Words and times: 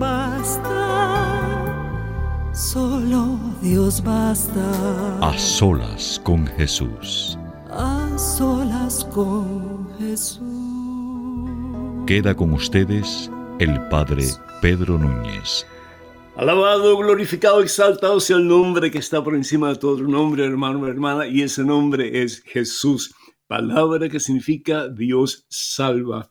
basta, 0.00 1.70
solo 2.52 3.38
Dios 3.62 4.02
basta. 4.02 5.18
A 5.20 5.38
solas 5.38 6.20
con 6.24 6.46
Jesús. 6.46 7.38
A 7.70 8.08
solas 8.18 9.04
con 9.04 9.88
Jesús. 9.98 10.40
Queda 12.06 12.34
con 12.34 12.54
ustedes 12.54 13.30
el 13.60 13.80
Padre 13.88 14.24
Pedro 14.62 14.98
Núñez. 14.98 15.66
Alabado, 16.36 16.96
glorificado, 16.96 17.60
exaltado 17.60 18.18
sea 18.18 18.38
el 18.38 18.48
nombre 18.48 18.90
que 18.90 18.98
está 18.98 19.22
por 19.22 19.34
encima 19.34 19.68
de 19.68 19.76
todo 19.76 19.98
nombre, 19.98 20.44
hermano, 20.46 20.86
hermana, 20.88 21.26
y 21.26 21.42
ese 21.42 21.62
nombre 21.62 22.22
es 22.22 22.42
Jesús, 22.42 23.14
palabra 23.46 24.08
que 24.08 24.18
significa 24.18 24.88
Dios 24.88 25.44
salva. 25.50 26.30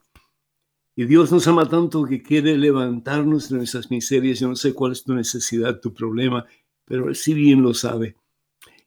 Y 0.96 1.04
Dios 1.06 1.30
nos 1.30 1.46
ama 1.46 1.68
tanto 1.68 2.04
que 2.04 2.22
quiere 2.22 2.58
levantarnos 2.58 3.48
de 3.48 3.58
nuestras 3.58 3.90
miserias. 3.90 4.40
Yo 4.40 4.48
no 4.48 4.56
sé 4.56 4.74
cuál 4.74 4.92
es 4.92 5.04
tu 5.04 5.14
necesidad, 5.14 5.80
tu 5.80 5.94
problema, 5.94 6.44
pero 6.84 7.08
Él 7.08 7.14
sí 7.14 7.32
bien 7.34 7.62
lo 7.62 7.74
sabe. 7.74 8.16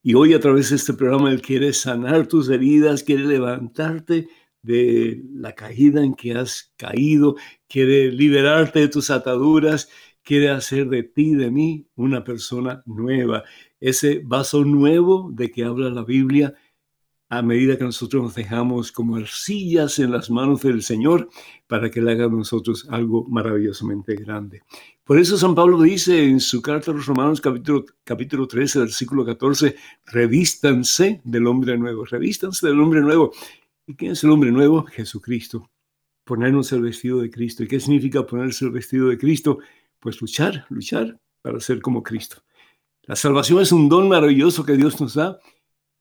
Y 0.02 0.16
hoy 0.16 0.34
a 0.34 0.40
través 0.40 0.70
de 0.70 0.76
este 0.76 0.94
programa 0.94 1.32
Él 1.32 1.42
quiere 1.42 1.72
sanar 1.72 2.28
tus 2.28 2.50
heridas, 2.50 3.04
quiere 3.04 3.24
levantarte 3.24 4.28
de 4.62 5.24
la 5.34 5.54
caída 5.54 6.04
en 6.04 6.14
que 6.14 6.34
has 6.34 6.74
caído, 6.78 7.36
quiere 7.68 8.12
liberarte 8.12 8.80
de 8.80 8.88
tus 8.90 9.10
ataduras, 9.10 9.90
quiere 10.24 10.50
hacer 10.50 10.90
de 10.90 11.04
ti, 11.04 11.36
de 11.36 11.52
mí, 11.52 11.88
una 11.96 12.24
persona 12.24 12.84
nueva. 12.86 13.44
Ese 13.80 14.22
vaso 14.24 14.64
nuevo 14.66 15.30
de 15.32 15.52
que 15.52 15.64
habla 15.64 15.90
la 15.90 16.04
Biblia 16.04 16.54
a 17.38 17.42
medida 17.42 17.78
que 17.78 17.84
nosotros 17.84 18.22
nos 18.22 18.36
dejamos 18.36 18.92
como 18.92 19.16
arcillas 19.16 19.98
en 19.98 20.12
las 20.12 20.30
manos 20.30 20.62
del 20.62 20.84
Señor 20.84 21.30
para 21.66 21.90
que 21.90 22.00
Él 22.00 22.08
haga 22.10 22.26
de 22.26 22.32
nosotros 22.32 22.86
algo 22.90 23.26
maravillosamente 23.28 24.16
grande. 24.16 24.62
Por 25.04 25.18
eso 25.18 25.36
San 25.36 25.56
Pablo 25.56 25.82
dice 25.82 26.24
en 26.24 26.40
su 26.40 26.62
carta 26.62 26.92
a 26.92 26.94
los 26.94 27.08
Romanos 27.08 27.42
capítulo, 27.42 27.86
capítulo 28.04 28.48
13, 28.48 28.80
versículo 28.80 29.26
14, 29.26 29.76
revístanse 30.06 31.22
del 31.24 31.48
hombre 31.48 31.76
nuevo, 31.76 32.06
revístanse 32.06 32.68
del 32.68 32.80
hombre 32.80 33.02
nuevo. 33.02 33.32
¿Y 33.88 33.96
quién 33.96 34.12
es 34.12 34.24
el 34.24 34.30
hombre 34.30 34.52
nuevo? 34.52 34.86
Jesucristo. 34.86 35.72
Ponernos 36.24 36.72
el 36.72 36.84
vestido 36.84 37.20
de 37.20 37.32
Cristo. 37.32 37.64
¿Y 37.64 37.68
qué 37.68 37.80
significa 37.80 38.26
ponerse 38.26 38.64
el 38.66 38.72
vestido 38.72 39.10
de 39.10 39.18
Cristo? 39.18 39.58
Pues 40.00 40.22
luchar, 40.22 40.68
luchar 40.70 41.20
para 41.42 41.60
ser 41.60 41.82
como 41.82 42.04
Cristo. 42.04 42.44
La 43.02 43.16
salvación 43.16 43.60
es 43.60 43.72
un 43.72 43.90
don 43.90 44.08
maravilloso 44.08 44.64
que 44.64 44.78
Dios 44.78 45.02
nos 45.02 45.16
da 45.16 45.40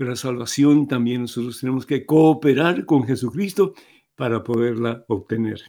la 0.04 0.16
salvación 0.16 0.86
también 0.88 1.22
nosotros 1.22 1.60
tenemos 1.60 1.86
que 1.86 2.06
cooperar 2.06 2.86
con 2.86 3.04
Jesucristo 3.04 3.74
para 4.14 4.42
poderla 4.42 5.04
obtener. 5.08 5.60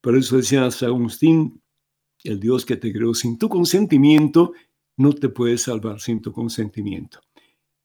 Por 0.00 0.16
eso 0.16 0.36
decía 0.36 0.70
San 0.70 0.90
Agustín, 0.90 1.62
el 2.24 2.40
Dios 2.40 2.64
que 2.64 2.76
te 2.76 2.92
creó 2.92 3.14
sin 3.14 3.38
tu 3.38 3.48
consentimiento, 3.48 4.52
no 4.96 5.12
te 5.12 5.28
puede 5.28 5.58
salvar 5.58 6.00
sin 6.00 6.20
tu 6.20 6.32
consentimiento. 6.32 7.20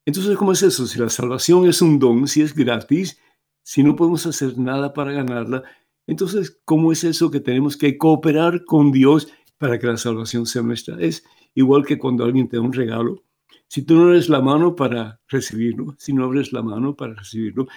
Entonces, 0.05 0.37
¿cómo 0.37 0.51
es 0.51 0.61
eso? 0.61 0.85
Si 0.85 0.99
la 0.99 1.09
salvación 1.09 1.67
es 1.67 1.81
un 1.81 1.97
don, 1.97 2.27
si 2.27 2.41
es 2.41 2.53
gratis, 2.53 3.19
si 3.63 3.83
no 3.83 3.95
podemos 3.95 4.25
hacer 4.25 4.57
nada 4.57 4.93
para 4.93 5.11
ganarla, 5.11 5.63
entonces, 6.07 6.59
¿cómo 6.65 6.91
es 6.91 7.03
eso 7.03 7.31
que 7.31 7.39
tenemos 7.39 7.77
que 7.77 7.97
cooperar 7.97 8.65
con 8.65 8.91
Dios 8.91 9.27
para 9.57 9.79
que 9.79 9.87
la 9.87 9.97
salvación 9.97 10.45
sea 10.45 10.61
nuestra? 10.61 10.99
Es 10.99 11.23
igual 11.55 11.85
que 11.85 11.97
cuando 11.97 12.23
alguien 12.23 12.47
te 12.47 12.57
da 12.57 12.61
un 12.61 12.73
regalo, 12.73 13.23
si 13.67 13.81
tú 13.83 13.95
no 13.95 14.03
abres 14.03 14.29
la 14.29 14.41
mano 14.41 14.75
para 14.75 15.19
recibirlo, 15.27 15.95
si 15.97 16.13
no 16.13 16.25
abres 16.25 16.53
la 16.53 16.61
mano 16.61 16.95
para 16.95 17.13
recibirlo, 17.13 17.67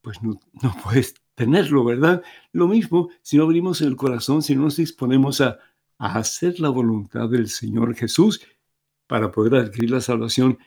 pues 0.00 0.22
no, 0.22 0.38
no 0.62 0.76
puedes 0.82 1.14
tenerlo, 1.34 1.84
¿verdad? 1.84 2.22
Lo 2.52 2.68
mismo 2.68 3.10
si 3.22 3.36
no 3.36 3.44
abrimos 3.44 3.80
el 3.80 3.96
corazón, 3.96 4.42
si 4.42 4.54
no 4.54 4.62
nos 4.62 4.76
disponemos 4.76 5.40
a, 5.40 5.58
a 5.98 6.18
hacer 6.18 6.60
la 6.60 6.68
voluntad 6.68 7.28
del 7.28 7.48
Señor 7.48 7.94
Jesús 7.94 8.40
para 9.06 9.30
poder 9.30 9.54
adquirir 9.56 9.90
la 9.90 10.00
salvación, 10.00 10.58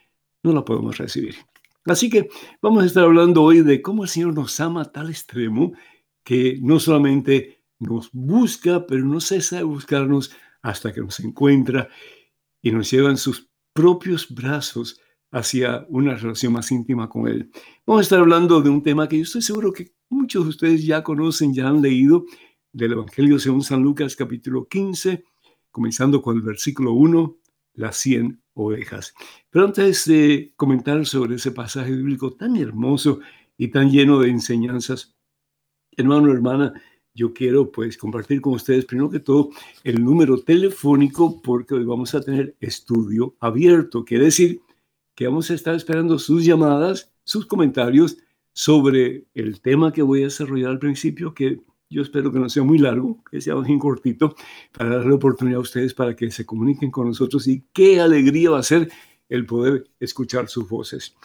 no 0.43 0.53
la 0.53 0.65
podemos 0.65 0.97
recibir. 0.97 1.35
Así 1.85 2.09
que 2.09 2.29
vamos 2.61 2.83
a 2.83 2.85
estar 2.85 3.03
hablando 3.03 3.43
hoy 3.43 3.61
de 3.61 3.81
cómo 3.81 4.03
el 4.03 4.09
Señor 4.09 4.33
nos 4.33 4.59
ama 4.59 4.81
a 4.81 4.91
tal 4.91 5.09
extremo 5.09 5.73
que 6.23 6.59
no 6.61 6.79
solamente 6.79 7.63
nos 7.79 8.09
busca, 8.11 8.85
pero 8.85 9.05
no 9.05 9.21
cesa 9.21 9.57
de 9.57 9.63
buscarnos 9.63 10.31
hasta 10.61 10.91
que 10.91 11.01
nos 11.01 11.19
encuentra 11.21 11.87
y 12.61 12.71
nos 12.71 12.91
lleva 12.91 13.09
en 13.09 13.17
sus 13.17 13.49
propios 13.77 14.33
brazos 14.33 14.99
hacia 15.29 15.85
una 15.89 16.15
relación 16.15 16.53
más 16.53 16.71
íntima 16.71 17.07
con 17.07 17.27
Él. 17.27 17.51
Vamos 17.85 17.99
a 17.99 18.01
estar 18.01 18.19
hablando 18.19 18.59
de 18.59 18.71
un 18.71 18.81
tema 18.81 19.07
que 19.07 19.17
yo 19.17 19.23
estoy 19.23 19.43
seguro 19.43 19.71
que 19.71 19.91
muchos 20.09 20.45
de 20.45 20.49
ustedes 20.49 20.83
ya 20.83 21.03
conocen, 21.03 21.53
ya 21.53 21.67
han 21.67 21.83
leído, 21.83 22.25
del 22.73 22.93
Evangelio 22.93 23.37
según 23.37 23.61
San 23.61 23.83
Lucas 23.83 24.15
capítulo 24.15 24.67
15, 24.67 25.23
comenzando 25.69 26.23
con 26.23 26.37
el 26.37 26.41
versículo 26.41 26.93
1, 26.93 27.37
las 27.75 27.97
100 27.97 28.41
ovejas. 28.55 29.13
Pero 29.51 29.65
antes 29.65 30.05
de 30.05 30.53
comentar 30.55 31.05
sobre 31.05 31.35
ese 31.35 31.51
pasaje 31.51 31.91
bíblico 31.91 32.33
tan 32.33 32.55
hermoso 32.55 33.19
y 33.57 33.67
tan 33.67 33.91
lleno 33.91 34.19
de 34.21 34.29
enseñanzas, 34.29 35.15
hermano, 35.95 36.31
hermana, 36.31 36.81
yo 37.17 37.33
quiero 37.33 37.71
pues 37.71 37.97
compartir 37.97 38.41
con 38.41 38.53
ustedes 38.53 38.85
primero 38.85 39.09
que 39.09 39.19
todo 39.19 39.49
el 39.83 40.03
número 40.03 40.37
telefónico 40.43 41.41
porque 41.41 41.73
hoy 41.73 41.83
vamos 41.83 42.13
a 42.13 42.21
tener 42.21 42.55
estudio 42.59 43.35
abierto. 43.39 44.05
Quiere 44.05 44.25
decir 44.25 44.61
que 45.15 45.25
vamos 45.25 45.49
a 45.49 45.55
estar 45.55 45.73
esperando 45.73 46.19
sus 46.19 46.45
llamadas, 46.45 47.11
sus 47.23 47.47
comentarios 47.47 48.17
sobre 48.53 49.25
el 49.33 49.59
tema 49.61 49.91
que 49.91 50.03
voy 50.03 50.21
a 50.21 50.25
desarrollar 50.25 50.69
al 50.69 50.79
principio, 50.79 51.33
que 51.33 51.59
yo 51.89 52.03
espero 52.03 52.31
que 52.31 52.37
no 52.37 52.49
sea 52.49 52.61
muy 52.61 52.77
largo, 52.77 53.23
que 53.29 53.41
sea 53.41 53.55
bien 53.55 53.79
cortito, 53.79 54.35
para 54.71 54.97
darle 54.97 55.15
oportunidad 55.15 55.57
a 55.57 55.61
ustedes 55.61 55.95
para 55.95 56.15
que 56.15 56.29
se 56.29 56.45
comuniquen 56.45 56.91
con 56.91 57.07
nosotros 57.07 57.47
y 57.47 57.65
qué 57.73 57.99
alegría 57.99 58.51
va 58.51 58.59
a 58.59 58.63
ser 58.63 58.91
el 59.27 59.47
poder 59.47 59.89
escuchar 59.99 60.49
sus 60.49 60.69
voces. 60.69 61.15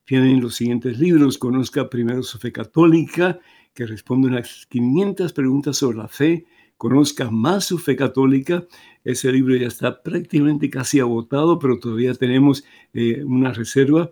Tienen 0.06 0.42
los 0.42 0.56
siguientes 0.56 0.98
libros. 0.98 1.38
Conozca 1.38 1.89
primero 1.89 2.24
su 2.24 2.39
fe 2.39 2.51
católica, 2.51 3.39
que 3.74 3.86
responde 3.86 4.30
unas 4.30 4.65
500 4.68 5.33
preguntas 5.33 5.77
sobre 5.77 5.98
la 5.98 6.07
fe. 6.07 6.45
Conozca 6.77 7.30
más 7.30 7.65
su 7.65 7.77
fe 7.77 7.98
católica. 7.98 8.65
Ese 9.04 9.31
libro 9.31 9.56
ya 9.57 9.68
está 9.68 10.01
prácticamente 10.01 10.69
casi 10.69 11.01
agotado, 11.01 11.60
pero 11.60 11.80
todavía 11.80 12.13
tenemos 12.13 12.63
eh, 12.94 13.24
una 13.25 13.51
reserva. 13.51 14.10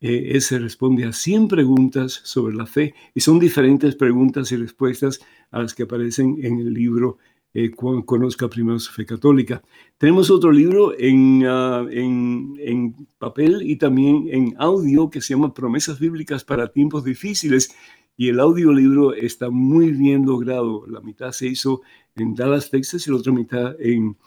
Eh, 0.00 0.32
ese 0.36 0.58
responde 0.58 1.04
a 1.04 1.12
100 1.12 1.48
preguntas 1.48 2.20
sobre 2.24 2.54
la 2.54 2.66
fe 2.66 2.94
y 3.14 3.20
son 3.20 3.38
diferentes 3.38 3.94
preguntas 3.94 4.50
y 4.50 4.56
respuestas 4.56 5.20
a 5.52 5.60
las 5.60 5.72
que 5.72 5.84
aparecen 5.84 6.36
en 6.42 6.58
el 6.58 6.74
libro 6.74 7.18
eh, 7.56 7.70
Conozca 7.70 8.48
primero 8.48 8.78
su 8.78 8.92
fe 8.92 9.06
católica. 9.06 9.62
Tenemos 9.96 10.30
otro 10.30 10.52
libro 10.52 10.90
ah, 10.90 11.86
en, 11.90 12.54
en, 12.60 13.08
papel 13.16 13.62
y 13.62 13.76
también 13.76 14.28
en 14.30 14.54
audio 14.58 15.08
que 15.08 15.22
se 15.22 15.32
llama 15.32 15.54
Promesas 15.54 15.98
Bíblicas 15.98 16.44
para 16.44 16.70
Tiempos 16.70 17.02
Difíciles. 17.02 17.74
Y 18.14 18.28
el 18.28 18.40
audiolibro 18.40 19.14
está 19.14 19.48
muy 19.48 19.90
bien 19.92 20.26
logrado. 20.26 20.86
La 20.86 21.00
mitad 21.00 21.32
se 21.32 21.46
hizo 21.46 21.80
en 22.14 22.34
Dallas, 22.34 22.68
Texas, 22.68 23.06
y 23.06 23.10
la 23.10 23.16
otra 23.16 23.32
mitad 23.32 23.74
en, 23.80 24.18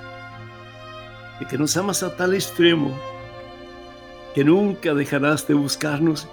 de 1.40 1.46
que 1.46 1.58
nos 1.58 1.78
amas 1.78 2.04
a 2.04 2.18
tal 2.18 2.34
extremo 2.34 3.00
que 4.34 4.44
nunca 4.44 4.94
dejarás 4.94 5.48
de 5.48 5.54
buscarnos, 5.54 6.28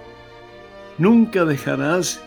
nunca 0.97 1.45
dejarás 1.45 2.21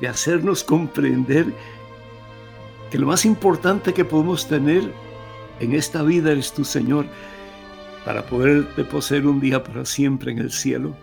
de 0.00 0.08
hacernos 0.08 0.64
comprender 0.64 1.46
que 2.90 2.98
lo 2.98 3.06
más 3.06 3.24
importante 3.24 3.94
que 3.94 4.04
podemos 4.04 4.48
tener 4.48 4.92
en 5.60 5.72
esta 5.72 6.02
vida 6.02 6.32
eres 6.32 6.52
tu 6.52 6.64
Señor 6.64 7.06
para 8.04 8.24
poderte 8.24 8.84
poseer 8.84 9.26
un 9.26 9.40
día 9.40 9.62
para 9.62 9.84
siempre 9.84 10.32
en 10.32 10.38
el 10.38 10.50
cielo. 10.50 10.96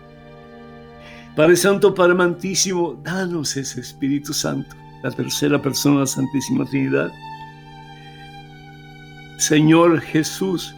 Padre 1.35 1.55
Santo, 1.55 1.93
Padre 1.93 2.13
Amantísimo, 2.13 2.99
danos 3.03 3.55
ese 3.57 3.81
Espíritu 3.81 4.33
Santo, 4.33 4.75
la 5.03 5.11
tercera 5.11 5.61
persona 5.61 5.95
de 5.95 6.01
la 6.01 6.07
Santísima 6.07 6.65
Trinidad. 6.65 7.11
Señor 9.37 10.01
Jesús, 10.01 10.73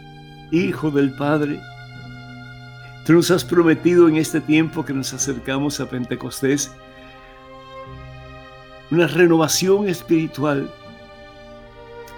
Hijo 0.52 0.90
del 0.90 1.14
Padre, 1.16 1.60
tú 3.06 3.14
nos 3.14 3.30
has 3.30 3.44
prometido 3.44 4.08
en 4.08 4.16
este 4.16 4.40
tiempo 4.40 4.84
que 4.84 4.92
nos 4.92 5.14
acercamos 5.14 5.80
a 5.80 5.88
Pentecostés 5.88 6.70
una 8.90 9.06
renovación 9.06 9.88
espiritual, 9.88 10.68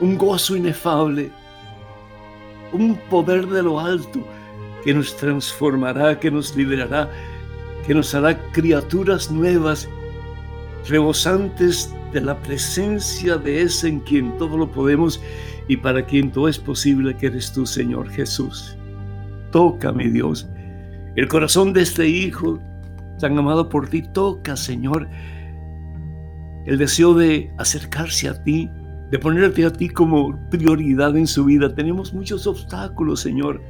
un 0.00 0.16
gozo 0.16 0.56
inefable, 0.56 1.31
un 2.73 2.97
poder 3.11 3.47
de 3.47 3.63
lo 3.63 3.79
alto 3.79 4.27
que 4.85 4.95
nos 4.95 5.17
transformará, 5.17 6.19
que 6.19 6.31
nos 6.31 6.57
liberará, 6.57 7.11
que 7.87 7.95
nos 7.95 8.15
hará 8.15 8.39
criaturas 8.53 9.31
nuevas, 9.31 9.89
rebosantes 10.89 11.95
de 12.13 12.21
la 12.21 12.39
presencia 12.41 13.37
de 13.37 13.63
ese 13.63 13.89
en 13.89 14.01
quien 14.01 14.37
todo 14.39 14.57
lo 14.57 14.71
podemos 14.71 15.21
y 15.69 15.77
para 15.77 16.05
quien 16.05 16.31
todo 16.31 16.49
es 16.49 16.59
posible, 16.59 17.17
que 17.17 17.27
eres 17.27 17.53
tú, 17.53 17.65
Señor 17.65 18.11
Jesús. 18.11 18.77
Toca, 19.51 19.93
Dios, 19.93 20.49
el 21.15 21.29
corazón 21.29 21.73
de 21.73 21.83
este 21.83 22.09
Hijo 22.09 22.59
tan 23.19 23.39
amado 23.39 23.69
por 23.69 23.88
ti. 23.88 24.02
Toca, 24.02 24.57
Señor, 24.57 25.09
el 26.67 26.79
deseo 26.79 27.14
de 27.14 27.52
acercarse 27.59 28.29
a 28.29 28.43
ti, 28.43 28.69
de 29.12 29.19
ponerte 29.19 29.66
a 29.66 29.71
ti 29.71 29.90
como 29.90 30.35
prioridad 30.49 31.14
en 31.19 31.26
su 31.26 31.45
vida. 31.45 31.75
Tenemos 31.75 32.14
muchos 32.14 32.47
obstáculos, 32.47 33.21
Señor. 33.21 33.62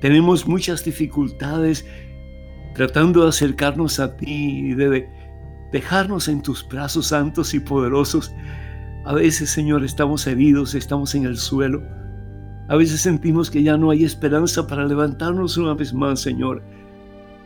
Tenemos 0.00 0.46
muchas 0.46 0.84
dificultades 0.84 1.84
tratando 2.76 3.24
de 3.24 3.30
acercarnos 3.30 3.98
a 3.98 4.16
ti 4.16 4.70
y 4.70 4.74
de 4.74 5.08
dejarnos 5.72 6.28
en 6.28 6.42
tus 6.42 6.66
brazos 6.66 7.08
santos 7.08 7.54
y 7.54 7.58
poderosos. 7.58 8.32
A 9.04 9.14
veces, 9.14 9.50
Señor, 9.50 9.82
estamos 9.84 10.24
heridos, 10.28 10.76
estamos 10.76 11.12
en 11.16 11.24
el 11.24 11.36
suelo. 11.36 11.82
A 12.68 12.76
veces 12.76 13.00
sentimos 13.00 13.50
que 13.50 13.64
ya 13.64 13.76
no 13.76 13.90
hay 13.90 14.04
esperanza 14.04 14.64
para 14.64 14.86
levantarnos 14.86 15.56
una 15.56 15.74
vez 15.74 15.92
más, 15.92 16.20
Señor. 16.20 16.62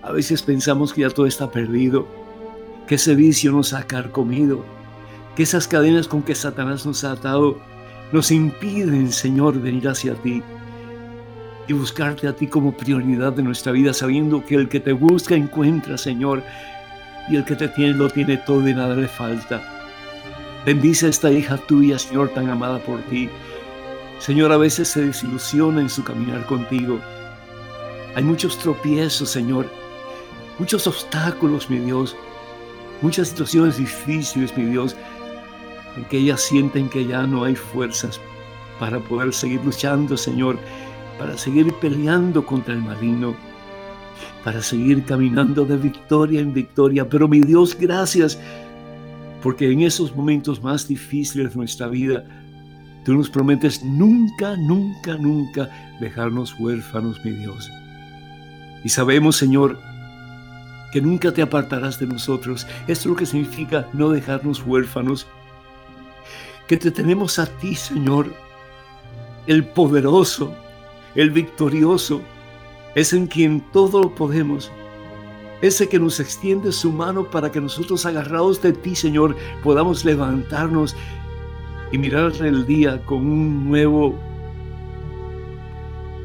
A 0.02 0.12
veces 0.12 0.42
pensamos 0.42 0.92
que 0.92 1.00
ya 1.00 1.08
todo 1.08 1.24
está 1.24 1.50
perdido, 1.50 2.06
que 2.86 2.96
ese 2.96 3.14
vicio 3.14 3.52
nos 3.52 3.72
ha 3.72 3.84
carcomido, 3.84 4.66
que 5.36 5.42
esas 5.42 5.66
cadenas 5.66 6.08
con 6.08 6.22
que 6.22 6.34
Satanás 6.34 6.86
nos 6.86 7.04
ha 7.04 7.12
atado 7.12 7.58
nos 8.12 8.30
impiden, 8.30 9.10
Señor, 9.10 9.60
venir 9.60 9.88
hacia 9.88 10.14
ti 10.14 10.42
y 11.66 11.72
buscarte 11.72 12.28
a 12.28 12.36
ti 12.36 12.46
como 12.46 12.76
prioridad 12.76 13.32
de 13.32 13.42
nuestra 13.42 13.72
vida, 13.72 13.92
sabiendo 13.94 14.44
que 14.44 14.54
el 14.54 14.68
que 14.68 14.80
te 14.80 14.92
busca 14.92 15.34
encuentra, 15.34 15.96
Señor, 15.96 16.42
y 17.28 17.36
el 17.36 17.44
que 17.44 17.56
te 17.56 17.68
tiene 17.68 17.94
lo 17.94 18.10
tiene 18.10 18.36
todo 18.36 18.68
y 18.68 18.74
nada 18.74 18.94
le 18.94 19.08
falta. 19.08 19.62
Bendice 20.66 21.06
a 21.06 21.08
esta 21.10 21.30
hija 21.30 21.56
tuya, 21.56 21.98
Señor, 21.98 22.28
tan 22.30 22.48
amada 22.50 22.78
por 22.78 23.00
ti. 23.02 23.28
Señor, 24.18 24.52
a 24.52 24.56
veces 24.56 24.88
se 24.88 25.06
desilusiona 25.06 25.80
en 25.80 25.88
su 25.88 26.04
caminar 26.04 26.46
contigo. 26.46 27.00
Hay 28.14 28.22
muchos 28.22 28.58
tropiezos, 28.58 29.30
Señor, 29.30 29.66
muchos 30.58 30.86
obstáculos, 30.86 31.68
mi 31.68 31.78
Dios, 31.78 32.14
muchas 33.02 33.28
situaciones 33.28 33.78
difíciles, 33.78 34.56
mi 34.56 34.64
Dios, 34.64 34.96
en 35.96 36.04
que 36.04 36.18
ellas 36.18 36.40
sienten 36.40 36.88
que 36.88 37.06
ya 37.06 37.26
no 37.26 37.44
hay 37.44 37.54
fuerzas 37.54 38.20
para 38.78 38.98
poder 38.98 39.32
seguir 39.32 39.60
luchando, 39.64 40.16
Señor, 40.16 40.58
para 41.18 41.38
seguir 41.38 41.72
peleando 41.80 42.44
contra 42.44 42.74
el 42.74 42.82
maligno, 42.82 43.34
para 44.42 44.62
seguir 44.62 45.04
caminando 45.04 45.64
de 45.64 45.76
victoria 45.76 46.40
en 46.40 46.52
victoria. 46.52 47.08
Pero 47.08 47.28
mi 47.28 47.40
Dios, 47.40 47.76
gracias, 47.78 48.38
porque 49.42 49.70
en 49.70 49.82
esos 49.82 50.14
momentos 50.14 50.62
más 50.62 50.88
difíciles 50.88 51.50
de 51.50 51.56
nuestra 51.56 51.86
vida, 51.88 52.24
tú 53.04 53.14
nos 53.14 53.30
prometes 53.30 53.84
nunca, 53.84 54.56
nunca, 54.56 55.16
nunca 55.16 55.70
dejarnos 56.00 56.58
huérfanos, 56.58 57.24
mi 57.24 57.32
Dios. 57.32 57.70
Y 58.82 58.88
sabemos, 58.88 59.36
Señor, 59.36 59.78
que 60.92 61.00
nunca 61.00 61.32
te 61.32 61.42
apartarás 61.42 61.98
de 61.98 62.06
nosotros. 62.06 62.66
Esto 62.82 62.92
es 62.92 63.06
lo 63.06 63.16
que 63.16 63.26
significa 63.26 63.88
no 63.92 64.10
dejarnos 64.10 64.64
huérfanos. 64.64 65.26
Que 66.66 66.76
te 66.76 66.90
tenemos 66.90 67.38
a 67.38 67.46
ti, 67.46 67.74
Señor, 67.74 68.32
el 69.46 69.64
poderoso, 69.64 70.54
el 71.14 71.30
victorioso, 71.30 72.20
es 72.94 73.12
en 73.12 73.26
quien 73.26 73.60
todo 73.72 74.02
lo 74.02 74.14
podemos. 74.14 74.70
Ese 75.60 75.88
que 75.88 75.98
nos 75.98 76.20
extiende 76.20 76.72
su 76.72 76.92
mano 76.92 77.24
para 77.30 77.50
que 77.50 77.60
nosotros 77.60 78.06
agarrados 78.06 78.60
de 78.62 78.72
ti, 78.72 78.94
Señor, 78.94 79.36
podamos 79.62 80.04
levantarnos 80.04 80.94
y 81.92 81.98
mirar 81.98 82.32
el 82.40 82.66
día 82.66 83.04
con 83.04 83.18
un 83.18 83.68
nuevo 83.68 84.14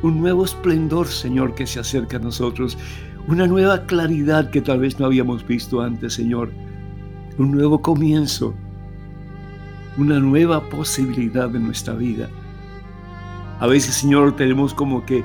un 0.02 0.22
nuevo 0.22 0.46
esplendor, 0.46 1.08
Señor, 1.08 1.56
que 1.56 1.68
se 1.68 1.80
acerca 1.80 2.18
a 2.18 2.22
nosotros, 2.22 2.78
una 3.28 3.48
nueva 3.48 3.86
claridad 3.86 4.50
que 4.50 4.62
tal 4.62 4.80
vez 4.80 4.98
no 5.00 5.06
habíamos 5.06 5.46
visto 5.46 5.82
antes, 5.82 6.14
Señor, 6.14 6.50
un 7.38 7.52
nuevo 7.52 7.82
comienzo, 7.82 8.54
una 10.00 10.20
nueva 10.20 10.70
posibilidad 10.70 11.50
de 11.50 11.60
nuestra 11.60 11.94
vida. 11.94 12.30
A 13.60 13.68
veces, 13.68 13.96
Señor, 13.96 14.36
tenemos 14.38 14.74
como 14.74 15.06
que 15.06 15.24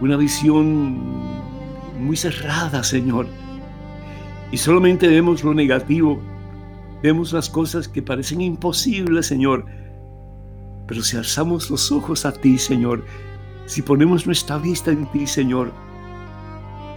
una 0.00 0.16
visión 0.16 0.96
muy 1.98 2.16
cerrada, 2.16 2.84
Señor, 2.84 3.26
y 4.52 4.56
solamente 4.56 5.08
vemos 5.08 5.42
lo 5.42 5.54
negativo, 5.54 6.20
vemos 7.02 7.32
las 7.32 7.50
cosas 7.50 7.88
que 7.88 8.00
parecen 8.00 8.40
imposibles, 8.40 9.26
Señor, 9.26 9.66
pero 10.86 11.02
si 11.02 11.16
alzamos 11.16 11.68
los 11.68 11.90
ojos 11.90 12.24
a 12.24 12.32
ti, 12.32 12.58
Señor, 12.58 13.04
si 13.66 13.82
ponemos 13.82 14.26
nuestra 14.26 14.58
vista 14.58 14.92
en 14.92 15.06
ti, 15.06 15.26
Señor, 15.26 15.72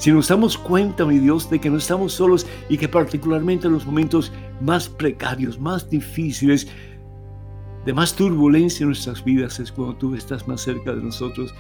si 0.03 0.12
nos 0.12 0.27
damos 0.27 0.57
cuenta, 0.57 1.05
mi 1.05 1.17
Dios, 1.17 1.50
de 1.50 1.62
que 1.62 1.69
no 1.69 1.77
estamos 1.77 2.12
solos 2.12 2.45
y 2.67 2.77
que 2.77 2.89
particularmente 2.89 3.67
en 3.67 3.74
los 3.74 3.86
momentos 3.86 4.33
más 4.60 4.89
precarios, 4.89 5.57
más 5.57 5.89
difíciles, 5.89 6.67
de 7.86 7.93
más 7.93 8.13
turbulencia 8.13 8.83
en 8.83 8.89
nuestras 8.89 9.24
vidas 9.24 9.62
es 9.62 9.72
cuando 9.72 9.95
tú 9.95 10.13
estás 10.13 10.45
más 10.45 10.60
cerca 10.60 10.93
de 10.93 11.01
nosotros. 11.01 11.55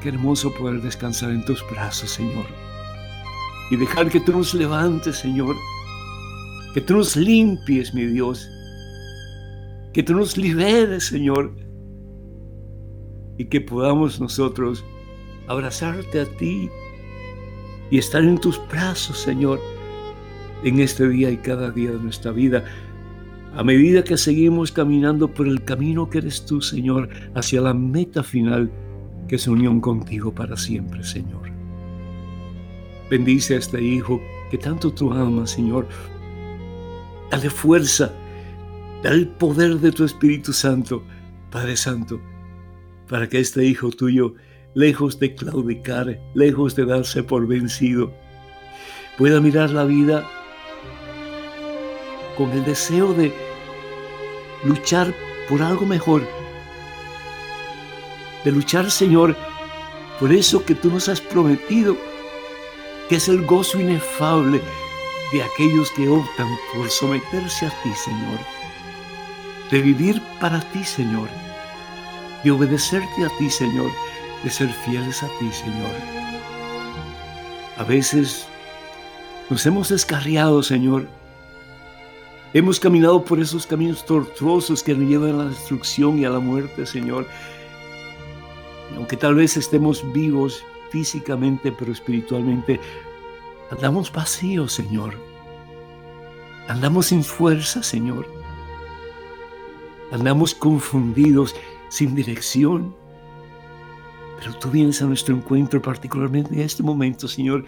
Qué 0.00 0.10
hermoso 0.10 0.54
poder 0.54 0.80
descansar 0.80 1.30
en 1.30 1.44
tus 1.44 1.60
brazos, 1.68 2.08
Señor. 2.08 2.46
Y 3.72 3.74
dejar 3.74 4.10
que 4.10 4.20
tú 4.20 4.30
nos 4.30 4.54
levantes, 4.54 5.16
Señor. 5.16 5.56
Que 6.72 6.80
tú 6.80 6.98
nos 6.98 7.16
limpies, 7.16 7.92
mi 7.94 8.06
Dios. 8.06 8.48
Que 9.92 10.04
tú 10.04 10.14
nos 10.14 10.36
liberes, 10.36 11.06
Señor 11.06 11.52
y 13.38 13.46
que 13.46 13.60
podamos 13.60 14.20
nosotros 14.20 14.84
abrazarte 15.46 16.20
a 16.20 16.26
ti 16.26 16.68
y 17.90 17.98
estar 17.98 18.22
en 18.22 18.38
tus 18.38 18.60
brazos, 18.68 19.18
Señor, 19.18 19.60
en 20.64 20.80
este 20.80 21.08
día 21.08 21.30
y 21.30 21.36
cada 21.38 21.70
día 21.70 21.92
de 21.92 21.98
nuestra 21.98 22.32
vida, 22.32 22.64
a 23.54 23.64
medida 23.64 24.04
que 24.04 24.16
seguimos 24.16 24.72
caminando 24.72 25.28
por 25.28 25.46
el 25.48 25.64
camino 25.64 26.10
que 26.10 26.18
eres 26.18 26.44
tú, 26.44 26.60
Señor, 26.60 27.08
hacia 27.34 27.60
la 27.60 27.74
meta 27.74 28.22
final, 28.22 28.70
que 29.26 29.36
es 29.36 29.46
unión 29.48 29.80
contigo 29.80 30.32
para 30.32 30.56
siempre, 30.56 31.02
Señor. 31.02 31.50
Bendice 33.10 33.54
a 33.54 33.58
este 33.58 33.82
hijo 33.82 34.20
que 34.50 34.58
tanto 34.58 34.92
tú 34.92 35.12
amas, 35.12 35.50
Señor. 35.50 35.88
Dale 37.30 37.50
fuerza, 37.50 38.12
dale 39.02 39.16
el 39.16 39.28
poder 39.28 39.78
de 39.78 39.92
tu 39.92 40.04
Espíritu 40.04 40.52
Santo, 40.52 41.02
Padre 41.50 41.76
Santo, 41.76 42.20
para 43.08 43.28
que 43.28 43.40
este 43.40 43.64
hijo 43.64 43.90
tuyo, 43.90 44.34
lejos 44.74 45.18
de 45.18 45.34
claudicar, 45.34 46.18
lejos 46.34 46.74
de 46.76 46.84
darse 46.84 47.22
por 47.22 47.46
vencido, 47.46 48.12
pueda 49.16 49.40
mirar 49.40 49.70
la 49.70 49.84
vida 49.84 50.24
con 52.36 52.50
el 52.52 52.64
deseo 52.64 53.12
de 53.14 53.32
luchar 54.64 55.14
por 55.48 55.62
algo 55.62 55.86
mejor, 55.86 56.22
de 58.44 58.52
luchar, 58.52 58.90
Señor, 58.90 59.36
por 60.20 60.32
eso 60.32 60.64
que 60.64 60.74
tú 60.74 60.90
nos 60.90 61.08
has 61.08 61.20
prometido, 61.20 61.96
que 63.08 63.16
es 63.16 63.28
el 63.28 63.44
gozo 63.44 63.80
inefable 63.80 64.60
de 65.32 65.42
aquellos 65.42 65.90
que 65.92 66.08
optan 66.08 66.48
por 66.74 66.88
someterse 66.90 67.66
a 67.66 67.70
ti, 67.82 67.90
Señor, 68.04 68.38
de 69.70 69.82
vivir 69.82 70.22
para 70.40 70.60
ti, 70.70 70.84
Señor 70.84 71.28
de 72.44 72.50
obedecerte 72.50 73.24
a 73.24 73.28
ti, 73.38 73.50
Señor, 73.50 73.90
de 74.42 74.50
ser 74.50 74.68
fieles 74.68 75.22
a 75.22 75.28
ti, 75.38 75.50
Señor. 75.52 75.90
A 77.76 77.84
veces 77.84 78.46
nos 79.50 79.64
hemos 79.66 79.88
descarriado, 79.88 80.62
Señor. 80.62 81.08
Hemos 82.54 82.80
caminado 82.80 83.24
por 83.24 83.40
esos 83.40 83.66
caminos 83.66 84.04
tortuosos 84.04 84.82
que 84.82 84.94
nos 84.94 85.08
llevan 85.08 85.34
a 85.34 85.44
la 85.44 85.50
destrucción 85.50 86.18
y 86.18 86.24
a 86.24 86.30
la 86.30 86.38
muerte, 86.38 86.86
Señor. 86.86 87.26
aunque 88.96 89.16
tal 89.16 89.34
vez 89.34 89.56
estemos 89.56 90.02
vivos 90.12 90.64
físicamente, 90.90 91.70
pero 91.70 91.92
espiritualmente, 91.92 92.80
andamos 93.70 94.10
vacíos, 94.10 94.72
Señor. 94.72 95.14
Andamos 96.68 97.06
sin 97.06 97.22
fuerza, 97.22 97.82
Señor. 97.82 98.26
Andamos 100.10 100.54
confundidos 100.54 101.54
sin 101.90 102.14
dirección. 102.14 102.94
Pero 104.38 104.54
tú 104.58 104.70
vienes 104.70 105.02
a 105.02 105.06
nuestro 105.06 105.34
encuentro, 105.34 105.82
particularmente 105.82 106.54
en 106.54 106.60
este 106.60 106.82
momento, 106.82 107.26
Señor, 107.26 107.64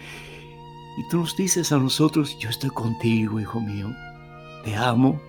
y 0.97 1.09
tú 1.09 1.17
nos 1.17 1.35
dices 1.35 1.71
a 1.71 1.77
nosotros, 1.77 2.37
yo 2.39 2.49
estoy 2.49 2.69
contigo, 2.69 3.39
hijo 3.39 3.59
mío. 3.59 3.93
Te 4.63 4.75
amo. 4.75 5.19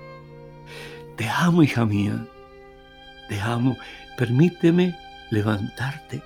Te 1.16 1.28
amo, 1.28 1.62
hija 1.62 1.84
mía. 1.84 2.26
Te 3.28 3.40
amo. 3.40 3.76
Permíteme 4.16 4.96
levantarte. 5.30 6.22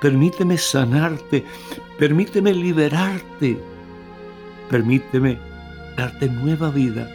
Permíteme 0.00 0.58
sanarte. 0.58 1.44
Permíteme 1.98 2.52
liberarte. 2.52 3.58
Permíteme 4.70 5.38
darte 5.96 6.28
nueva 6.28 6.70
vida. 6.70 7.08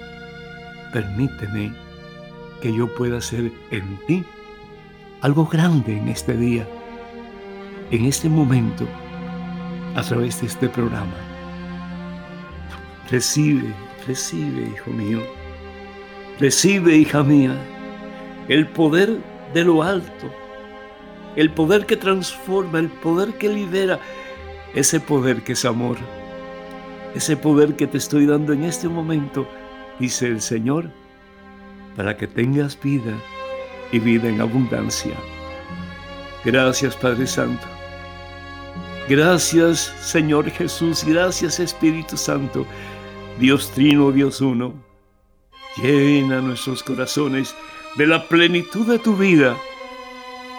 Permíteme 0.91 1.73
que 2.61 2.73
yo 2.73 2.93
pueda 2.95 3.21
ser 3.21 3.51
en 3.71 3.99
ti 4.07 4.25
algo 5.21 5.45
grande 5.45 5.97
en 5.97 6.09
este 6.09 6.35
día, 6.35 6.67
en 7.91 8.05
este 8.05 8.29
momento, 8.29 8.85
a 9.95 10.01
través 10.01 10.41
de 10.41 10.47
este 10.47 10.69
programa. 10.69 11.15
Recibe, 13.09 13.73
recibe, 14.07 14.69
hijo 14.73 14.91
mío. 14.91 15.19
Recibe, 16.39 16.95
hija 16.95 17.23
mía, 17.23 17.55
el 18.47 18.67
poder 18.67 19.17
de 19.53 19.63
lo 19.63 19.83
alto, 19.83 20.31
el 21.35 21.51
poder 21.51 21.85
que 21.85 21.97
transforma, 21.97 22.79
el 22.79 22.89
poder 22.89 23.33
que 23.33 23.49
libera, 23.49 23.99
ese 24.73 24.99
poder 24.99 25.43
que 25.43 25.53
es 25.53 25.65
amor, 25.65 25.97
ese 27.15 27.35
poder 27.35 27.75
que 27.75 27.87
te 27.87 27.97
estoy 27.97 28.25
dando 28.25 28.53
en 28.53 28.63
este 28.63 28.87
momento, 28.87 29.47
dice 29.99 30.27
el 30.27 30.41
Señor, 30.41 30.89
para 31.95 32.15
que 32.15 32.27
tengas 32.27 32.79
vida 32.79 33.13
y 33.91 33.99
vida 33.99 34.29
en 34.29 34.39
abundancia. 34.39 35.15
Gracias 36.45 36.95
Padre 36.95 37.27
Santo. 37.27 37.78
Gracias 39.09 39.93
Señor 40.01 40.49
Jesús. 40.51 41.03
Gracias 41.03 41.59
Espíritu 41.59 42.15
Santo. 42.15 42.65
Dios 43.39 43.71
Trino, 43.71 44.11
Dios 44.11 44.39
Uno. 44.39 44.73
Llena 45.81 46.41
nuestros 46.41 46.83
corazones 46.83 47.55
de 47.97 48.07
la 48.07 48.27
plenitud 48.27 48.87
de 48.87 48.99
tu 48.99 49.15
vida 49.15 49.57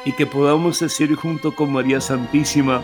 y 0.04 0.12
que 0.12 0.26
podamos 0.26 0.80
decir 0.80 1.14
junto 1.14 1.54
con 1.54 1.72
María 1.72 2.00
Santísima, 2.00 2.82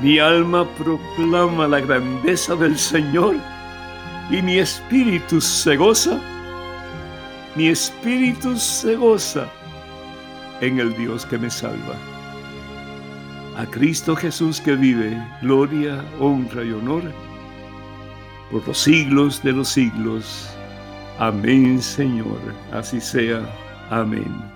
mi 0.00 0.18
alma 0.18 0.68
proclama 0.76 1.68
la 1.68 1.80
grandeza 1.80 2.56
del 2.56 2.78
Señor 2.78 3.36
y 4.30 4.40
mi 4.40 4.58
espíritu 4.58 5.40
se 5.40 5.76
goza 5.76 6.20
mi 7.54 7.68
espíritu 7.68 8.56
se 8.56 8.96
goza 8.96 9.46
en 10.62 10.80
el 10.80 10.96
Dios 10.96 11.26
que 11.26 11.36
me 11.36 11.50
salva. 11.50 12.11
A 13.56 13.66
Cristo 13.66 14.16
Jesús 14.16 14.60
que 14.60 14.74
vive, 14.74 15.14
gloria, 15.42 16.02
honra 16.18 16.64
y 16.64 16.72
honor 16.72 17.02
por 18.50 18.66
los 18.66 18.78
siglos 18.78 19.42
de 19.42 19.52
los 19.52 19.68
siglos. 19.68 20.48
Amén, 21.18 21.80
Señor. 21.80 22.40
Así 22.72 23.00
sea. 23.00 23.46
Amén. 23.90 24.52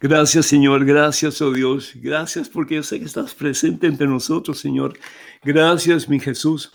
Gracias, 0.00 0.46
Señor. 0.46 0.84
Gracias, 0.84 1.40
oh 1.40 1.52
Dios. 1.52 1.92
Gracias 1.96 2.48
porque 2.48 2.76
yo 2.76 2.82
sé 2.82 2.98
que 2.98 3.06
estás 3.06 3.34
presente 3.34 3.86
entre 3.86 4.06
nosotros, 4.06 4.58
Señor. 4.58 4.98
Gracias, 5.42 6.08
mi 6.08 6.20
Jesús, 6.20 6.72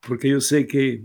porque 0.00 0.28
yo 0.30 0.40
sé 0.40 0.66
que 0.66 1.04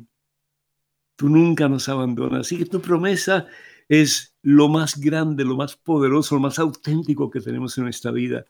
tú 1.20 1.28
nunca 1.28 1.68
nos 1.68 1.90
abandonas 1.90 2.50
y 2.54 2.60
que 2.60 2.66
tu 2.66 2.80
promesa 2.80 3.46
es 3.90 4.38
lo 4.42 4.70
más 4.70 4.98
grande, 4.98 5.44
lo 5.44 5.58
más 5.58 5.76
poderoso, 5.76 6.36
lo 6.36 6.42
más 6.42 6.60
auténtico 6.60 7.30
que 7.30 7.42
tenemos 7.42 7.78
en 7.78 7.84
nuestra 7.84 8.12
vida. 8.12 8.46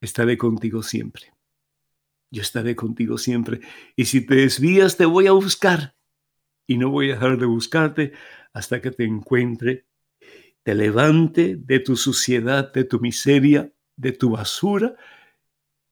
Estaré 0.00 0.38
contigo 0.38 0.84
siempre. 0.84 1.32
Yo 2.30 2.40
estaré 2.40 2.76
contigo 2.76 3.18
siempre. 3.18 3.62
Y 3.96 4.04
si 4.04 4.24
te 4.24 4.36
desvías, 4.36 4.96
te 4.96 5.06
voy 5.06 5.26
a 5.26 5.32
buscar. 5.32 5.96
Y 6.68 6.78
no 6.78 6.88
voy 6.88 7.10
a 7.10 7.14
dejar 7.14 7.36
de 7.36 7.46
buscarte 7.46 8.12
hasta 8.52 8.80
que 8.80 8.92
te 8.92 9.02
encuentre, 9.02 9.84
te 10.62 10.76
levante 10.76 11.56
de 11.56 11.80
tu 11.80 11.96
suciedad, 11.96 12.72
de 12.72 12.84
tu 12.84 13.00
miseria, 13.00 13.72
de 13.96 14.12
tu 14.12 14.30
basura 14.30 14.94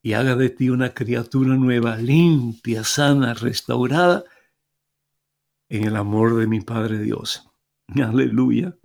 y 0.03 0.13
haga 0.13 0.37
de 0.37 0.51
ti 0.51 0.71
una 0.71 0.95
criatura 0.95 1.57
nueva, 1.57 1.97
limpia, 1.97 2.85
sana, 2.85 3.35
restaurada 3.35 4.23
en 5.71 5.85
el 5.85 5.97
amor 5.97 6.37
de 6.37 6.47
mi 6.47 6.61
Padre 6.61 6.99
Dios. 6.99 7.49
Aleluya. 7.89 8.77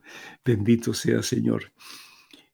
Bendito 0.46 0.94
sea 0.94 1.22
Señor. 1.22 1.74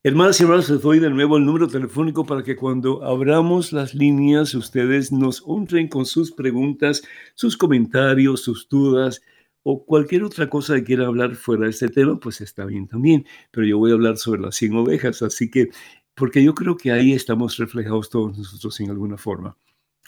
Hermanas 0.03 0.39
y 0.39 0.43
hermanos, 0.43 0.67
les 0.69 0.81
doy 0.81 0.97
de 0.97 1.11
nuevo 1.11 1.37
el 1.37 1.45
número 1.45 1.67
telefónico 1.67 2.25
para 2.25 2.41
que 2.41 2.55
cuando 2.55 3.03
abramos 3.03 3.71
las 3.71 3.93
líneas 3.93 4.55
ustedes 4.55 5.11
nos 5.11 5.43
honren 5.45 5.87
con 5.89 6.07
sus 6.07 6.31
preguntas, 6.31 7.03
sus 7.35 7.55
comentarios, 7.55 8.41
sus 8.41 8.67
dudas 8.67 9.21
o 9.61 9.85
cualquier 9.85 10.23
otra 10.23 10.49
cosa 10.49 10.73
que 10.75 10.85
quiera 10.85 11.05
hablar 11.05 11.35
fuera 11.35 11.65
de 11.65 11.69
este 11.69 11.89
tema, 11.89 12.19
pues 12.19 12.41
está 12.41 12.65
bien 12.65 12.87
también. 12.87 13.27
Pero 13.51 13.67
yo 13.67 13.77
voy 13.77 13.91
a 13.91 13.93
hablar 13.93 14.17
sobre 14.17 14.41
las 14.41 14.55
100 14.55 14.75
ovejas, 14.75 15.21
así 15.21 15.51
que, 15.51 15.69
porque 16.15 16.43
yo 16.43 16.55
creo 16.55 16.77
que 16.77 16.91
ahí 16.91 17.13
estamos 17.13 17.57
reflejados 17.57 18.09
todos 18.09 18.35
nosotros 18.35 18.79
en 18.79 18.89
alguna 18.89 19.17
forma. 19.17 19.55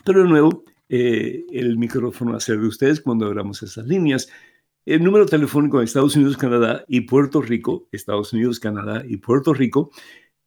Pero 0.03 0.24
de 0.24 0.30
nuevo, 0.30 0.63
eh, 0.90 1.46
el 1.52 1.78
micrófono 1.78 2.36
a 2.36 2.40
ser 2.40 2.60
de 2.60 2.68
ustedes 2.68 3.02
cuando 3.02 3.25
abramos 3.25 3.63
esas 3.63 3.88
líneas. 3.88 4.30
El 4.86 5.04
número 5.04 5.25
telefónico 5.25 5.80
de 5.80 5.86
Estados 5.86 6.16
Unidos, 6.16 6.38
Canadá 6.38 6.86
y 6.88 7.02
Puerto 7.02 7.42
Rico, 7.42 7.88
Estados 7.92 8.32
Unidos, 8.34 8.60
Canadá 8.60 9.04
y 9.08 9.18
Puerto 9.18 9.54
Rico, 9.54 9.92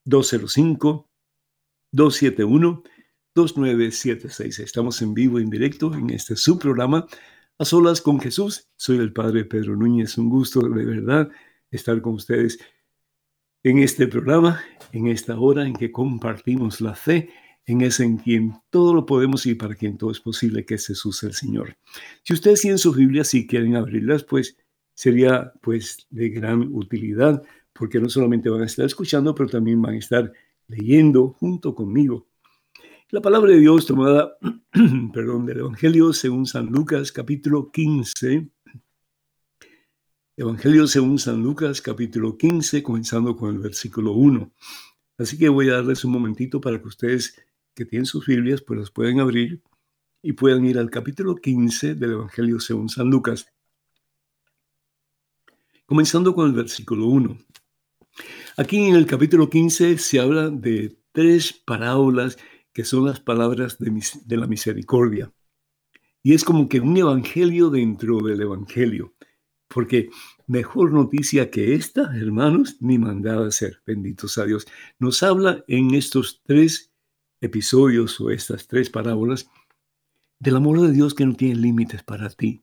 205-271-2976. 0.06 2.82
2976. 3.34 4.58
Estamos 4.58 5.00
en 5.00 5.14
vivo, 5.14 5.38
en 5.38 5.48
directo, 5.48 5.94
en 5.94 6.10
este 6.10 6.36
subprograma 6.36 7.06
A 7.58 7.64
Solas 7.64 8.02
con 8.02 8.20
Jesús. 8.20 8.68
Soy 8.76 8.98
el 8.98 9.12
Padre 9.12 9.46
Pedro 9.46 9.74
Núñez. 9.74 10.18
Un 10.18 10.28
gusto 10.28 10.60
de 10.60 10.84
verdad 10.84 11.30
estar 11.70 12.02
con 12.02 12.14
ustedes 12.14 12.58
en 13.62 13.78
este 13.78 14.06
programa, 14.06 14.62
en 14.92 15.06
esta 15.06 15.38
hora 15.38 15.66
en 15.66 15.72
que 15.72 15.90
compartimos 15.90 16.82
la 16.82 16.94
fe 16.94 17.30
en 17.64 17.80
ese 17.80 18.04
en 18.04 18.18
quien 18.18 18.54
todo 18.70 18.92
lo 18.92 19.06
podemos 19.06 19.46
y 19.46 19.54
para 19.54 19.76
quien 19.76 19.96
todo 19.96 20.10
es 20.10 20.20
posible, 20.20 20.66
que 20.66 20.74
es 20.74 20.86
Jesús 20.86 21.22
el 21.22 21.32
Señor. 21.32 21.76
Si 22.24 22.34
ustedes 22.34 22.60
tienen 22.60 22.78
sus 22.78 22.96
Biblias 22.96 23.32
y 23.34 23.46
quieren 23.46 23.76
abrirlas, 23.76 24.24
pues 24.24 24.56
sería 24.94 25.52
pues 25.62 26.06
de 26.10 26.28
gran 26.28 26.68
utilidad, 26.74 27.42
porque 27.72 28.00
no 28.00 28.08
solamente 28.08 28.50
van 28.50 28.62
a 28.62 28.66
estar 28.66 28.86
escuchando, 28.86 29.34
pero 29.34 29.48
también 29.48 29.80
van 29.80 29.94
a 29.94 29.98
estar 29.98 30.32
leyendo 30.68 31.28
junto 31.28 31.74
conmigo 31.74 32.26
la 33.12 33.20
palabra 33.20 33.52
de 33.52 33.60
Dios 33.60 33.84
tomada, 33.84 34.38
perdón, 35.12 35.44
del 35.44 35.58
Evangelio 35.58 36.14
según 36.14 36.46
San 36.46 36.68
Lucas 36.68 37.12
capítulo 37.12 37.70
15. 37.70 38.48
Evangelio 40.34 40.86
según 40.86 41.18
San 41.18 41.42
Lucas 41.42 41.82
capítulo 41.82 42.38
15, 42.38 42.82
comenzando 42.82 43.36
con 43.36 43.54
el 43.54 43.58
versículo 43.58 44.12
1. 44.12 44.50
Así 45.18 45.36
que 45.36 45.50
voy 45.50 45.68
a 45.68 45.74
darles 45.74 46.06
un 46.06 46.12
momentito 46.12 46.58
para 46.58 46.80
que 46.80 46.88
ustedes 46.88 47.38
que 47.74 47.84
tienen 47.84 48.06
sus 48.06 48.24
Biblias 48.24 48.62
pues 48.62 48.80
las 48.80 48.90
puedan 48.90 49.20
abrir 49.20 49.60
y 50.22 50.32
puedan 50.32 50.64
ir 50.64 50.78
al 50.78 50.88
capítulo 50.88 51.36
15 51.36 51.96
del 51.96 52.12
Evangelio 52.12 52.60
según 52.60 52.88
San 52.88 53.10
Lucas. 53.10 53.46
Comenzando 55.84 56.34
con 56.34 56.46
el 56.46 56.54
versículo 56.54 57.08
1. 57.08 57.36
Aquí 58.58 58.76
en 58.76 58.94
el 58.94 59.06
capítulo 59.06 59.48
15 59.48 59.96
se 59.96 60.20
habla 60.20 60.50
de 60.50 60.94
tres 61.12 61.54
parábolas 61.54 62.36
que 62.74 62.84
son 62.84 63.06
las 63.06 63.18
palabras 63.18 63.78
de, 63.78 64.36
la 64.36 64.46
misericordia. 64.46 65.32
Y 66.22 66.34
es 66.34 66.44
como 66.44 66.68
que 66.68 66.80
un 66.80 66.94
evangelio 66.94 67.70
dentro 67.70 68.18
del 68.18 68.42
evangelio, 68.42 69.14
porque 69.68 70.10
mejor 70.46 70.92
noticia 70.92 71.50
que 71.50 71.74
esta, 71.74 72.14
hermanos, 72.14 72.76
ni 72.80 72.98
mandada 72.98 73.50
ser, 73.50 73.82
benditos 73.86 74.36
a 74.36 74.44
Dios. 74.44 74.66
Nos 74.98 75.22
habla 75.22 75.64
en 75.66 75.94
estos 75.94 76.42
tres 76.44 76.92
episodios 77.40 78.20
o 78.20 78.30
estas 78.30 78.68
tres 78.68 78.90
parábolas 78.90 79.50
del 80.38 80.56
amor 80.56 80.82
de 80.82 80.92
Dios 80.92 81.14
que 81.14 81.24
no 81.24 81.34
tiene 81.34 81.56
límites 81.56 82.02
para 82.02 82.28
ti. 82.28 82.62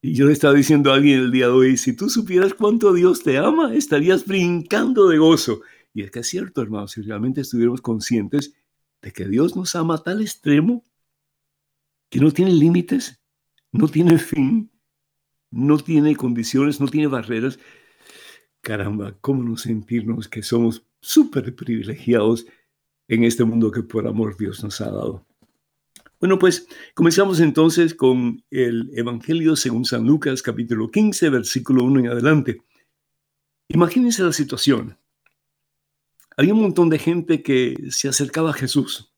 Y 0.00 0.14
yo 0.14 0.26
le 0.26 0.32
estaba 0.32 0.54
diciendo 0.54 0.92
a 0.92 0.94
alguien 0.94 1.18
el 1.18 1.32
día 1.32 1.46
de 1.46 1.52
hoy, 1.52 1.76
si 1.76 1.92
tú 1.92 2.08
supieras 2.08 2.54
cuánto 2.54 2.92
Dios 2.92 3.22
te 3.24 3.36
ama, 3.38 3.74
estarías 3.74 4.24
brincando 4.24 5.08
de 5.08 5.18
gozo. 5.18 5.62
Y 5.92 6.02
es 6.02 6.12
que 6.12 6.20
es 6.20 6.28
cierto, 6.28 6.62
hermanos, 6.62 6.92
si 6.92 7.02
realmente 7.02 7.40
estuviéramos 7.40 7.80
conscientes 7.80 8.54
de 9.02 9.12
que 9.12 9.26
Dios 9.26 9.56
nos 9.56 9.74
ama 9.74 9.96
a 9.96 10.02
tal 10.02 10.20
extremo 10.20 10.84
que 12.10 12.20
no 12.20 12.30
tiene 12.30 12.52
límites, 12.52 13.20
no 13.72 13.88
tiene 13.88 14.18
fin, 14.18 14.70
no 15.50 15.78
tiene 15.78 16.14
condiciones, 16.14 16.80
no 16.80 16.86
tiene 16.86 17.08
barreras. 17.08 17.58
Caramba, 18.60 19.16
¿cómo 19.20 19.42
no 19.42 19.56
sentirnos 19.56 20.28
que 20.28 20.42
somos 20.42 20.86
súper 21.00 21.54
privilegiados 21.56 22.46
en 23.08 23.24
este 23.24 23.44
mundo 23.44 23.72
que 23.72 23.82
por 23.82 24.06
amor 24.06 24.36
Dios 24.36 24.62
nos 24.62 24.80
ha 24.80 24.90
dado? 24.90 25.27
Bueno, 26.20 26.38
pues 26.38 26.66
comenzamos 26.94 27.40
entonces 27.40 27.94
con 27.94 28.42
el 28.50 28.90
Evangelio 28.94 29.54
según 29.56 29.84
San 29.84 30.04
Lucas, 30.04 30.42
capítulo 30.42 30.90
15, 30.90 31.30
versículo 31.30 31.84
1 31.84 32.00
en 32.00 32.08
adelante. 32.08 32.62
Imagínense 33.68 34.22
la 34.22 34.32
situación 34.32 34.98
había 36.38 36.54
un 36.54 36.62
montón 36.62 36.88
de 36.88 37.00
gente 37.00 37.42
que 37.42 37.74
se 37.90 38.08
acercaba 38.08 38.50
a 38.50 38.52
Jesús. 38.52 39.12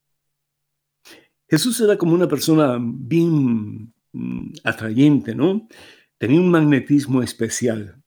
Jesús 1.51 1.79
era 1.83 1.99
como 1.99 2.15
una 2.15 2.27
persona 2.27 2.79
bien 2.81 3.93
mm, 4.13 4.53
atrayente, 4.65 5.35
¿no? 5.35 5.69
Tenía 6.17 6.41
un 6.41 6.51
magnetismo 6.51 7.23
especial. 7.23 8.03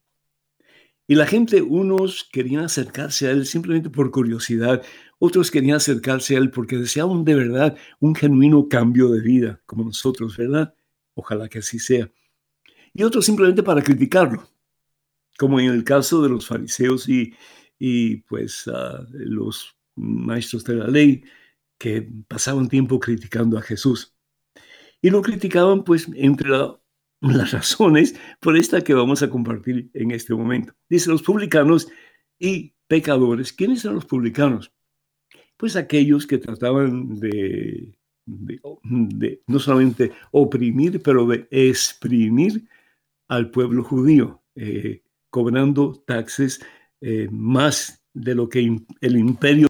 Y 1.06 1.14
la 1.14 1.28
gente, 1.28 1.62
unos 1.62 2.28
querían 2.32 2.64
acercarse 2.64 3.28
a 3.28 3.32
él 3.32 3.46
simplemente 3.46 3.92
por 3.92 4.10
curiosidad, 4.10 4.82
otros 5.26 5.52
querían 5.52 5.78
acercarse 5.78 6.36
a 6.36 6.40
él 6.40 6.52
porque 6.52 6.76
deseaban 6.76 7.24
de 7.24 7.34
verdad 7.34 7.78
un 8.02 8.14
genuino 8.14 8.68
cambio 8.68 9.08
de 9.08 9.22
vida, 9.22 9.62
como 9.66 9.86
nosotros, 9.86 10.36
¿verdad? 10.36 10.76
Ojalá 11.14 11.48
que 11.48 11.60
así 11.60 11.80
sea. 11.80 12.12
Y 12.94 13.04
otros 13.04 13.26
simplemente 13.26 13.64
para 13.64 13.82
criticarlo, 13.82 14.46
como 15.38 15.62
en 15.62 15.68
el 15.68 15.86
caso 15.86 16.22
de 16.22 16.28
los 16.28 16.46
fariseos 16.46 17.08
y, 17.08 17.34
y 17.80 18.18
pues 18.18 18.66
los 19.14 19.78
maestros 19.96 20.66
de 20.66 20.76
la 20.76 20.88
ley 20.88 21.24
que 21.78 22.06
pasaban 22.28 22.68
tiempo 22.68 23.00
criticando 23.00 23.58
a 23.58 23.62
Jesús. 23.62 24.14
Y 25.02 25.10
lo 25.10 25.22
criticaban 25.22 25.86
pues 25.86 26.06
entre 26.16 26.50
las 27.22 27.52
razones 27.54 28.14
por 28.42 28.58
esta 28.58 28.82
que 28.82 28.94
vamos 28.94 29.24
a 29.24 29.30
compartir 29.30 29.90
en 29.94 30.12
este 30.12 30.34
momento. 30.34 30.74
Dice 30.90 31.10
los 31.10 31.24
publicanos 31.24 31.88
y 32.38 32.74
pecadores. 32.88 33.54
¿Quiénes 33.54 33.86
eran 33.86 33.96
los 33.96 34.06
publicanos? 34.06 34.74
Pues 35.58 35.76
aquellos 35.76 36.28
que 36.28 36.38
trataban 36.38 37.20
de, 37.20 37.96
no 39.48 39.60
solamente 39.60 40.12
oprimir, 40.32 41.02
pero 41.02 41.26
de 41.28 41.48
exprimir 41.52 42.68
al 43.28 43.50
pueblo 43.52 43.84
judío, 43.84 44.42
eh, 44.56 45.04
cobrando 45.30 46.04
taxes 46.06 46.62
eh, 47.02 47.28
más 47.32 48.06
de 48.14 48.36
lo 48.36 48.50
que 48.50 48.60
el 49.02 49.18
imperio. 49.18 49.68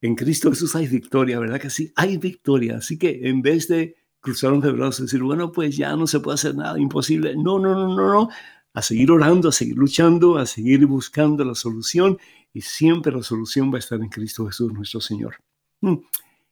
En 0.00 0.14
Cristo 0.14 0.50
Jesús 0.50 0.74
hay 0.76 0.86
victoria, 0.86 1.38
¿verdad 1.38 1.60
que 1.60 1.70
sí? 1.70 1.92
Hay 1.96 2.16
victoria. 2.16 2.78
Así 2.78 2.98
que 2.98 3.28
en 3.28 3.42
vez 3.42 3.68
de 3.68 3.96
cruzar 4.20 4.52
los 4.52 4.72
brazos 4.72 5.00
y 5.00 5.02
decir, 5.04 5.22
bueno, 5.22 5.52
pues 5.52 5.76
ya 5.76 5.94
no 5.96 6.06
se 6.06 6.20
puede 6.20 6.34
hacer 6.34 6.54
nada, 6.54 6.78
imposible. 6.78 7.36
No, 7.36 7.58
no, 7.58 7.74
no, 7.74 7.94
no, 7.94 8.12
no. 8.12 8.28
A 8.74 8.82
seguir 8.82 9.10
orando, 9.10 9.48
a 9.48 9.52
seguir 9.52 9.76
luchando, 9.76 10.36
a 10.36 10.46
seguir 10.46 10.84
buscando 10.86 11.44
la 11.44 11.54
solución 11.54 12.18
y 12.56 12.62
siempre 12.62 13.12
la 13.12 13.22
solución 13.22 13.70
va 13.70 13.76
a 13.76 13.80
estar 13.80 14.00
en 14.00 14.08
Cristo 14.08 14.46
Jesús, 14.46 14.72
nuestro 14.72 14.98
Señor. 15.02 15.36
Mm. 15.82 15.96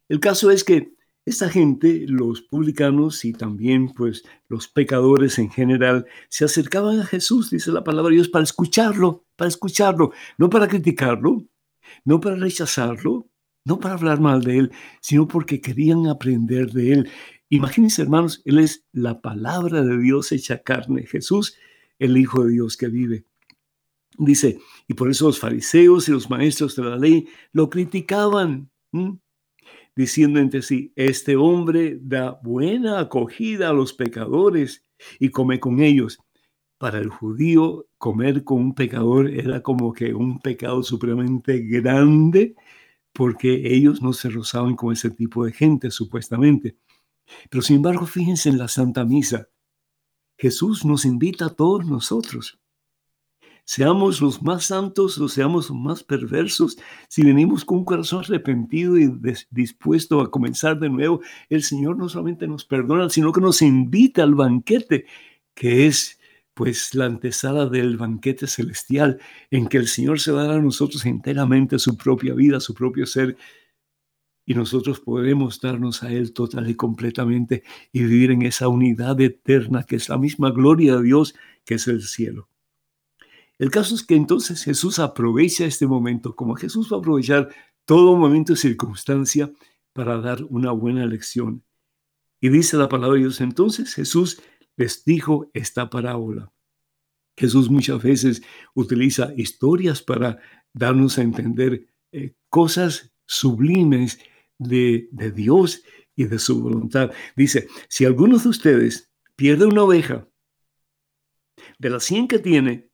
El 0.07 0.19
caso 0.19 0.51
es 0.51 0.63
que 0.63 0.93
esta 1.25 1.49
gente, 1.49 2.05
los 2.07 2.43
publicanos 2.43 3.25
y 3.25 3.33
también 3.33 3.89
pues 3.89 4.23
los 4.47 4.67
pecadores 4.67 5.39
en 5.39 5.49
general, 5.49 6.05
se 6.29 6.45
acercaban 6.45 6.99
a 6.99 7.05
Jesús, 7.07 7.49
dice 7.49 7.71
la 7.71 7.83
palabra 7.83 8.11
de 8.11 8.17
Dios, 8.17 8.29
para 8.29 8.43
escucharlo, 8.43 9.25
para 9.35 9.47
escucharlo, 9.47 10.11
no 10.37 10.47
para 10.47 10.67
criticarlo, 10.67 11.43
no 12.03 12.19
para 12.19 12.35
rechazarlo, 12.35 13.27
no 13.63 13.79
para 13.79 13.95
hablar 13.95 14.19
mal 14.19 14.43
de 14.43 14.59
él, 14.59 14.71
sino 15.01 15.27
porque 15.27 15.59
querían 15.59 16.05
aprender 16.05 16.71
de 16.71 16.93
él. 16.93 17.09
Imagínense, 17.49 18.03
hermanos, 18.03 18.43
Él 18.45 18.59
es 18.59 18.85
la 18.91 19.21
palabra 19.21 19.81
de 19.81 19.97
Dios 19.97 20.31
hecha 20.31 20.61
carne, 20.61 21.07
Jesús, 21.07 21.57
el 21.97 22.15
Hijo 22.15 22.43
de 22.43 22.51
Dios 22.51 22.77
que 22.77 22.89
vive. 22.89 23.25
Dice, 24.17 24.59
y 24.87 24.93
por 24.93 25.09
eso 25.09 25.27
los 25.27 25.39
fariseos 25.39 26.07
y 26.07 26.11
los 26.11 26.29
maestros 26.29 26.75
de 26.75 26.83
la 26.83 26.97
ley 26.97 27.27
lo 27.51 27.69
criticaban, 27.69 28.69
diciendo 29.95 30.39
entre 30.39 30.61
sí, 30.61 30.93
este 30.95 31.35
hombre 31.35 31.97
da 32.01 32.39
buena 32.43 32.99
acogida 32.99 33.69
a 33.69 33.73
los 33.73 33.93
pecadores 33.93 34.83
y 35.19 35.29
come 35.29 35.59
con 35.59 35.81
ellos. 35.81 36.19
Para 36.77 36.99
el 36.99 37.09
judío, 37.09 37.87
comer 37.97 38.43
con 38.43 38.59
un 38.59 38.75
pecador 38.75 39.29
era 39.29 39.61
como 39.61 39.93
que 39.93 40.13
un 40.13 40.39
pecado 40.39 40.83
supremamente 40.83 41.59
grande, 41.59 42.55
porque 43.13 43.73
ellos 43.73 44.01
no 44.01 44.13
se 44.13 44.29
rozaban 44.29 44.75
con 44.75 44.91
ese 44.91 45.09
tipo 45.09 45.45
de 45.45 45.53
gente, 45.53 45.89
supuestamente. 45.89 46.77
Pero 47.49 47.61
sin 47.61 47.77
embargo, 47.77 48.05
fíjense 48.05 48.49
en 48.49 48.57
la 48.57 48.67
Santa 48.67 49.05
Misa. 49.05 49.47
Jesús 50.37 50.85
nos 50.85 51.05
invita 51.05 51.45
a 51.45 51.55
todos 51.55 51.85
nosotros 51.85 52.59
seamos 53.65 54.21
los 54.21 54.41
más 54.41 54.65
santos 54.65 55.17
o 55.17 55.27
seamos 55.27 55.69
los 55.69 55.77
más 55.77 56.03
perversos, 56.03 56.77
si 57.09 57.23
venimos 57.23 57.65
con 57.65 57.79
un 57.79 57.85
corazón 57.85 58.23
arrepentido 58.23 58.97
y 58.97 59.11
dispuesto 59.49 60.21
a 60.21 60.31
comenzar 60.31 60.79
de 60.79 60.89
nuevo, 60.89 61.21
el 61.49 61.63
Señor 61.63 61.97
no 61.97 62.07
solamente 62.07 62.47
nos 62.47 62.63
perdona, 62.63 63.09
sino 63.09 63.31
que 63.31 63.41
nos 63.41 63.61
invita 63.61 64.23
al 64.23 64.35
banquete, 64.35 65.05
que 65.55 65.87
es 65.87 66.19
pues 66.53 66.95
la 66.95 67.05
antesala 67.05 67.65
del 67.65 67.97
banquete 67.97 68.47
celestial, 68.47 69.19
en 69.51 69.67
que 69.67 69.77
el 69.77 69.87
Señor 69.87 70.21
se 70.21 70.31
dará 70.31 70.55
a 70.55 70.61
nosotros 70.61 71.05
enteramente 71.05 71.79
su 71.79 71.97
propia 71.97 72.33
vida, 72.33 72.61
su 72.61 72.73
propio 72.73 73.05
ser, 73.05 73.35
y 74.45 74.53
nosotros 74.53 74.99
podremos 74.99 75.59
darnos 75.59 76.03
a 76.03 76.11
Él 76.11 76.31
total 76.33 76.69
y 76.69 76.75
completamente 76.75 77.63
y 77.91 78.03
vivir 78.03 78.31
en 78.31 78.43
esa 78.43 78.67
unidad 78.67 79.19
eterna 79.19 79.83
que 79.83 79.95
es 79.97 80.07
la 80.07 80.17
misma 80.17 80.51
gloria 80.51 80.97
de 80.97 81.03
Dios 81.03 81.35
que 81.65 81.75
es 81.75 81.87
el 81.87 82.03
cielo. 82.03 82.47
El 83.57 83.71
caso 83.71 83.95
es 83.95 84.03
que 84.03 84.15
entonces 84.15 84.63
Jesús 84.63 84.99
aprovecha 84.99 85.65
este 85.65 85.87
momento, 85.87 86.35
como 86.35 86.55
Jesús 86.55 86.91
va 86.91 86.97
a 86.97 86.99
aprovechar 86.99 87.49
todo 87.85 88.15
momento 88.17 88.53
y 88.53 88.57
circunstancia 88.57 89.51
para 89.93 90.17
dar 90.19 90.43
una 90.49 90.71
buena 90.71 91.05
lección. 91.05 91.63
Y 92.41 92.49
dice 92.49 92.77
la 92.77 92.89
palabra 92.89 93.15
de 93.15 93.21
Dios, 93.21 93.39
entonces 93.39 93.93
Jesús 93.93 94.41
les 94.75 95.05
dijo 95.05 95.49
esta 95.53 95.89
parábola. 95.89 96.51
Jesús 97.37 97.69
muchas 97.69 98.01
veces 98.01 98.41
utiliza 98.73 99.33
historias 99.37 100.01
para 100.01 100.39
darnos 100.73 101.17
a 101.17 101.21
entender 101.21 101.87
eh, 102.11 102.33
cosas 102.49 103.13
sublimes 103.25 104.19
de, 104.57 105.07
de 105.11 105.31
Dios 105.31 105.83
y 106.15 106.25
de 106.25 106.39
su 106.39 106.61
voluntad. 106.61 107.11
Dice, 107.35 107.67
si 107.87 108.05
alguno 108.05 108.37
de 108.37 108.49
ustedes 108.49 109.11
pierde 109.35 109.65
una 109.65 109.83
oveja, 109.83 110.27
de 111.79 111.89
las 111.89 112.03
100 112.03 112.27
que 112.27 112.39
tiene, 112.39 112.89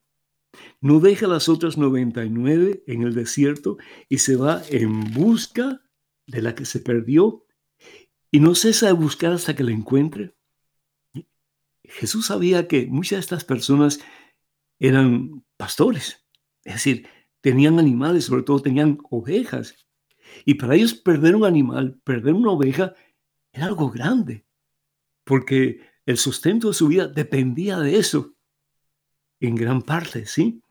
no 0.82 1.00
deja 1.00 1.28
las 1.28 1.48
otras 1.48 1.78
99 1.78 2.84
en 2.88 3.04
el 3.04 3.14
desierto 3.14 3.78
y 4.10 4.18
se 4.18 4.36
va 4.36 4.64
en 4.70 5.14
busca 5.14 5.82
de 6.26 6.42
la 6.42 6.56
que 6.56 6.66
se 6.66 6.80
perdió 6.80 7.46
y 8.32 8.40
no 8.40 8.56
cesa 8.56 8.88
de 8.88 8.94
buscar 8.94 9.32
hasta 9.32 9.56
que 9.56 9.64
la 9.64 9.72
encuentre. 9.72 10.36
Jesús 11.84 12.28
sabía 12.28 12.68
que 12.68 12.88
muchas 12.88 13.18
de 13.18 13.20
estas 13.20 13.44
personas 13.44 14.00
eran 14.80 15.46
pastores, 15.58 16.26
es 16.64 16.74
decir, 16.74 17.08
tenían 17.42 17.78
animales, 17.78 18.26
sobre 18.26 18.44
todo 18.44 18.62
tenían 18.62 18.98
ovejas. 19.10 19.76
Y 20.46 20.56
para 20.56 20.76
ellos 20.76 20.94
perder 20.94 21.36
un 21.36 21.46
animal, 21.46 22.00
perder 22.04 22.34
una 22.34 22.52
oveja, 22.52 22.96
era 23.52 23.66
algo 23.66 23.92
grande, 23.92 24.46
porque 25.26 25.82
el 26.06 26.18
sustento 26.18 26.70
de 26.70 26.74
su 26.74 26.88
vida 26.88 27.08
dependía 27.08 27.78
de 27.80 27.98
eso, 27.98 28.34
en 29.40 29.56
gran 29.56 29.82
parte, 29.82 30.26
¿sí? 30.26 30.64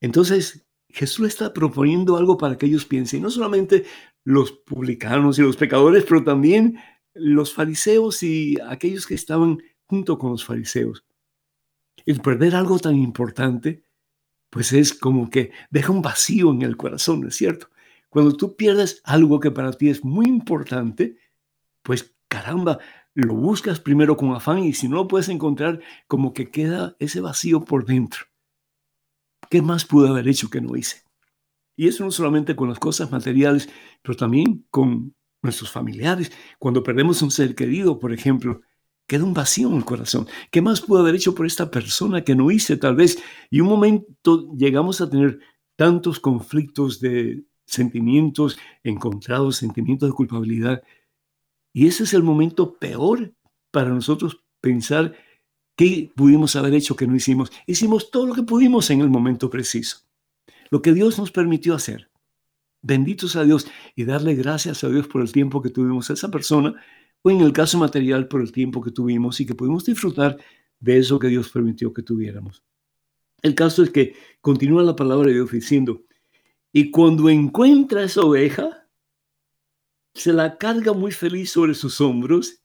Entonces, 0.00 0.66
Jesús 0.88 1.28
está 1.28 1.52
proponiendo 1.52 2.16
algo 2.16 2.38
para 2.38 2.56
que 2.56 2.66
ellos 2.66 2.84
piensen, 2.84 3.22
no 3.22 3.30
solamente 3.30 3.84
los 4.24 4.52
publicanos 4.52 5.38
y 5.38 5.42
los 5.42 5.56
pecadores, 5.56 6.04
pero 6.04 6.24
también 6.24 6.78
los 7.14 7.52
fariseos 7.52 8.22
y 8.22 8.56
aquellos 8.66 9.06
que 9.06 9.14
estaban 9.14 9.58
junto 9.84 10.18
con 10.18 10.32
los 10.32 10.44
fariseos. 10.44 11.04
El 12.04 12.20
perder 12.20 12.54
algo 12.54 12.78
tan 12.78 12.96
importante, 12.96 13.84
pues 14.50 14.72
es 14.72 14.94
como 14.94 15.30
que 15.30 15.50
deja 15.70 15.92
un 15.92 16.02
vacío 16.02 16.50
en 16.50 16.62
el 16.62 16.76
corazón, 16.76 17.22
¿no 17.22 17.28
es 17.28 17.36
cierto? 17.36 17.68
Cuando 18.08 18.36
tú 18.36 18.56
pierdes 18.56 19.00
algo 19.04 19.40
que 19.40 19.50
para 19.50 19.72
ti 19.72 19.90
es 19.90 20.04
muy 20.04 20.26
importante, 20.26 21.18
pues 21.82 22.14
caramba, 22.28 22.78
lo 23.14 23.34
buscas 23.34 23.80
primero 23.80 24.16
con 24.16 24.32
afán 24.34 24.60
y 24.60 24.72
si 24.72 24.88
no 24.88 24.96
lo 24.96 25.08
puedes 25.08 25.28
encontrar, 25.28 25.80
como 26.06 26.32
que 26.32 26.50
queda 26.50 26.96
ese 26.98 27.20
vacío 27.20 27.64
por 27.64 27.86
dentro. 27.86 28.26
¿Qué 29.50 29.62
más 29.62 29.84
pude 29.84 30.08
haber 30.08 30.28
hecho 30.28 30.50
que 30.50 30.60
no 30.60 30.76
hice? 30.76 31.02
Y 31.76 31.88
eso 31.88 32.04
no 32.04 32.10
solamente 32.10 32.56
con 32.56 32.68
las 32.68 32.78
cosas 32.78 33.10
materiales, 33.10 33.68
pero 34.02 34.16
también 34.16 34.66
con 34.70 35.14
nuestros 35.42 35.70
familiares. 35.70 36.32
Cuando 36.58 36.82
perdemos 36.82 37.22
un 37.22 37.30
ser 37.30 37.54
querido, 37.54 37.98
por 37.98 38.12
ejemplo, 38.12 38.62
queda 39.06 39.24
un 39.24 39.34
vacío 39.34 39.68
en 39.68 39.76
el 39.76 39.84
corazón. 39.84 40.26
¿Qué 40.50 40.62
más 40.62 40.80
pude 40.80 41.00
haber 41.00 41.14
hecho 41.14 41.34
por 41.34 41.46
esta 41.46 41.70
persona 41.70 42.24
que 42.24 42.34
no 42.34 42.50
hice 42.50 42.76
tal 42.76 42.96
vez? 42.96 43.22
Y 43.50 43.60
un 43.60 43.68
momento 43.68 44.52
llegamos 44.56 45.00
a 45.00 45.08
tener 45.10 45.38
tantos 45.76 46.18
conflictos 46.18 47.00
de 47.00 47.44
sentimientos 47.66 48.58
encontrados, 48.82 49.56
sentimientos 49.56 50.08
de 50.08 50.14
culpabilidad. 50.14 50.82
Y 51.72 51.86
ese 51.86 52.04
es 52.04 52.14
el 52.14 52.22
momento 52.22 52.78
peor 52.78 53.34
para 53.70 53.90
nosotros 53.90 54.42
pensar 54.60 55.14
¿Qué 55.76 56.10
pudimos 56.16 56.56
haber 56.56 56.74
hecho 56.74 56.96
que 56.96 57.06
no 57.06 57.14
hicimos? 57.14 57.52
Hicimos 57.66 58.10
todo 58.10 58.26
lo 58.26 58.34
que 58.34 58.42
pudimos 58.42 58.90
en 58.90 59.02
el 59.02 59.10
momento 59.10 59.50
preciso. 59.50 59.98
Lo 60.70 60.80
que 60.80 60.94
Dios 60.94 61.18
nos 61.18 61.30
permitió 61.30 61.74
hacer. 61.74 62.10
Benditos 62.80 63.36
a 63.36 63.44
Dios 63.44 63.66
y 63.94 64.04
darle 64.04 64.34
gracias 64.34 64.82
a 64.84 64.88
Dios 64.88 65.06
por 65.06 65.20
el 65.20 65.32
tiempo 65.32 65.60
que 65.60 65.70
tuvimos 65.70 66.08
a 66.08 66.14
esa 66.14 66.30
persona 66.30 66.74
o 67.22 67.30
en 67.30 67.40
el 67.40 67.52
caso 67.52 67.78
material 67.78 68.26
por 68.26 68.40
el 68.40 68.52
tiempo 68.52 68.80
que 68.80 68.90
tuvimos 68.90 69.38
y 69.40 69.46
que 69.46 69.54
pudimos 69.54 69.84
disfrutar 69.84 70.38
de 70.80 70.98
eso 70.98 71.18
que 71.18 71.28
Dios 71.28 71.50
permitió 71.50 71.92
que 71.92 72.02
tuviéramos. 72.02 72.62
El 73.42 73.54
caso 73.54 73.82
es 73.82 73.90
que 73.90 74.14
continúa 74.40 74.82
la 74.82 74.96
palabra 74.96 75.28
de 75.28 75.34
Dios 75.34 75.50
diciendo, 75.50 76.04
y 76.72 76.90
cuando 76.90 77.28
encuentra 77.28 78.02
esa 78.02 78.22
oveja, 78.22 78.88
se 80.14 80.32
la 80.32 80.56
carga 80.56 80.92
muy 80.92 81.12
feliz 81.12 81.50
sobre 81.50 81.74
sus 81.74 82.00
hombros 82.00 82.62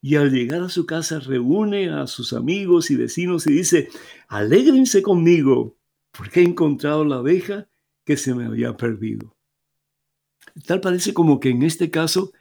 y 0.00 0.16
al 0.16 0.30
llegar 0.30 0.62
a 0.62 0.68
su 0.68 0.86
casa 0.86 1.18
reúne 1.18 1.90
a 1.90 2.06
sus 2.06 2.32
amigos 2.32 2.90
y 2.90 2.96
vecinos 2.96 3.46
y 3.46 3.52
dice, 3.52 3.88
alégrense 4.28 5.02
conmigo, 5.02 5.76
porque 6.10 6.40
he 6.40 6.44
encontrado 6.44 7.04
la 7.04 7.16
abeja 7.16 7.68
que 8.04 8.16
se 8.16 8.34
me 8.34 8.44
había 8.44 8.76
perdido. 8.76 9.34
Tal 10.66 10.80
parece 10.80 11.14
como 11.14 11.40
que 11.40 11.50
en 11.50 11.62
este 11.62 11.90
caso 11.90 12.32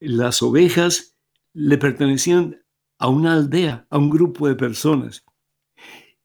las 0.00 0.42
ovejas 0.42 1.16
le 1.52 1.78
pertenecían 1.78 2.62
a 2.98 3.08
una 3.08 3.34
aldea, 3.34 3.86
a 3.88 3.98
un 3.98 4.10
grupo 4.10 4.48
de 4.48 4.56
personas. 4.56 5.24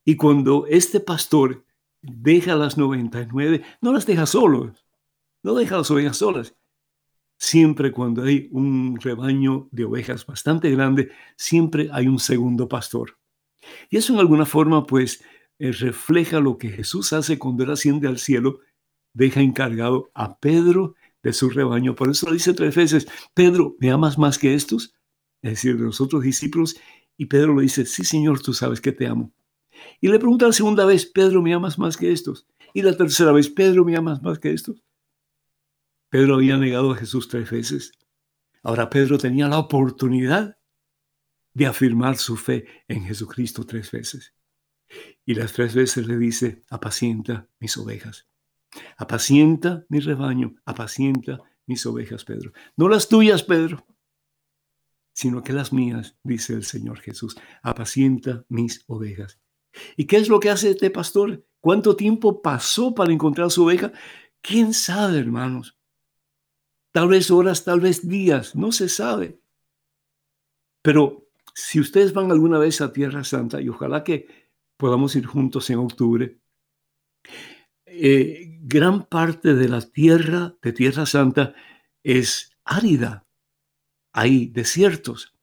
Y 0.03 0.15
cuando 0.15 0.65
este 0.67 0.99
pastor 0.99 1.63
deja 2.01 2.55
las 2.55 2.77
99, 2.77 3.63
no 3.81 3.93
las 3.93 4.05
deja 4.05 4.25
solos, 4.25 4.85
no 5.43 5.53
deja 5.53 5.77
las 5.77 5.91
ovejas 5.91 6.17
solas, 6.17 6.55
Siempre 7.43 7.91
cuando 7.91 8.21
hay 8.21 8.49
un 8.51 8.99
rebaño 9.01 9.67
de 9.71 9.85
ovejas 9.85 10.27
bastante 10.27 10.69
grande, 10.69 11.09
siempre 11.35 11.89
hay 11.91 12.07
un 12.07 12.19
segundo 12.19 12.69
pastor. 12.69 13.17
Y 13.89 13.97
eso 13.97 14.13
en 14.13 14.19
alguna 14.19 14.45
forma 14.45 14.85
pues 14.85 15.23
eh, 15.57 15.71
refleja 15.71 16.39
lo 16.39 16.59
que 16.59 16.69
Jesús 16.69 17.13
hace 17.13 17.39
cuando 17.39 17.63
él 17.63 17.71
asciende 17.71 18.07
al 18.07 18.19
cielo, 18.19 18.59
deja 19.15 19.41
encargado 19.41 20.11
a 20.13 20.37
Pedro 20.37 20.93
de 21.23 21.33
su 21.33 21.49
rebaño. 21.49 21.95
Por 21.95 22.11
eso 22.11 22.31
dice 22.31 22.53
tres 22.53 22.75
veces, 22.75 23.07
Pedro, 23.33 23.75
¿me 23.79 23.89
amas 23.89 24.19
más 24.19 24.37
que 24.37 24.53
estos? 24.53 24.93
Es 25.41 25.53
decir, 25.53 25.77
de 25.77 25.85
los 25.85 25.99
otros 25.99 26.21
discípulos. 26.21 26.75
Y 27.17 27.25
Pedro 27.25 27.55
le 27.55 27.63
dice, 27.63 27.87
sí 27.87 28.05
Señor, 28.05 28.39
tú 28.39 28.53
sabes 28.53 28.79
que 28.79 28.91
te 28.91 29.07
amo. 29.07 29.33
Y 29.99 30.09
le 30.09 30.19
pregunta 30.19 30.45
la 30.45 30.53
segunda 30.53 30.85
vez, 30.85 31.07
Pedro, 31.07 31.41
¿me 31.41 31.55
amas 31.55 31.79
más 31.79 31.97
que 31.97 32.11
estos? 32.11 32.45
Y 32.71 32.83
la 32.83 32.95
tercera 32.95 33.31
vez, 33.31 33.49
Pedro, 33.49 33.83
¿me 33.83 33.95
amas 33.95 34.21
más 34.21 34.37
que 34.37 34.53
estos? 34.53 34.83
Pedro 36.11 36.35
había 36.35 36.57
negado 36.57 36.91
a 36.91 36.97
Jesús 36.97 37.29
tres 37.29 37.49
veces. 37.49 37.93
Ahora 38.63 38.89
Pedro 38.89 39.17
tenía 39.17 39.47
la 39.47 39.57
oportunidad 39.57 40.57
de 41.53 41.65
afirmar 41.65 42.17
su 42.17 42.35
fe 42.35 42.65
en 42.89 43.05
Jesucristo 43.05 43.65
tres 43.65 43.91
veces. 43.91 44.33
Y 45.25 45.35
las 45.35 45.53
tres 45.53 45.73
veces 45.73 46.07
le 46.07 46.17
dice, 46.17 46.63
apacienta 46.69 47.47
mis 47.59 47.77
ovejas. 47.77 48.27
Apacienta 48.97 49.85
mi 49.87 50.01
rebaño, 50.01 50.55
apacienta 50.65 51.39
mis 51.65 51.85
ovejas, 51.85 52.25
Pedro. 52.25 52.51
No 52.75 52.89
las 52.89 53.07
tuyas, 53.07 53.43
Pedro, 53.43 53.85
sino 55.13 55.43
que 55.43 55.53
las 55.53 55.71
mías, 55.71 56.17
dice 56.23 56.53
el 56.53 56.65
Señor 56.65 56.99
Jesús. 56.99 57.37
Apacienta 57.63 58.43
mis 58.49 58.83
ovejas. 58.87 59.39
¿Y 59.95 60.07
qué 60.07 60.17
es 60.17 60.27
lo 60.27 60.41
que 60.41 60.49
hace 60.49 60.71
este 60.71 60.89
pastor? 60.89 61.45
¿Cuánto 61.61 61.95
tiempo 61.95 62.41
pasó 62.41 62.93
para 62.93 63.13
encontrar 63.13 63.49
su 63.49 63.63
oveja? 63.63 63.93
¿Quién 64.41 64.73
sabe, 64.73 65.19
hermanos? 65.19 65.77
Tal 66.91 67.07
vez 67.07 67.31
horas, 67.31 67.63
tal 67.63 67.79
vez 67.79 68.07
días, 68.07 68.55
no 68.55 68.71
se 68.71 68.89
sabe. 68.89 69.39
Pero 70.81 71.27
si 71.53 71.79
ustedes 71.79 72.13
van 72.13 72.31
alguna 72.31 72.57
vez 72.57 72.81
a 72.81 72.91
Tierra 72.91 73.23
Santa, 73.23 73.61
y 73.61 73.69
ojalá 73.69 74.03
que 74.03 74.27
podamos 74.77 75.15
ir 75.15 75.25
juntos 75.25 75.69
en 75.69 75.79
octubre, 75.79 76.39
eh, 77.85 78.57
gran 78.61 79.05
parte 79.05 79.53
de 79.53 79.69
la 79.69 79.81
tierra, 79.81 80.55
de 80.61 80.73
Tierra 80.73 81.05
Santa, 81.05 81.53
es 82.03 82.51
árida. 82.63 83.27
Hay 84.13 84.47
desiertos. 84.47 85.35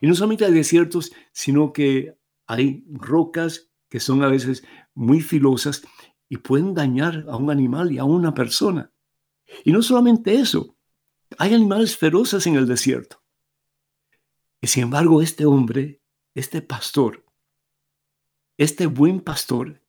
Y 0.00 0.06
no 0.06 0.14
solamente 0.14 0.44
hay 0.44 0.52
desiertos, 0.52 1.12
sino 1.32 1.72
que 1.72 2.16
hay 2.46 2.84
rocas 2.88 3.70
que 3.88 4.00
son 4.00 4.22
a 4.22 4.28
veces 4.28 4.64
muy 4.94 5.20
filosas 5.20 5.82
y 6.28 6.38
pueden 6.38 6.74
dañar 6.74 7.26
a 7.28 7.36
un 7.36 7.50
animal 7.50 7.92
y 7.92 7.98
a 7.98 8.04
una 8.04 8.32
persona. 8.32 8.90
Y 9.64 9.72
no 9.72 9.82
solamente 9.82 10.34
eso, 10.34 10.76
hay 11.42 11.54
animales 11.54 11.96
feroces 11.96 12.46
en 12.46 12.54
el 12.54 12.68
desierto. 12.68 13.20
Y 14.60 14.68
sin 14.68 14.84
embargo, 14.84 15.20
este 15.22 15.44
hombre, 15.44 16.00
este 16.36 16.62
pastor, 16.62 17.24
este 18.56 18.86
buen 18.86 19.18
pastor, 19.18 19.82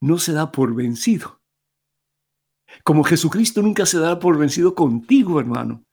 no 0.00 0.18
se 0.18 0.32
da 0.32 0.50
por 0.50 0.74
vencido. 0.74 1.40
Como 2.82 3.04
Jesucristo 3.04 3.62
nunca 3.62 3.86
se 3.86 4.00
da 4.00 4.18
por 4.18 4.36
vencido 4.36 4.74
contigo, 4.74 5.38
hermano. 5.38 5.84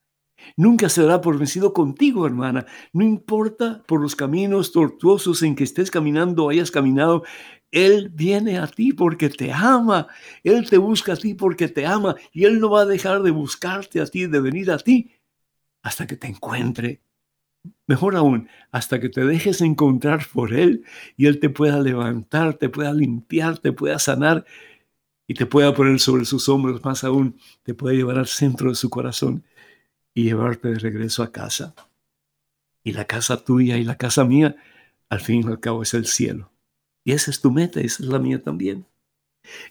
Nunca 0.56 0.88
se 0.88 1.02
dará 1.02 1.20
por 1.20 1.38
vencido 1.38 1.72
contigo, 1.72 2.26
hermana. 2.26 2.66
No 2.92 3.04
importa 3.04 3.84
por 3.86 4.00
los 4.00 4.16
caminos 4.16 4.72
tortuosos 4.72 5.44
en 5.44 5.54
que 5.54 5.62
estés 5.62 5.92
caminando 5.92 6.46
o 6.46 6.50
hayas 6.50 6.72
caminado, 6.72 7.22
Él 7.70 8.10
viene 8.12 8.58
a 8.58 8.66
ti 8.66 8.92
porque 8.92 9.28
te 9.28 9.52
ama. 9.52 10.08
Él 10.42 10.68
te 10.68 10.78
busca 10.78 11.12
a 11.12 11.16
ti 11.16 11.34
porque 11.34 11.68
te 11.68 11.86
ama. 11.86 12.16
Y 12.32 12.44
Él 12.44 12.60
no 12.60 12.70
va 12.70 12.82
a 12.82 12.86
dejar 12.86 13.22
de 13.22 13.30
buscarte 13.30 14.00
a 14.00 14.06
ti, 14.06 14.26
de 14.26 14.40
venir 14.40 14.70
a 14.70 14.78
ti, 14.78 15.12
hasta 15.82 16.06
que 16.06 16.16
te 16.16 16.26
encuentre. 16.26 17.02
Mejor 17.86 18.16
aún, 18.16 18.48
hasta 18.70 19.00
que 19.00 19.08
te 19.08 19.24
dejes 19.24 19.60
encontrar 19.60 20.26
por 20.32 20.54
Él 20.54 20.84
y 21.16 21.26
Él 21.26 21.40
te 21.40 21.50
pueda 21.50 21.80
levantar, 21.80 22.54
te 22.54 22.68
pueda 22.68 22.92
limpiar, 22.92 23.58
te 23.58 23.72
pueda 23.72 23.98
sanar 23.98 24.46
y 25.26 25.34
te 25.34 25.46
pueda 25.46 25.74
poner 25.74 26.00
sobre 26.00 26.24
sus 26.24 26.48
hombros, 26.48 26.84
más 26.84 27.04
aún, 27.04 27.38
te 27.62 27.74
pueda 27.74 27.94
llevar 27.94 28.18
al 28.18 28.26
centro 28.26 28.70
de 28.70 28.74
su 28.74 28.90
corazón 28.90 29.44
y 30.14 30.24
llevarte 30.24 30.68
de 30.68 30.78
regreso 30.78 31.22
a 31.22 31.30
casa. 31.30 31.74
Y 32.82 32.92
la 32.92 33.06
casa 33.06 33.36
tuya 33.44 33.76
y 33.76 33.84
la 33.84 33.96
casa 33.96 34.24
mía, 34.24 34.56
al 35.08 35.20
fin 35.20 35.42
y 35.44 35.46
al 35.46 35.60
cabo, 35.60 35.82
es 35.82 35.94
el 35.94 36.06
cielo. 36.06 36.49
Y 37.04 37.12
esa 37.12 37.30
es 37.30 37.40
tu 37.40 37.50
meta, 37.50 37.80
esa 37.80 38.02
es 38.02 38.08
la 38.08 38.18
mía 38.18 38.42
también. 38.42 38.86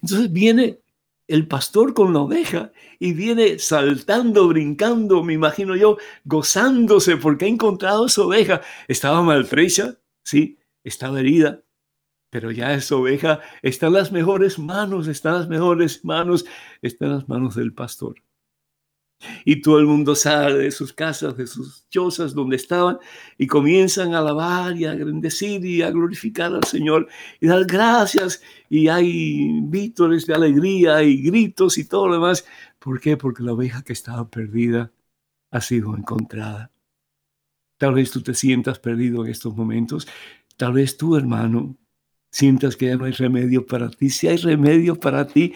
Entonces 0.02 0.32
viene 0.32 0.80
el 1.28 1.48
pastor 1.48 1.94
con 1.94 2.12
la 2.12 2.22
oveja 2.22 2.72
y 2.98 3.13
viene 3.13 3.60
saltando, 3.60 4.48
brincando, 4.48 5.24
me 5.24 5.34
imagino 5.34 5.76
yo, 5.76 5.98
gozándose 6.26 7.18
porque 7.18 7.46
ha 7.46 7.50
encontrado 7.50 8.10
su 8.10 8.24
oveja. 8.24 8.62
Estaba 8.88 9.22
maltrecha, 9.22 10.00
sí, 10.24 10.58
estaba 10.84 11.20
herida, 11.20 11.62
pero 12.32 12.52
ya 12.52 12.74
esa 12.74 12.96
oveja 12.96 13.42
está 13.62 13.88
en 13.88 13.94
las 13.94 14.12
mejores 14.12 14.58
manos, 14.58 15.08
está 15.08 15.30
en 15.30 15.36
las 15.36 15.48
mejores 15.50 16.04
manos, 16.04 16.46
está 16.82 17.06
en 17.06 17.12
las 17.13 17.30
manos 17.30 17.56
del 17.56 17.74
pastor. 17.74 18.15
Y 19.43 19.62
todo 19.62 19.79
el 19.79 19.86
mundo 19.86 20.15
sale 20.15 20.60
de 20.60 20.71
sus 20.71 20.93
casas, 20.93 21.36
de 21.36 21.45
sus 21.47 21.88
chozas 21.89 22.34
donde 22.34 22.55
estaban 22.55 22.99
y 23.38 23.47
comienzan 23.47 24.13
a 24.13 24.19
alabar 24.19 24.77
y 24.77 24.86
a 24.86 24.93
bendecir 24.93 25.65
y 25.65 25.82
a 25.82 25.91
glorificar 25.91 26.53
al 26.53 26.63
Señor 26.63 27.08
y 27.39 27.47
dar 27.47 27.65
gracias. 27.65 28.41
Y 28.69 28.88
hay 28.88 29.62
vítores 29.63 30.25
de 30.25 30.36
alegría 30.36 31.03
y 31.03 31.21
gritos 31.21 31.77
y 31.77 31.86
todo 31.86 32.08
lo 32.08 32.13
demás. 32.15 32.45
¿Por 32.79 32.99
qué? 32.99 33.17
Porque 33.17 33.43
la 33.43 33.53
oveja 33.53 33.84
que 33.84 33.93
estaba 33.93 34.29
perdida 34.29 34.91
ha 35.51 35.62
sido 35.62 35.95
encontrada. 35.95 36.71
Tal 37.77 37.93
vez 37.93 38.12
tú 38.12 38.21
te 38.21 38.34
sientas 38.34 38.79
perdido 38.79 39.25
en 39.25 39.32
estos 39.32 39.55
momentos. 39.55 40.08
Tal 40.58 40.73
vez 40.73 40.97
tú, 40.97 41.15
hermano, 41.15 41.77
sientas 42.32 42.75
que 42.75 42.88
ya 42.88 42.97
no 42.97 43.05
hay 43.05 43.13
remedio 43.13 43.65
para 43.65 43.89
ti. 43.89 44.10
Si 44.10 44.27
hay 44.27 44.38
remedio 44.38 44.95
para 44.99 45.27
ti, 45.27 45.53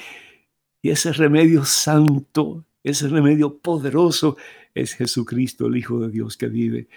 y 0.82 0.90
ese 0.90 1.14
remedio 1.14 1.64
santo 1.64 2.66
ese 2.84 3.08
remedio 3.08 3.58
poderoso 3.60 4.38
es 4.74 4.94
Jesucristo, 4.94 5.68
el 5.68 5.78
Hijo 5.78 6.00
de 6.00 6.10
Dios 6.10 6.38
que 6.38 6.48
vive. 6.48 6.88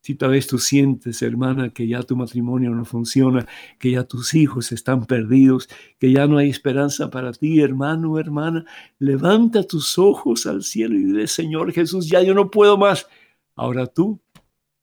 Si 0.00 0.14
tal 0.14 0.30
vez 0.30 0.46
tú 0.46 0.58
sientes, 0.58 1.20
hermana, 1.22 1.70
que 1.70 1.88
ya 1.88 2.02
tu 2.02 2.16
matrimonio 2.16 2.70
no 2.70 2.84
funciona, 2.84 3.46
que 3.78 3.90
ya 3.90 4.04
tus 4.04 4.34
hijos 4.34 4.70
están 4.70 5.04
perdidos, 5.06 5.68
que 5.98 6.12
ya 6.12 6.28
no 6.28 6.38
hay 6.38 6.48
esperanza 6.48 7.10
para 7.10 7.32
ti, 7.32 7.60
hermano, 7.60 8.18
hermana, 8.18 8.64
levanta 9.00 9.64
tus 9.64 9.98
ojos 9.98 10.46
al 10.46 10.62
cielo 10.62 10.94
y 10.94 11.04
dile, 11.04 11.26
Señor 11.26 11.72
Jesús, 11.72 12.08
ya 12.08 12.22
yo 12.22 12.34
no 12.34 12.50
puedo 12.50 12.78
más. 12.78 13.08
Ahora 13.56 13.86
tú 13.86 14.20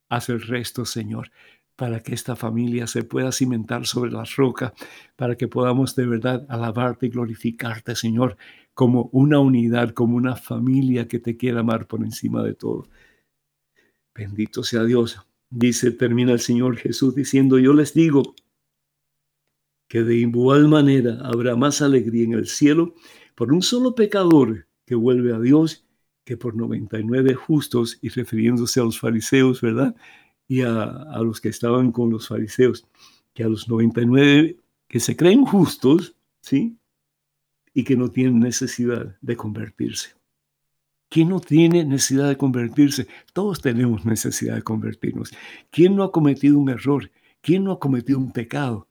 haz 0.10 0.28
el 0.30 0.42
resto, 0.42 0.86
Señor 0.86 1.32
para 1.76 2.02
que 2.02 2.14
esta 2.14 2.36
familia 2.36 2.88
se 2.88 3.04
pueda 3.04 3.32
cimentar 3.32 3.88
sobre 3.88 4.12
la 4.12 4.24
roca, 4.38 4.74
para 5.16 5.36
que 5.36 5.48
podamos 5.48 5.96
de 5.96 6.06
verdad 6.06 6.46
alabarte 6.48 7.08
y 7.08 7.10
glorificarte, 7.10 7.96
Señor, 7.96 8.38
como 8.74 9.10
una 9.12 9.40
unidad, 9.40 9.94
como 9.94 10.18
una 10.18 10.36
familia 10.36 11.08
que 11.08 11.20
te 11.20 11.38
quiera 11.38 11.62
amar 11.62 11.88
por 11.88 12.04
encima 12.04 12.44
de 12.44 12.56
todo. 12.56 12.88
Bendito 14.16 14.64
sea 14.64 14.84
Dios. 14.84 15.20
Dice, 15.50 15.92
termina 15.92 16.32
el 16.34 16.40
Señor 16.40 16.78
Jesús 16.78 17.16
diciendo, 17.16 17.60
yo 17.60 17.74
les 17.74 17.94
digo 17.94 18.36
que 19.88 20.04
de 20.04 20.16
igual 20.16 20.68
manera 20.68 21.20
habrá 21.24 21.56
más 21.56 21.82
alegría 21.82 22.24
en 22.24 22.34
el 22.34 22.48
cielo 22.48 22.96
por 23.36 23.54
un 23.54 23.62
solo 23.62 23.94
pecador 23.94 24.68
que 24.86 24.96
vuelve 24.96 25.34
a 25.34 25.40
Dios 25.40 25.86
que 26.26 26.38
por 26.38 26.56
99 26.56 27.34
justos, 27.34 28.00
y 28.02 28.10
refiriéndose 28.10 28.80
a 28.80 28.84
los 28.84 29.00
fariseos, 29.00 29.62
¿verdad? 29.62 29.96
Y 30.48 30.62
a, 30.62 30.84
a 30.84 31.22
los 31.22 31.42
que 31.42 31.50
estaban 31.50 31.92
con 31.92 32.10
los 32.10 32.30
fariseos, 32.30 32.88
que 33.34 33.44
a 33.44 33.50
los 33.50 33.68
99 33.68 34.58
que 34.88 35.00
se 35.00 35.16
creen 35.16 35.44
justos, 35.46 36.16
¿sí? 36.42 36.78
Y 37.74 37.84
que 37.84 37.96
no 37.96 38.10
tienen 38.10 38.40
necesidad 38.40 39.16
de 39.22 39.36
convertirse. 39.36 40.12
¿Quién 41.10 41.30
no 41.30 41.40
tiene 41.40 41.86
necesidad 41.86 42.28
de 42.28 42.38
convertirse? 42.38 43.08
Todos 43.34 43.62
tenemos 43.62 44.04
necesidad 44.06 44.56
de 44.56 44.64
convertirnos. 44.64 45.32
¿Quién 45.70 45.96
no 45.96 46.04
ha 46.04 46.12
cometido 46.12 46.58
un 46.58 46.70
error? 46.70 47.12
¿Quién 47.42 47.64
no 47.64 47.74
ha 47.74 47.80
cometido 47.80 48.18
un 48.18 48.32
pecado? 48.32 48.88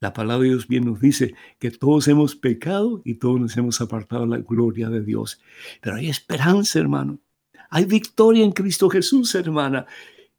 La 0.00 0.12
palabra 0.12 0.42
de 0.42 0.50
Dios 0.50 0.66
bien 0.66 0.84
nos 0.84 1.00
dice 1.00 1.34
que 1.58 1.70
todos 1.70 2.08
hemos 2.08 2.34
pecado 2.34 3.00
y 3.04 3.14
todos 3.14 3.40
nos 3.40 3.56
hemos 3.56 3.80
apartado 3.80 4.22
de 4.22 4.36
la 4.36 4.38
gloria 4.38 4.90
de 4.90 5.02
Dios. 5.02 5.40
Pero 5.80 5.96
hay 5.96 6.08
esperanza, 6.08 6.78
hermano. 6.78 7.20
Hay 7.70 7.84
victoria 7.84 8.44
en 8.44 8.52
Cristo 8.52 8.90
Jesús, 8.90 9.34
hermana. 9.34 9.86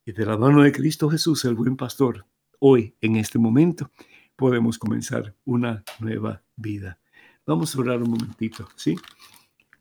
Y 0.05 0.11
de 0.11 0.25
la 0.25 0.38
mano 0.38 0.61
de 0.61 0.71
Cristo 0.71 1.09
Jesús, 1.09 1.45
el 1.45 1.55
buen 1.55 1.77
pastor, 1.77 2.25
hoy, 2.59 2.93
en 3.01 3.15
este 3.15 3.39
momento, 3.39 3.89
podemos 4.35 4.77
comenzar 4.77 5.33
una 5.45 5.83
nueva 5.99 6.43
vida. 6.55 6.99
Vamos 7.47 7.75
a 7.75 7.79
orar 7.79 8.01
un 8.01 8.10
momentito, 8.12 8.67
¿sí? 8.75 8.95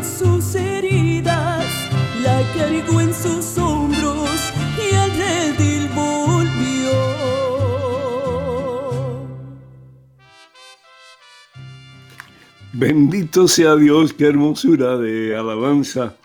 sus 0.04 0.54
heridas, 0.54 1.64
la 2.22 2.42
cargó 2.56 3.00
en 3.00 3.12
sus 3.12 3.58
hombros 3.58 4.52
y 4.78 4.94
al 4.94 5.10
redil 5.10 5.88
volvió. 5.94 7.28
Bendito 12.72 13.48
sea 13.48 13.76
Dios, 13.76 14.12
qué 14.12 14.26
hermosura 14.26 14.96
de 14.98 15.36
alabanza. 15.36 16.16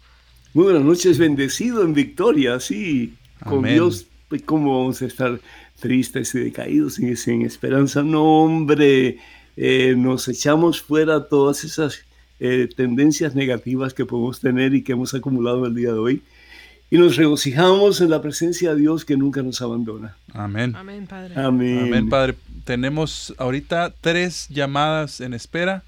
Muy 0.55 0.65
buenas 0.65 0.83
noches, 0.83 1.19
bendecido 1.19 1.83
en 1.83 1.95
victoria, 1.95 2.61
sí. 2.61 3.15
Con 3.45 3.65
Dios, 3.65 4.07
pues, 4.29 4.43
¿cómo 4.43 4.79
vamos 4.79 5.03
a 5.03 5.07
estar 5.07 5.41
tristes 5.81 6.35
y 6.35 6.41
decaídos 6.41 6.99
y 6.99 7.17
sin 7.17 7.43
esperanza? 7.43 8.03
No, 8.03 8.45
hombre, 8.45 9.19
eh, 9.57 9.95
nos 9.97 10.29
echamos 10.29 10.81
fuera 10.81 11.27
todas 11.27 11.65
esas 11.65 12.05
eh, 12.39 12.69
tendencias 12.77 13.35
negativas 13.35 13.95
que 13.95 14.05
podemos 14.05 14.41
tener 14.41 14.75
y 14.75 14.83
que 14.83 14.93
hemos 14.93 15.15
acumulado 15.15 15.67
el 15.67 15.75
día 15.75 15.93
de 15.93 15.99
hoy 15.99 16.23
y 16.93 16.99
nos 16.99 17.17
regocijamos 17.17 18.03
en 18.03 18.11
la 18.11 18.21
presencia 18.21 18.75
de 18.75 18.81
Dios 18.83 19.07
que 19.07 19.17
nunca 19.17 19.43
nos 19.43 19.63
abandona. 19.63 20.15
Amén. 20.35 20.77
Amén, 20.77 21.07
Padre. 21.07 21.35
Amén. 21.37 21.85
Amén, 21.87 22.09
Padre. 22.11 22.35
Tenemos 22.65 23.33
ahorita 23.39 23.95
tres 24.03 24.47
llamadas 24.51 25.23
en 25.23 25.33
espera. 25.33 25.85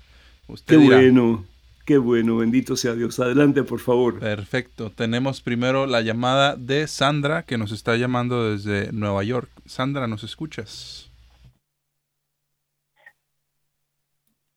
Usted 0.49 0.79
qué 0.79 0.83
bueno, 0.83 1.45
qué 1.85 1.99
bueno, 1.99 2.39
bendito 2.39 2.77
sea 2.77 2.95
Dios. 2.95 3.21
Adelante, 3.21 3.63
por 3.63 3.81
favor. 3.81 4.19
Perfecto. 4.19 4.91
Tenemos 4.91 5.41
primero 5.41 5.87
la 5.87 6.01
llamada 6.01 6.57
de 6.57 6.87
Sandra, 6.87 7.43
que 7.43 7.59
nos 7.59 7.73
está 7.73 7.97
llamando 7.97 8.51
desde 8.51 8.93
Nueva 8.93 9.23
York. 9.25 9.51
Sandra, 9.67 10.07
¿nos 10.07 10.25
escuchas? 10.25 11.11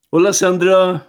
Hola, 0.10 0.34
Sandra. 0.34 1.08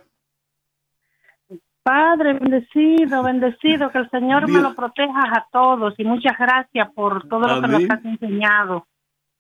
Padre, 1.83 2.35
bendecido, 2.35 3.22
bendecido, 3.22 3.90
que 3.90 3.98
el 3.98 4.11
Señor 4.11 4.50
me 4.50 4.61
lo 4.61 4.74
proteja 4.74 5.22
a 5.33 5.46
todos 5.50 5.94
y 5.96 6.04
muchas 6.04 6.37
gracias 6.38 6.92
por 6.92 7.26
todo 7.28 7.48
lo 7.48 7.62
que 7.62 7.68
nos 7.68 7.90
has 7.90 8.04
enseñado. 8.04 8.87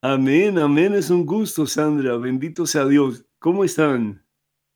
Amén, 0.00 0.58
amén, 0.58 0.94
es 0.94 1.10
un 1.10 1.26
gusto, 1.26 1.66
Sandra, 1.66 2.16
bendito 2.16 2.64
sea 2.64 2.86
Dios. 2.86 3.26
¿Cómo 3.38 3.64
están? 3.64 4.22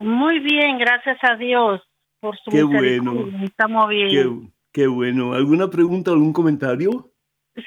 Muy 0.01 0.41
bien, 0.41 0.79
gracias 0.79 1.17
a 1.23 1.37
Dios 1.37 1.81
por 2.23 2.39
su 2.39 2.51
Qué 2.51 2.63
bueno. 2.63 3.27
Estamos 3.43 3.89
bien. 3.89 4.09
Qué, 4.09 4.49
qué 4.73 4.87
bueno. 4.87 5.35
¿Alguna 5.35 5.69
pregunta, 5.69 6.13
algún 6.13 6.33
comentario? 6.33 7.11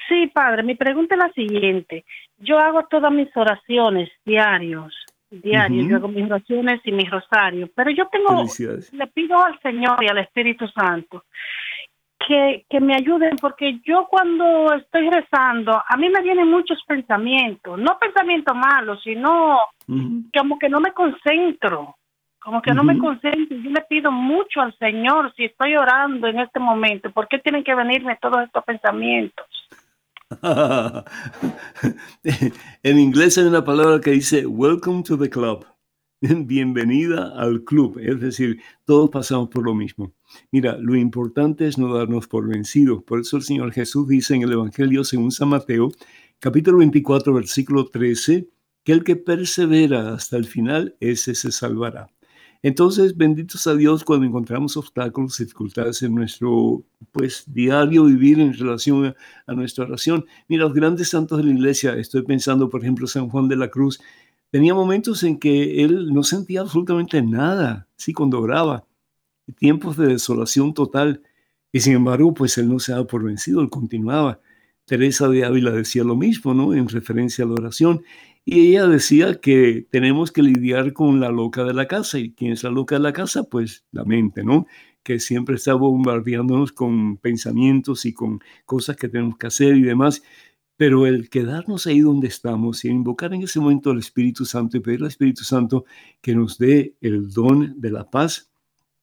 Sí, 0.08 0.28
Padre, 0.34 0.62
mi 0.62 0.74
pregunta 0.74 1.14
es 1.14 1.18
la 1.20 1.32
siguiente. 1.32 2.06
Yo 2.38 2.58
hago 2.58 2.86
todas 2.90 3.12
mis 3.12 3.28
oraciones 3.36 4.10
diarios 4.24 4.94
diario, 5.28 5.88
yo 5.88 5.96
hago 5.96 6.08
mis 6.08 6.24
oraciones 6.24 6.80
y 6.84 6.92
mis 6.92 7.10
rosarios, 7.10 7.68
pero 7.74 7.90
yo 7.90 8.06
tengo, 8.06 8.44
le 8.92 9.06
pido 9.08 9.36
al 9.44 9.60
Señor 9.60 10.02
y 10.02 10.08
al 10.08 10.18
Espíritu 10.18 10.68
Santo 10.68 11.24
que, 12.26 12.64
que 12.68 12.80
me 12.80 12.94
ayuden 12.94 13.36
porque 13.40 13.80
yo 13.84 14.06
cuando 14.08 14.72
estoy 14.74 15.10
rezando, 15.10 15.72
a 15.72 15.96
mí 15.96 16.08
me 16.08 16.22
vienen 16.22 16.48
muchos 16.48 16.82
pensamientos, 16.86 17.78
no 17.78 17.98
pensamientos 17.98 18.56
malos, 18.56 19.00
sino 19.02 19.58
como 20.36 20.58
que 20.58 20.68
no 20.68 20.80
me 20.80 20.92
concentro, 20.92 21.96
como 22.46 22.62
que 22.62 22.72
no 22.72 22.84
me 22.84 22.96
concentro, 22.96 23.56
yo 23.56 23.70
le 23.70 23.80
pido 23.88 24.12
mucho 24.12 24.60
al 24.60 24.72
Señor 24.78 25.34
si 25.34 25.46
estoy 25.46 25.74
orando 25.74 26.28
en 26.28 26.38
este 26.38 26.60
momento, 26.60 27.10
¿por 27.10 27.26
qué 27.26 27.40
tienen 27.40 27.64
que 27.64 27.74
venirme 27.74 28.16
todos 28.22 28.36
estos 28.44 28.62
pensamientos? 28.62 29.44
en 32.84 32.98
inglés 33.00 33.36
hay 33.36 33.46
una 33.46 33.64
palabra 33.64 34.00
que 34.00 34.12
dice 34.12 34.46
Welcome 34.46 35.02
to 35.02 35.18
the 35.18 35.28
club. 35.28 35.66
Bienvenida 36.20 37.32
al 37.36 37.64
club. 37.64 37.98
Es 37.98 38.20
decir, 38.20 38.62
todos 38.84 39.10
pasamos 39.10 39.48
por 39.48 39.64
lo 39.64 39.74
mismo. 39.74 40.12
Mira, 40.52 40.76
lo 40.78 40.94
importante 40.94 41.66
es 41.66 41.78
no 41.78 41.92
darnos 41.92 42.28
por 42.28 42.46
vencidos. 42.46 43.02
Por 43.02 43.18
eso 43.18 43.38
el 43.38 43.42
Señor 43.42 43.72
Jesús 43.72 44.06
dice 44.06 44.36
en 44.36 44.42
el 44.42 44.52
Evangelio 44.52 45.02
según 45.02 45.32
San 45.32 45.48
Mateo, 45.48 45.88
capítulo 46.38 46.78
24, 46.78 47.34
versículo 47.34 47.86
13, 47.86 48.46
que 48.84 48.92
el 48.92 49.02
que 49.02 49.16
persevera 49.16 50.14
hasta 50.14 50.36
el 50.36 50.44
final, 50.44 50.94
ese 51.00 51.34
se 51.34 51.50
salvará. 51.50 52.06
Entonces, 52.66 53.16
benditos 53.16 53.64
a 53.68 53.76
Dios 53.76 54.02
cuando 54.02 54.26
encontramos 54.26 54.76
obstáculos, 54.76 55.38
dificultades 55.38 56.02
en 56.02 56.16
nuestro 56.16 56.82
pues 57.12 57.44
diario 57.46 58.06
vivir 58.06 58.40
en 58.40 58.54
relación 58.54 59.14
a, 59.46 59.52
nuestra 59.54 59.84
oración. 59.84 60.26
Mira, 60.48 60.64
los 60.64 60.74
grandes 60.74 61.10
santos 61.10 61.38
de 61.38 61.44
la 61.44 61.52
iglesia, 61.52 61.94
estoy 61.94 62.22
pensando, 62.22 62.68
por 62.68 62.82
ejemplo, 62.82 63.06
San 63.06 63.28
Juan 63.28 63.46
de 63.46 63.54
la 63.54 63.68
Cruz, 63.68 64.00
tenía 64.50 64.74
momentos 64.74 65.22
en 65.22 65.38
que 65.38 65.84
él 65.84 66.12
no 66.12 66.24
sentía 66.24 66.62
absolutamente 66.62 67.22
nada, 67.22 67.86
sí, 67.94 68.12
cuando 68.12 68.40
oraba, 68.40 68.84
tiempos 69.58 69.96
de 69.96 70.08
desolación 70.08 70.74
total, 70.74 71.22
y 71.70 71.78
sin 71.78 71.92
embargo, 71.92 72.34
pues 72.34 72.58
él 72.58 72.68
no 72.68 72.80
se 72.80 72.90
daba 72.90 73.06
por 73.06 73.22
vencido, 73.22 73.60
él 73.60 73.70
continuaba. 73.70 74.40
Teresa 74.86 75.28
de 75.28 75.44
Ávila 75.44 75.70
decía 75.70 76.02
lo 76.02 76.16
mismo, 76.16 76.52
¿no? 76.52 76.74
En 76.74 76.88
referencia 76.88 77.44
a 77.44 77.46
la 77.46 77.54
oración. 77.54 78.02
Y 78.48 78.68
ella 78.68 78.86
decía 78.86 79.40
que 79.40 79.88
tenemos 79.90 80.30
que 80.30 80.40
lidiar 80.40 80.92
con 80.92 81.18
la 81.18 81.30
loca 81.30 81.64
de 81.64 81.74
la 81.74 81.88
casa. 81.88 82.20
¿Y 82.20 82.32
quién 82.32 82.52
es 82.52 82.62
la 82.62 82.70
loca 82.70 82.94
de 82.94 83.00
la 83.00 83.12
casa? 83.12 83.42
Pues 83.42 83.84
la 83.90 84.04
mente, 84.04 84.44
¿no? 84.44 84.66
Que 85.02 85.18
siempre 85.18 85.56
está 85.56 85.74
bombardeándonos 85.74 86.70
con 86.70 87.16
pensamientos 87.16 88.06
y 88.06 88.14
con 88.14 88.38
cosas 88.64 88.96
que 88.96 89.08
tenemos 89.08 89.36
que 89.36 89.48
hacer 89.48 89.76
y 89.76 89.82
demás. 89.82 90.22
Pero 90.76 91.06
el 91.06 91.28
quedarnos 91.28 91.88
ahí 91.88 91.98
donde 91.98 92.28
estamos 92.28 92.84
y 92.84 92.88
invocar 92.88 93.34
en 93.34 93.42
ese 93.42 93.58
momento 93.58 93.90
al 93.90 93.98
Espíritu 93.98 94.44
Santo 94.44 94.76
y 94.76 94.80
pedir 94.80 95.00
al 95.00 95.08
Espíritu 95.08 95.42
Santo 95.42 95.84
que 96.20 96.36
nos 96.36 96.56
dé 96.56 96.94
el 97.00 97.30
don 97.30 97.80
de 97.80 97.90
la 97.90 98.08
paz, 98.08 98.52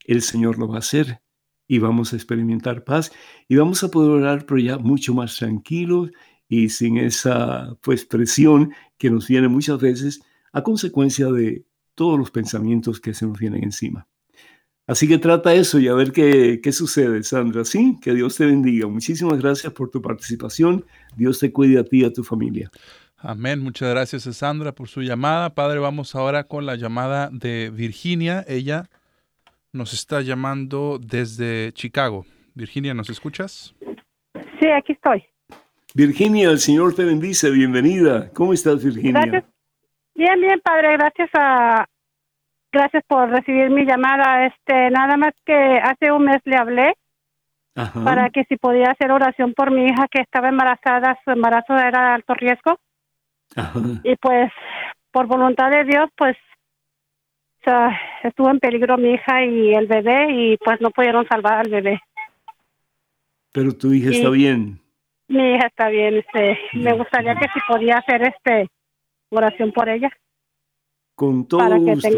el 0.06 0.22
Señor 0.22 0.58
lo 0.58 0.70
va 0.70 0.78
a 0.78 0.80
hacer 0.80 1.22
y 1.68 1.80
vamos 1.80 2.14
a 2.14 2.16
experimentar 2.16 2.86
paz 2.86 3.12
y 3.50 3.58
vamos 3.58 3.84
a 3.84 3.92
poder 3.92 4.12
orar, 4.12 4.46
pero 4.46 4.60
ya 4.60 4.78
mucho 4.78 5.14
más 5.14 5.36
tranquilos 5.36 6.12
y 6.48 6.70
sin 6.70 6.98
esa 6.98 7.76
pues 7.82 8.06
presión 8.06 8.74
que 8.98 9.10
nos 9.10 9.28
viene 9.28 9.48
muchas 9.48 9.80
veces 9.80 10.22
a 10.52 10.62
consecuencia 10.62 11.28
de 11.28 11.66
todos 11.96 12.18
los 12.18 12.32
pensamientos 12.32 13.00
que 13.00 13.14
se 13.14 13.26
nos 13.26 13.40
vienen 13.40 13.64
encima. 13.64 14.08
Así 14.86 15.08
que 15.08 15.18
trata 15.18 15.54
eso 15.54 15.80
y 15.80 15.88
a 15.88 15.94
ver 15.94 16.12
qué, 16.12 16.60
qué 16.62 16.72
sucede, 16.74 17.24
Sandra. 17.24 17.64
Sí, 17.64 17.98
que 18.02 18.14
Dios 18.14 18.36
te 18.36 18.46
bendiga. 18.46 18.88
Muchísimas 18.88 19.40
gracias 19.40 19.72
por 19.72 19.90
tu 19.90 20.02
participación. 20.02 20.86
Dios 21.16 21.40
te 21.40 21.54
cuide 21.54 21.80
a 21.80 21.86
ti 21.86 22.02
y 22.02 22.06
a 22.06 22.12
tu 22.12 22.24
familia. 22.24 22.70
Amén. 23.18 23.62
Muchas 23.62 23.90
gracias, 23.90 24.24
Sandra, 24.24 24.74
por 24.74 24.90
su 24.90 25.02
llamada. 25.02 25.56
Padre, 25.56 25.80
vamos 25.80 26.14
ahora 26.14 26.44
con 26.44 26.66
la 26.66 26.76
llamada 26.76 27.30
de 27.32 27.72
Virginia. 27.74 28.44
Ella 28.46 28.90
nos 29.72 29.94
está 29.94 30.20
llamando 30.20 31.00
desde 31.02 31.72
Chicago. 31.72 32.26
Virginia, 32.54 32.94
¿nos 32.94 33.10
escuchas? 33.10 33.74
Sí, 34.60 34.68
aquí 34.68 34.92
estoy. 34.92 35.24
Virginia, 35.94 36.50
el 36.50 36.60
Señor 36.60 36.96
te 36.96 37.06
bendice, 37.06 37.52
bienvenida. 37.52 38.30
¿Cómo 38.34 38.54
estás, 38.54 38.84
Virginia? 38.84 39.22
Gracias. 39.22 39.44
Bien, 40.16 40.42
bien, 40.42 40.60
padre, 40.64 40.94
gracias 40.94 41.30
a 41.34 41.86
gracias 42.72 43.04
por 43.08 43.30
recibir 43.30 43.70
mi 43.70 43.86
llamada. 43.86 44.48
Este, 44.48 44.90
nada 44.90 45.18
más 45.18 45.34
que 45.46 45.54
hace 45.54 46.12
un 46.12 46.26
mes 46.26 46.42
le 46.46 46.58
hablé 46.58 46.94
para 48.04 48.30
que 48.30 48.44
si 48.46 48.58
podía 48.58 48.92
hacer 48.92 49.12
oración 49.12 49.54
por 49.54 49.72
mi 49.72 49.86
hija 49.86 50.08
que 50.10 50.22
estaba 50.22 50.50
embarazada, 50.50 51.20
su 51.24 51.32
embarazo 51.32 51.74
era 51.74 52.08
de 52.08 52.14
alto 52.14 52.34
riesgo. 52.34 52.80
Y 54.04 54.16
pues 54.16 54.52
por 55.12 55.28
voluntad 55.28 55.70
de 55.70 55.84
Dios, 55.84 56.10
pues 56.18 56.36
estuvo 58.24 58.50
en 58.50 58.60
peligro 58.60 58.98
mi 58.98 59.14
hija 59.14 59.46
y 59.46 59.74
el 59.74 59.88
bebé 59.88 60.28
y 60.32 60.58
pues 60.58 60.82
no 60.82 60.92
pudieron 60.92 61.28
salvar 61.28 61.60
al 61.60 61.70
bebé. 61.70 62.02
Pero 63.52 63.76
tu 63.76 63.94
hija 63.94 64.10
está 64.10 64.30
bien. 64.30 64.83
Mi 65.28 65.56
hija 65.56 65.68
está 65.68 65.90
bien, 65.90 66.16
este, 66.16 66.58
me 66.74 66.94
gustaría 66.94 67.36
que 67.36 67.48
si 67.54 67.60
podía 67.68 67.98
hacer 67.98 68.24
este 68.24 68.70
oración 69.30 69.72
por 69.72 69.90
ella. 69.90 70.10
Con 71.16 71.48
todo 71.48 71.78
gusto. 71.80 72.10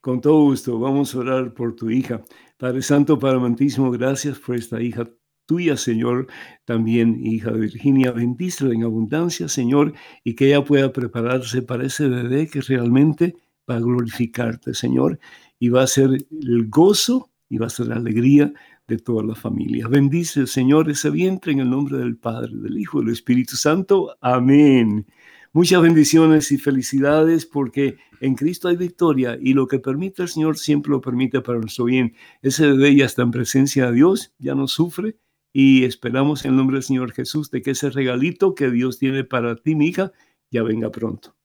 Con 0.00 0.20
todo 0.20 0.42
gusto, 0.42 0.78
vamos 0.78 1.14
a 1.14 1.18
orar 1.18 1.52
por 1.52 1.74
tu 1.74 1.90
hija. 1.90 2.22
Padre 2.56 2.82
Santo, 2.82 3.18
Padre 3.18 3.36
Amantísimo, 3.36 3.90
gracias 3.90 4.38
por 4.38 4.56
esta 4.56 4.80
hija 4.80 5.08
tuya, 5.48 5.76
Señor, 5.76 6.28
también 6.64 7.18
hija 7.24 7.50
de 7.50 7.60
Virginia, 7.60 8.12
bendícela 8.12 8.74
en 8.74 8.84
abundancia, 8.84 9.48
Señor, 9.48 9.94
y 10.22 10.34
que 10.34 10.48
ella 10.48 10.62
pueda 10.62 10.92
prepararse 10.92 11.62
para 11.62 11.86
ese 11.86 12.06
bebé 12.06 12.48
que 12.48 12.60
realmente 12.60 13.34
va 13.68 13.76
a 13.76 13.80
glorificarte, 13.80 14.74
Señor, 14.74 15.18
y 15.58 15.70
va 15.70 15.82
a 15.82 15.86
ser 15.86 16.10
el 16.30 16.68
gozo 16.68 17.30
y 17.48 17.56
va 17.58 17.66
a 17.66 17.70
ser 17.70 17.86
la 17.86 17.96
alegría 17.96 18.52
de 18.88 18.98
toda 18.98 19.22
la 19.22 19.34
familia. 19.34 19.86
Bendice, 19.86 20.46
Señor, 20.46 20.90
ese 20.90 21.10
vientre 21.10 21.52
en 21.52 21.60
el 21.60 21.70
nombre 21.70 21.98
del 21.98 22.16
Padre, 22.16 22.52
del 22.54 22.78
Hijo 22.78 23.00
y 23.00 23.04
del 23.04 23.12
Espíritu 23.12 23.56
Santo. 23.56 24.16
Amén. 24.20 25.06
Muchas 25.52 25.82
bendiciones 25.82 26.50
y 26.50 26.58
felicidades 26.58 27.44
porque 27.46 27.98
en 28.20 28.34
Cristo 28.34 28.68
hay 28.68 28.76
victoria 28.76 29.38
y 29.40 29.52
lo 29.52 29.66
que 29.66 29.78
permite 29.78 30.22
el 30.22 30.28
Señor 30.28 30.58
siempre 30.58 30.90
lo 30.90 31.00
permite 31.00 31.40
para 31.42 31.58
nuestro 31.58 31.84
bien. 31.84 32.14
Ese 32.42 32.66
bebé 32.66 32.96
ya 32.96 33.04
está 33.04 33.22
en 33.22 33.30
presencia 33.30 33.86
de 33.86 33.92
Dios, 33.92 34.32
ya 34.38 34.54
no 34.54 34.66
sufre 34.66 35.16
y 35.52 35.84
esperamos 35.84 36.44
en 36.44 36.52
el 36.52 36.56
nombre 36.56 36.76
del 36.76 36.82
Señor 36.82 37.12
Jesús 37.12 37.50
de 37.50 37.62
que 37.62 37.72
ese 37.72 37.90
regalito 37.90 38.54
que 38.54 38.70
Dios 38.70 38.98
tiene 38.98 39.24
para 39.24 39.56
ti, 39.56 39.74
mi 39.74 39.88
hija, 39.88 40.12
ya 40.50 40.62
venga 40.62 40.90
pronto 40.90 41.36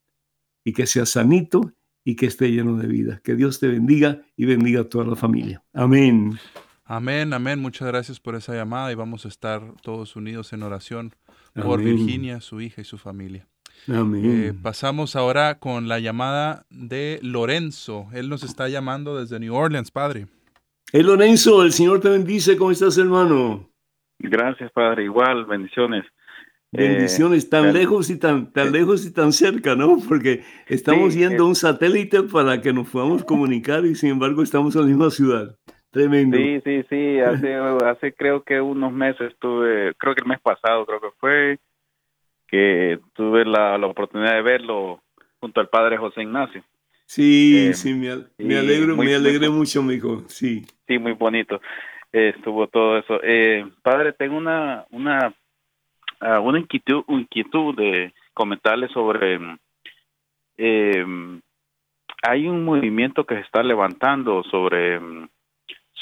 y 0.64 0.72
que 0.72 0.88
sea 0.88 1.06
sanito 1.06 1.74
y 2.06 2.16
que 2.16 2.28
esté 2.28 2.52
lleno 2.52 2.78
de 2.78 2.88
vida. 2.88 3.22
Que 3.24 3.36
Dios 3.36 3.60
te 3.60 3.68
bendiga 3.68 4.22
y 4.38 4.46
bendiga 4.46 4.82
a 4.82 4.90
toda 4.90 5.06
la 5.06 5.16
familia. 5.16 5.64
Amén. 5.74 6.38
Amén, 6.86 7.34
amén. 7.34 7.60
Muchas 7.60 7.88
gracias 7.88 8.20
por 8.20 8.36
esa 8.36 8.54
llamada 8.54 8.92
y 8.92 8.96
vamos 8.96 9.26
a 9.26 9.30
estar 9.30 9.62
todos 9.82 10.16
unidos 10.16 10.52
en 10.52 10.64
oración 10.64 11.16
por 11.56 11.82
Virginia, 11.82 12.42
su 12.42 12.60
hija 12.60 12.82
y 12.82 12.84
su 12.84 12.98
familia. 12.98 13.48
Amén. 13.88 14.24
Eh, 14.26 14.54
pasamos 14.62 15.16
ahora 15.16 15.60
con 15.60 15.88
la 15.88 16.00
llamada 16.00 16.66
de 16.70 17.20
Lorenzo. 17.22 18.08
Él 18.14 18.30
nos 18.30 18.44
está 18.44 18.68
llamando 18.68 19.18
desde 19.18 19.40
New 19.40 19.56
Orleans, 19.56 19.92
padre. 19.92 20.28
Hey 20.92 21.04
Lorenzo, 21.04 21.64
el 21.64 21.72
Señor 21.72 22.02
te 22.02 22.10
bendice. 22.10 22.58
¿Cómo 22.58 22.72
estás, 22.72 22.98
hermano? 22.98 23.70
Gracias, 24.20 24.72
padre. 24.72 25.06
Igual, 25.06 25.46
bendiciones. 25.46 26.06
Bendiciones 26.72 27.50
tan 27.50 27.72
lejos 27.72 28.10
y 28.10 28.18
tan, 28.18 28.52
tan 28.52 28.72
lejos 28.72 29.06
y 29.06 29.12
tan 29.12 29.32
cerca, 29.32 29.76
¿no? 29.76 30.00
Porque 30.08 30.44
estamos 30.68 31.14
yendo 31.14 31.44
a 31.44 31.48
un 31.48 31.56
satélite 31.56 32.24
para 32.24 32.62
que 32.62 32.74
nos 32.74 32.90
podamos 32.90 33.24
comunicar 33.24 33.86
y 33.86 33.94
sin 33.94 34.10
embargo 34.10 34.42
estamos 34.42 34.76
en 34.76 34.82
la 34.82 34.88
misma 34.88 35.12
ciudad. 35.12 35.56
Tremendo. 35.94 36.36
Sí, 36.38 36.60
sí, 36.66 36.84
sí. 36.90 37.20
Hace, 37.20 37.54
hace 37.86 38.14
creo 38.14 38.42
que 38.42 38.60
unos 38.60 38.92
meses 38.92 39.32
tuve, 39.40 39.94
creo 39.96 40.16
que 40.16 40.22
el 40.22 40.28
mes 40.28 40.42
pasado 40.42 40.88
creo 40.88 41.00
que 41.00 41.12
fue, 41.20 41.60
que 42.48 43.00
tuve 43.14 43.46
la, 43.46 43.76
oportunidad 43.86 44.34
de 44.34 44.42
verlo 44.42 45.02
junto 45.40 45.62
al 45.62 45.70
padre 45.70 45.98
José 45.98 46.24
Ignacio. 46.24 46.64
Sí, 47.06 47.68
eh, 47.68 47.74
sí, 47.76 47.94
me, 47.94 48.10
alegro, 48.58 48.98
me 48.98 49.14
alegré 49.14 49.50
mucho, 49.50 49.82
amigo, 49.82 50.24
sí. 50.28 50.66
Sí, 50.88 50.98
muy 50.98 51.12
bonito 51.12 51.62
eh, 52.12 52.34
estuvo 52.36 52.66
todo 52.68 52.98
eso. 52.98 53.20
Eh, 53.22 53.64
padre, 53.84 54.14
tengo 54.14 54.36
una, 54.36 54.86
una, 54.90 55.32
ah, 56.22 56.40
una 56.40 56.58
inquietud, 56.58 57.04
inquietud 57.08 57.76
de 57.76 58.14
comentarle 58.34 58.88
sobre, 58.88 59.40
hay 62.24 62.48
un 62.48 62.66
movimiento 62.66 63.26
que 63.26 63.36
se 63.36 63.42
está 63.42 63.62
levantando 63.62 64.44
sobre, 64.44 65.00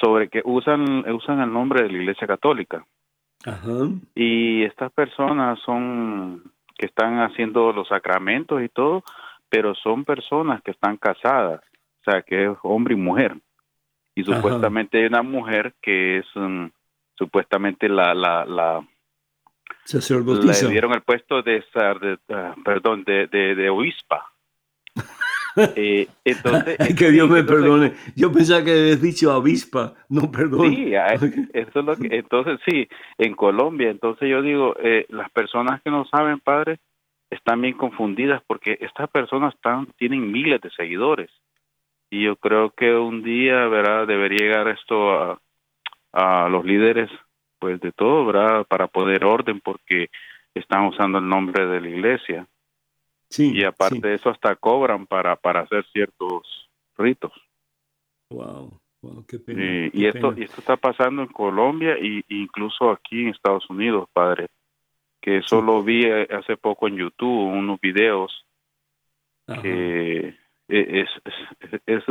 sobre 0.02 0.30
que 0.30 0.42
usan, 0.44 1.10
usan 1.12 1.40
el 1.42 1.54
nombre 1.54 1.84
de 1.84 1.90
la 1.90 1.98
Iglesia 2.00 2.28
Católica. 2.28 2.86
Y 4.16 4.64
estas 4.64 4.92
personas 4.92 5.60
son 5.66 6.52
que 6.78 6.88
están 6.88 7.20
haciendo 7.20 7.72
los 7.72 7.88
sacramentos 7.88 8.62
y 8.62 8.70
todo, 8.70 9.04
pero 9.50 9.76
son 9.76 10.04
personas 10.04 10.62
que 10.64 10.72
están 10.72 10.98
casadas, 10.98 11.62
o 11.62 12.12
sea, 12.12 12.22
que 12.22 12.46
es 12.46 12.58
hombre 12.64 12.96
y 12.96 12.98
mujer. 12.98 13.36
Y 14.16 14.24
supuestamente 14.24 15.00
hay 15.00 15.06
una 15.06 15.22
mujer 15.22 15.74
que 15.82 16.20
es 16.20 16.36
um, 16.36 16.70
supuestamente 17.16 17.88
la 17.88 18.14
la 18.14 18.46
la 18.46 18.86
le 20.68 20.70
dieron 20.70 20.94
el 20.94 21.02
puesto 21.02 21.42
de, 21.42 21.64
de, 21.74 22.18
ah, 22.30 22.56
perdón 22.64 23.04
de, 23.04 23.28
de, 23.28 23.56
de 23.56 23.70
obispa 23.70 24.31
eh, 25.76 26.08
entonces, 26.24 26.78
que 26.98 27.12
Dios 27.12 27.30
me 27.30 27.44
perdone. 27.44 27.94
Yo 28.16 28.32
pensaba 28.32 28.64
que 28.64 28.72
habías 28.72 29.02
dicho 29.02 29.32
avispa, 29.32 29.94
no 30.10 30.32
perdón. 30.32 30.70
Sí, 30.70 30.94
eso 31.54 31.80
es 31.80 31.86
lo 31.86 31.96
que, 31.96 32.08
entonces 32.16 32.60
sí, 32.66 32.88
en 33.18 33.34
Colombia, 33.34 33.90
entonces 33.90 34.30
yo 34.30 34.42
digo, 34.42 34.76
eh, 34.82 35.06
las 35.10 35.30
personas 35.32 35.82
que 35.82 35.90
no 35.90 36.06
saben, 36.06 36.40
padre, 36.40 36.80
están 37.30 37.62
bien 37.62 37.76
confundidas 37.76 38.42
porque 38.46 38.78
estas 38.82 39.10
personas 39.10 39.54
están, 39.56 39.88
tienen 39.98 40.32
miles 40.32 40.62
de 40.62 40.70
seguidores. 40.72 41.30
Y 42.10 42.24
yo 42.24 42.36
creo 42.36 42.72
que 42.72 42.94
un 42.94 43.24
día, 43.24 43.68
¿verdad? 43.68 44.06
Debería 44.06 44.48
llegar 44.48 44.68
esto 44.68 45.12
a, 45.12 45.40
a 46.12 46.50
los 46.50 46.66
líderes, 46.66 47.10
pues 47.58 47.80
de 47.80 47.94
todo, 47.94 48.26
¿verdad? 48.26 48.66
Para 48.68 48.88
poner 48.88 49.24
orden 49.24 49.62
porque 49.62 50.10
están 50.54 50.88
usando 50.88 51.20
el 51.20 51.30
nombre 51.30 51.66
de 51.66 51.80
la 51.80 51.88
iglesia 51.88 52.48
y 53.38 53.64
aparte 53.64 54.00
de 54.00 54.16
eso 54.16 54.30
hasta 54.30 54.56
cobran 54.56 55.08
para, 55.08 55.36
para 55.36 55.62
hacer 55.62 55.86
ciertos 55.92 56.70
ritos. 56.98 57.32
Wow, 58.30 58.80
qué 59.28 59.40
pena. 59.40 59.90
y, 59.94 60.06
esto, 60.06 60.34
y 60.38 60.44
esto 60.44 60.60
está 60.60 60.78
pasando 60.78 61.22
en 61.22 61.30
Colombia 61.30 61.96
e 61.96 62.24
incluso 62.30 62.92
aquí 62.92 63.24
en 63.24 63.30
Estados 63.30 63.70
Unidos, 63.70 64.08
padre. 64.14 64.48
Que 65.22 65.42
solo 65.44 65.84
vi 65.84 66.06
eh, 66.06 66.28
hace 66.32 66.58
poco 66.58 66.88
en 66.88 66.98
YouTube 66.98 67.54
unos 67.54 67.80
videos 67.80 68.46
que 69.62 70.36
e, 70.68 71.02
es, 71.02 71.10
es, 71.60 71.82
es, 71.86 72.04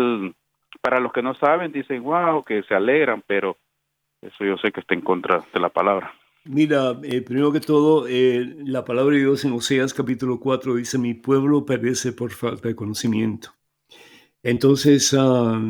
para 0.80 1.00
los 1.00 1.12
que 1.12 1.22
no 1.22 1.34
saben 1.34 1.72
dicen 1.72 2.02
wow 2.02 2.44
que 2.44 2.62
se 2.64 2.74
alegran, 2.74 3.22
pero 3.26 3.56
eso 4.20 4.44
yo 4.44 4.56
sé 4.58 4.70
que 4.70 4.80
está 4.80 4.94
en 4.94 5.00
contra 5.00 5.42
de 5.52 5.60
la 5.60 5.70
palabra. 5.70 6.14
Mira, 6.44 6.98
eh, 7.02 7.20
primero 7.20 7.52
que 7.52 7.60
todo, 7.60 8.06
eh, 8.08 8.56
la 8.64 8.84
palabra 8.84 9.14
de 9.14 9.20
Dios 9.20 9.44
en 9.44 9.52
Oseas 9.52 9.92
capítulo 9.92 10.40
4 10.40 10.74
dice, 10.76 10.96
mi 10.96 11.12
pueblo 11.14 11.66
perece 11.66 12.12
por 12.12 12.30
falta 12.32 12.68
de 12.68 12.74
conocimiento. 12.74 13.50
Entonces 14.42 15.14
ah, 15.18 15.60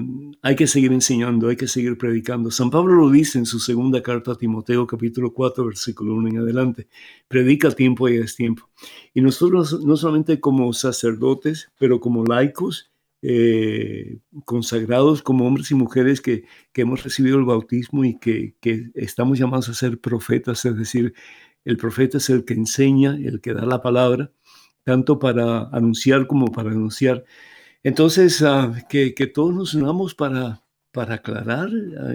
hay 0.42 0.54
que 0.54 0.68
seguir 0.68 0.92
enseñando, 0.92 1.48
hay 1.48 1.56
que 1.56 1.66
seguir 1.66 1.98
predicando. 1.98 2.52
San 2.52 2.70
Pablo 2.70 2.94
lo 2.94 3.10
dice 3.10 3.38
en 3.38 3.46
su 3.46 3.58
segunda 3.58 4.00
carta 4.00 4.32
a 4.32 4.36
Timoteo 4.36 4.86
capítulo 4.86 5.34
4 5.34 5.64
versículo 5.66 6.14
1 6.14 6.28
en 6.28 6.38
adelante. 6.38 6.88
Predica 7.26 7.70
tiempo 7.72 8.08
y 8.08 8.18
es 8.18 8.36
tiempo. 8.36 8.70
Y 9.12 9.22
nosotros 9.22 9.84
no 9.84 9.96
solamente 9.96 10.38
como 10.38 10.72
sacerdotes, 10.72 11.72
pero 11.80 11.98
como 11.98 12.24
laicos, 12.24 12.89
eh, 13.22 14.18
consagrados 14.46 15.22
como 15.22 15.46
hombres 15.46 15.70
y 15.70 15.74
mujeres 15.74 16.20
que, 16.20 16.44
hemos 16.74 17.04
recibido 17.04 17.38
el 17.38 17.44
bautismo 17.44 18.04
y 18.04 18.18
que, 18.18 18.54
estamos 18.94 19.38
llamados 19.38 19.68
a 19.68 19.74
ser 19.74 20.00
profetas, 20.00 20.64
es 20.64 20.76
decir, 20.76 21.14
el 21.64 21.76
profeta 21.76 22.18
es 22.18 22.30
el 22.30 22.44
que 22.46 22.54
enseña, 22.54 23.16
el 23.16 23.40
que 23.42 23.52
da 23.52 23.66
la 23.66 23.82
palabra, 23.82 24.32
tanto 24.84 25.18
para 25.18 25.68
anunciar 25.72 26.26
como 26.26 26.50
para 26.50 26.70
anunciar. 26.70 27.24
Entonces, 27.82 28.42
ah, 28.42 28.72
que, 28.88 29.12
todos 29.34 29.54
nos 29.54 29.74
unamos 29.74 30.14
para, 30.14 30.62
para 30.90 31.16
aclarar 31.16 31.68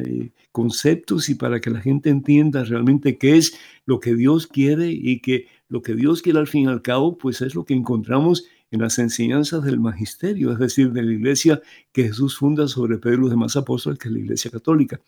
eh, 0.06 0.32
conceptos 0.52 1.30
y 1.30 1.36
para 1.36 1.60
que 1.60 1.70
la 1.70 1.82
gente 1.82 2.10
entienda 2.10 2.64
realmente 2.64 3.18
qué 3.20 3.38
es 3.38 3.60
lo 3.86 4.00
que 4.00 4.16
Dios 4.16 4.48
quiere 4.48 4.90
y 4.90 5.22
que 5.22 5.48
lo 5.68 5.82
que 5.84 5.94
Dios 5.94 6.22
quiere 6.24 6.40
al 6.40 6.48
fin 6.48 6.64
y 6.64 6.68
al 6.68 6.82
cabo, 6.82 7.18
pues 7.18 7.42
es 7.42 7.54
lo 7.54 7.66
que 7.66 7.76
encontramos 7.76 8.46
en 8.76 8.82
las 8.82 9.00
enseñanzas 9.00 9.64
del 9.64 9.80
magisterio, 9.80 10.52
es 10.52 10.60
decir, 10.60 10.92
de 10.92 11.02
la 11.02 11.12
iglesia 11.12 11.62
que 11.92 12.04
Jesús 12.04 12.38
funda 12.38 12.68
sobre 12.68 12.98
Pedro 12.98 13.16
y 13.16 13.22
los 13.22 13.30
demás 13.32 13.56
apóstoles, 13.56 13.98
que 13.98 14.10
es 14.10 14.14
la 14.14 14.20
iglesia 14.20 14.52
católica. 14.52 15.02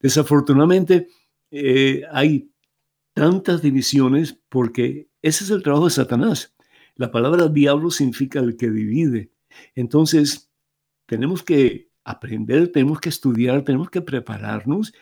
Desafortunadamente, 0.00 1.08
eh, 1.50 2.02
hay 2.10 2.50
tantas 3.14 3.60
divisiones 3.60 4.40
porque 4.48 5.08
ese 5.22 5.44
es 5.44 5.50
el 5.50 5.62
trabajo 5.62 5.86
de 5.86 5.90
Satanás. 5.90 6.54
La 6.94 7.10
palabra 7.10 7.48
diablo 7.48 7.90
significa 7.90 8.38
el 8.38 8.56
que 8.56 8.70
divide. 8.70 9.30
Entonces, 9.74 10.50
tenemos 11.06 11.42
que 11.42 11.90
aprender, 12.04 12.68
tenemos 12.68 13.00
que 13.00 13.08
estudiar, 13.08 13.64
tenemos 13.64 13.90
que 13.90 14.00
prepararnos. 14.00 14.94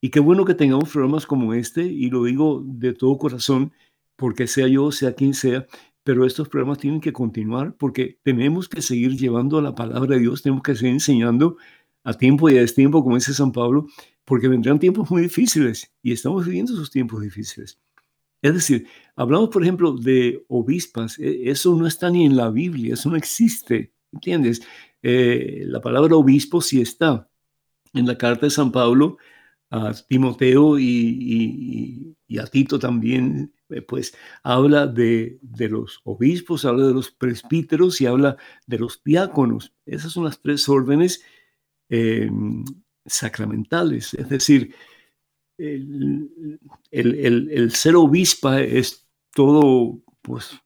Y 0.00 0.10
qué 0.10 0.20
bueno 0.20 0.44
que 0.44 0.54
tengamos 0.54 0.90
programas 0.90 1.26
como 1.26 1.54
este, 1.54 1.82
y 1.82 2.10
lo 2.10 2.24
digo 2.24 2.62
de 2.64 2.92
todo 2.92 3.18
corazón, 3.18 3.72
porque 4.14 4.46
sea 4.46 4.68
yo, 4.68 4.92
sea 4.92 5.14
quien 5.14 5.34
sea, 5.34 5.66
pero 6.06 6.24
estos 6.24 6.48
programas 6.48 6.78
tienen 6.78 7.00
que 7.00 7.12
continuar 7.12 7.76
porque 7.76 8.20
tenemos 8.22 8.68
que 8.68 8.80
seguir 8.80 9.16
llevando 9.16 9.60
la 9.60 9.74
palabra 9.74 10.14
de 10.14 10.20
Dios, 10.20 10.40
tenemos 10.40 10.62
que 10.62 10.76
seguir 10.76 10.92
enseñando 10.92 11.56
a 12.04 12.14
tiempo 12.14 12.48
y 12.48 12.56
a 12.56 12.60
destiempo, 12.60 13.02
como 13.02 13.16
dice 13.16 13.34
San 13.34 13.50
Pablo, 13.50 13.88
porque 14.24 14.46
vendrán 14.46 14.78
tiempos 14.78 15.10
muy 15.10 15.22
difíciles 15.22 15.92
y 16.04 16.12
estamos 16.12 16.46
viviendo 16.46 16.74
esos 16.74 16.92
tiempos 16.92 17.20
difíciles. 17.22 17.80
Es 18.40 18.54
decir, 18.54 18.86
hablamos, 19.16 19.48
por 19.48 19.64
ejemplo, 19.64 19.94
de 19.94 20.44
obispas, 20.46 21.18
e, 21.18 21.50
eso 21.50 21.74
no 21.74 21.88
está 21.88 22.08
ni 22.08 22.24
en 22.24 22.36
la 22.36 22.50
Biblia, 22.50 22.94
eso 22.94 23.10
no 23.10 23.16
existe, 23.16 23.92
¿entiendes? 24.12 24.62
Eh, 25.02 25.64
la 25.66 25.80
palabra 25.80 26.14
obispo 26.14 26.60
sí 26.60 26.80
está 26.80 27.28
en 27.94 28.06
la 28.06 28.16
carta 28.16 28.46
de 28.46 28.50
San 28.50 28.70
Pablo 28.70 29.16
a 29.70 29.92
Timoteo 30.08 30.78
y, 30.78 30.84
y 30.86 32.15
a 32.38 32.46
Tito 32.46 32.78
también 32.78 33.54
eh, 33.68 33.82
pues 33.82 34.14
habla 34.42 34.86
de, 34.86 35.38
los 35.58 36.00
obispos, 36.04 36.64
habla 36.64 36.86
de 36.86 36.94
los 36.94 37.10
presbíteros 37.10 38.00
y 38.00 38.06
habla 38.06 38.36
de 38.66 38.78
los 38.78 39.02
diáconos. 39.04 39.72
Esas 39.86 40.12
son 40.12 40.24
las 40.24 40.40
tres 40.40 40.68
órdenes 40.68 41.22
eh, 41.88 42.30
sacramentales. 43.04 44.14
Es 44.14 44.28
decir, 44.28 44.74
el, 45.58 46.60
el, 46.90 47.70
ser 47.72 47.96
obispa 47.96 48.60
es 48.60 49.08
todo 49.32 50.00
pues, 50.22 50.60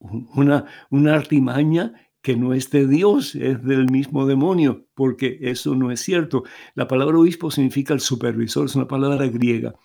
una, 0.00 0.66
una 0.90 1.14
artimaña 1.14 1.94
que 2.26 2.36
no 2.36 2.54
es 2.54 2.70
de 2.70 2.88
Dios, 2.88 3.36
es 3.36 3.62
del 3.62 3.88
mismo 3.88 4.26
demonio, 4.26 4.88
porque 4.94 5.38
eso 5.42 5.76
no 5.76 5.92
es 5.92 6.00
cierto. 6.00 6.42
La 6.74 6.88
palabra 6.88 7.18
obispo 7.18 7.52
significa 7.52 7.94
el 7.94 8.00
supervisor, 8.00 8.66
es 8.66 8.74
una 8.74 8.88
palabra 8.88 9.28
griega. 9.28 9.76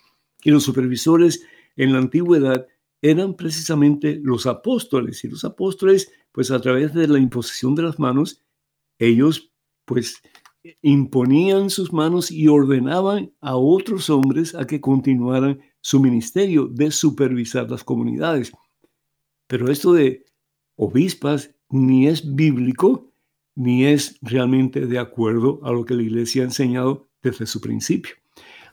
Y 0.43 0.51
los 0.51 0.63
supervisores 0.63 1.45
en 1.75 1.93
la 1.93 1.99
antigüedad 1.99 2.67
eran 3.01 3.35
precisamente 3.35 4.19
los 4.21 4.45
apóstoles. 4.45 5.23
Y 5.23 5.29
los 5.29 5.43
apóstoles, 5.43 6.11
pues 6.31 6.51
a 6.51 6.61
través 6.61 6.93
de 6.93 7.07
la 7.07 7.19
imposición 7.19 7.75
de 7.75 7.83
las 7.83 7.99
manos, 7.99 8.41
ellos 8.99 9.51
pues 9.85 10.21
imponían 10.81 11.69
sus 11.69 11.91
manos 11.91 12.31
y 12.31 12.47
ordenaban 12.47 13.33
a 13.41 13.55
otros 13.55 14.09
hombres 14.09 14.53
a 14.53 14.67
que 14.67 14.79
continuaran 14.79 15.59
su 15.81 15.99
ministerio 15.99 16.67
de 16.67 16.91
supervisar 16.91 17.69
las 17.69 17.83
comunidades. 17.83 18.51
Pero 19.47 19.71
esto 19.71 19.93
de 19.93 20.25
obispas 20.75 21.53
ni 21.69 22.07
es 22.07 22.35
bíblico, 22.35 23.11
ni 23.55 23.85
es 23.85 24.17
realmente 24.21 24.85
de 24.85 24.99
acuerdo 24.99 25.59
a 25.63 25.71
lo 25.71 25.83
que 25.83 25.95
la 25.95 26.03
iglesia 26.03 26.43
ha 26.43 26.45
enseñado 26.45 27.09
desde 27.21 27.45
su 27.45 27.59
principio. 27.59 28.20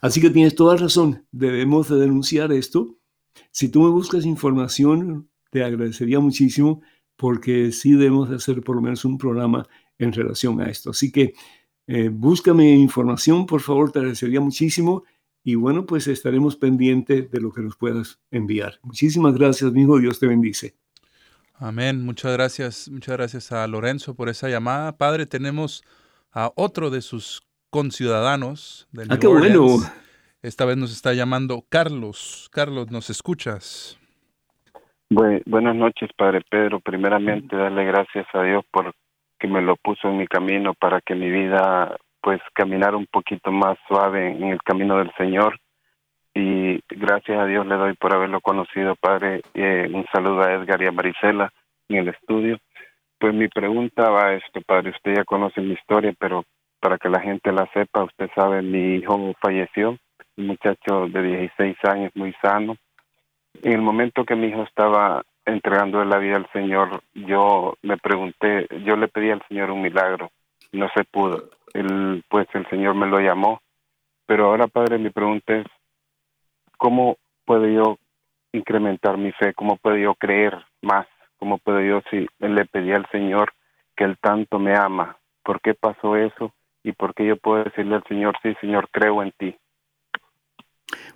Así 0.01 0.21
que 0.21 0.31
tienes 0.31 0.55
toda 0.55 0.77
razón, 0.77 1.27
debemos 1.33 1.89
de 1.89 1.97
denunciar 1.97 2.53
esto. 2.53 2.97
Si 3.51 3.69
tú 3.69 3.83
me 3.83 3.91
buscas 3.91 4.25
información, 4.25 5.29
te 5.51 5.65
agradecería 5.65 6.21
muchísimo 6.21 6.83
porque 7.17 7.73
sí 7.73 7.93
debemos 7.93 8.31
de 8.31 8.37
hacer 8.37 8.63
por 8.63 8.77
lo 8.77 8.83
menos 8.83 9.05
un 9.05 9.19
programa 9.19 9.67
en 9.99 10.13
relación 10.13 10.61
a 10.61 10.71
esto. 10.71 10.91
Así 10.91 11.11
que 11.11 11.35
eh, 11.87 12.11
búscame 12.11 12.71
información, 12.75 13.47
por 13.47 13.61
favor, 13.61 13.91
te 13.91 13.99
agradecería 13.99 14.41
muchísimo. 14.41 15.05
Y 15.43 15.55
bueno, 15.55 15.87
pues 15.87 16.07
estaremos 16.07 16.57
pendientes 16.57 17.31
de 17.31 17.41
lo 17.41 17.53
que 17.53 17.63
nos 17.63 17.77
puedas 17.77 18.21
enviar. 18.31 18.79
Muchísimas 18.83 19.35
gracias, 19.35 19.73
mi 19.73 19.83
hijo. 19.83 19.99
Dios 19.99 20.19
te 20.19 20.27
bendice. 20.27 20.77
Amén. 21.55 22.05
Muchas 22.05 22.33
gracias. 22.33 22.89
Muchas 22.89 23.17
gracias 23.17 23.51
a 23.51 23.67
Lorenzo 23.67 24.15
por 24.15 24.29
esa 24.29 24.49
llamada. 24.49 24.97
Padre, 24.97 25.27
tenemos 25.27 25.83
a 26.31 26.53
otro 26.55 26.91
de 26.91 27.01
sus 27.01 27.48
conciudadanos 27.71 28.89
del 28.93 29.09
Ah, 29.11 29.19
qué 29.19 29.27
bueno. 29.27 29.67
Esta 30.43 30.65
vez 30.65 30.77
nos 30.77 30.93
está 30.93 31.15
llamando 31.15 31.65
Carlos. 31.69 32.49
Carlos, 32.53 32.91
¿nos 32.91 33.11
escuchas? 33.11 33.99
buenas 35.11 35.75
noches, 35.75 36.11
Padre 36.17 36.43
Pedro. 36.49 36.81
Primeramente, 36.81 37.57
darle 37.57 37.85
gracias 37.85 38.27
a 38.35 38.43
Dios 38.43 38.65
por 38.71 38.95
que 39.39 39.49
me 39.49 39.63
lo 39.63 39.77
puso 39.77 40.09
en 40.09 40.19
mi 40.19 40.27
camino 40.27 40.75
para 40.75 41.01
que 41.01 41.15
mi 41.15 41.31
vida 41.31 41.97
pues 42.21 42.41
caminara 42.55 42.97
un 42.97 43.07
poquito 43.07 43.53
más 43.53 43.79
suave 43.87 44.33
en 44.33 44.45
el 44.45 44.63
camino 44.63 44.99
del 44.99 45.13
Señor 45.17 45.59
y 46.35 46.81
gracias 46.89 47.39
a 47.39 47.47
Dios 47.47 47.67
le 47.67 47.77
doy 47.77 47.95
por 47.95 48.15
haberlo 48.15 48.41
conocido, 48.41 48.97
Padre. 48.97 49.43
Eh, 49.55 49.89
un 49.93 50.05
saludo 50.13 50.43
a 50.43 50.53
Edgar 50.53 50.83
y 50.83 50.87
a 50.87 50.93
Marisela 50.93 51.53
en 51.89 51.97
el 51.97 52.09
estudio. 52.09 52.59
Pues 53.19 53.35
mi 53.35 53.49
pregunta 53.49 54.11
va 54.11 54.29
a 54.29 54.35
esto, 54.35 54.61
Padre. 54.67 54.91
Usted 54.91 55.17
ya 55.17 55.25
conoce 55.25 55.61
mi 55.61 55.73
historia, 55.73 56.15
pero 56.19 56.45
para 56.81 56.99
que 56.99 57.09
la 57.09 57.21
gente 57.21 57.53
la 57.53 57.67
sepa, 57.73 58.05
usted 58.05 58.31
sabe, 58.35 58.63
mi 58.63 58.97
hijo 58.97 59.35
falleció, 59.41 59.99
un 60.37 60.47
muchacho 60.47 61.09
de 61.09 61.23
16 61.23 61.77
años, 61.85 62.13
muy 62.15 62.33
sano. 62.41 62.77
En 63.63 63.73
el 63.73 63.83
momento 63.83 64.25
que 64.25 64.37
mi 64.37 64.49
hijo 64.49 64.63
estaba 64.63 65.23
entregando 65.45 66.05
la 66.05 66.19
vida 66.19 66.37
al 66.37 66.49
Señor, 66.53 67.03
yo 67.15 67.75
me 67.83 67.97
pregunté, 67.97 68.69
yo 68.85 68.97
le 68.97 69.09
pedí 69.09 69.31
al 69.31 69.43
Señor 69.49 69.71
un 69.71 69.83
milagro, 69.83 70.31
no 70.73 70.89
se 70.95 71.05
pudo. 71.05 71.51
Pues 72.29 72.47
el 72.55 72.69
Señor 72.69 72.95
me 72.95 73.07
lo 73.07 73.19
llamó. 73.19 73.61
Pero 74.27 74.47
ahora, 74.47 74.67
Padre, 74.67 74.99
mi 74.99 75.11
pregunta 75.11 75.55
es, 75.55 75.67
¿cómo 76.77 77.17
puedo 77.45 77.67
yo 77.67 77.99
incrementar 78.53 79.17
mi 79.17 79.33
fe? 79.33 79.55
¿Cómo 79.55 79.77
puedo 79.77 79.97
yo 79.97 80.15
creer 80.15 80.57
más? 80.83 81.07
¿Cómo 81.39 81.59
puedo 81.59 81.81
yo, 81.81 82.03
si 82.11 82.27
le 82.39 82.65
pedí 82.67 82.93
al 82.93 83.09
Señor 83.11 83.53
que 83.97 84.05
Él 84.05 84.19
tanto 84.21 84.59
me 84.59 84.77
ama? 84.77 85.17
¿Por 85.43 85.61
qué 85.61 85.75
pasó 85.75 86.17
eso? 86.17 86.53
¿Y 86.89 86.93
por 86.93 87.15
qué 87.15 87.27
yo 87.27 87.37
puedo 87.37 87.65
decirle 87.65 87.97
al 87.97 88.05
Señor, 88.09 88.35
sí, 88.43 88.49
Señor, 88.63 88.89
creo 88.91 89.23
en 89.23 89.31
ti? 89.33 89.55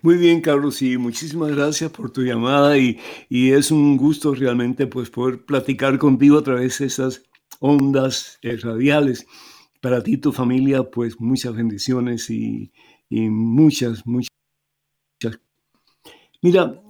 Muy 0.03 0.19
bien, 0.19 0.43
Carlos, 0.43 0.83
y 0.83 0.99
muchísimas 0.99 1.51
gracias 1.57 1.91
por 1.91 2.13
tu 2.13 2.21
llamada 2.21 2.77
y, 2.77 3.01
es 3.31 3.71
un 3.71 3.97
gusto 3.97 4.35
realmente 4.35 4.87
pues 4.87 5.09
poder 5.09 5.47
platicar 5.47 5.97
contigo 5.97 6.37
a 6.37 6.43
través 6.43 6.79
de 6.79 6.87
esas 6.87 7.25
ondas 7.59 8.39
radiales. 8.43 9.27
Para 9.81 10.03
ti 10.03 10.13
y 10.13 10.17
tu 10.19 10.31
familia, 10.31 10.83
pues 10.83 11.19
muchas 11.19 11.57
bendiciones 11.57 12.29
y, 12.29 12.71
muchas, 13.09 14.07
muchas. 14.07 14.29
Mira, 16.43 16.83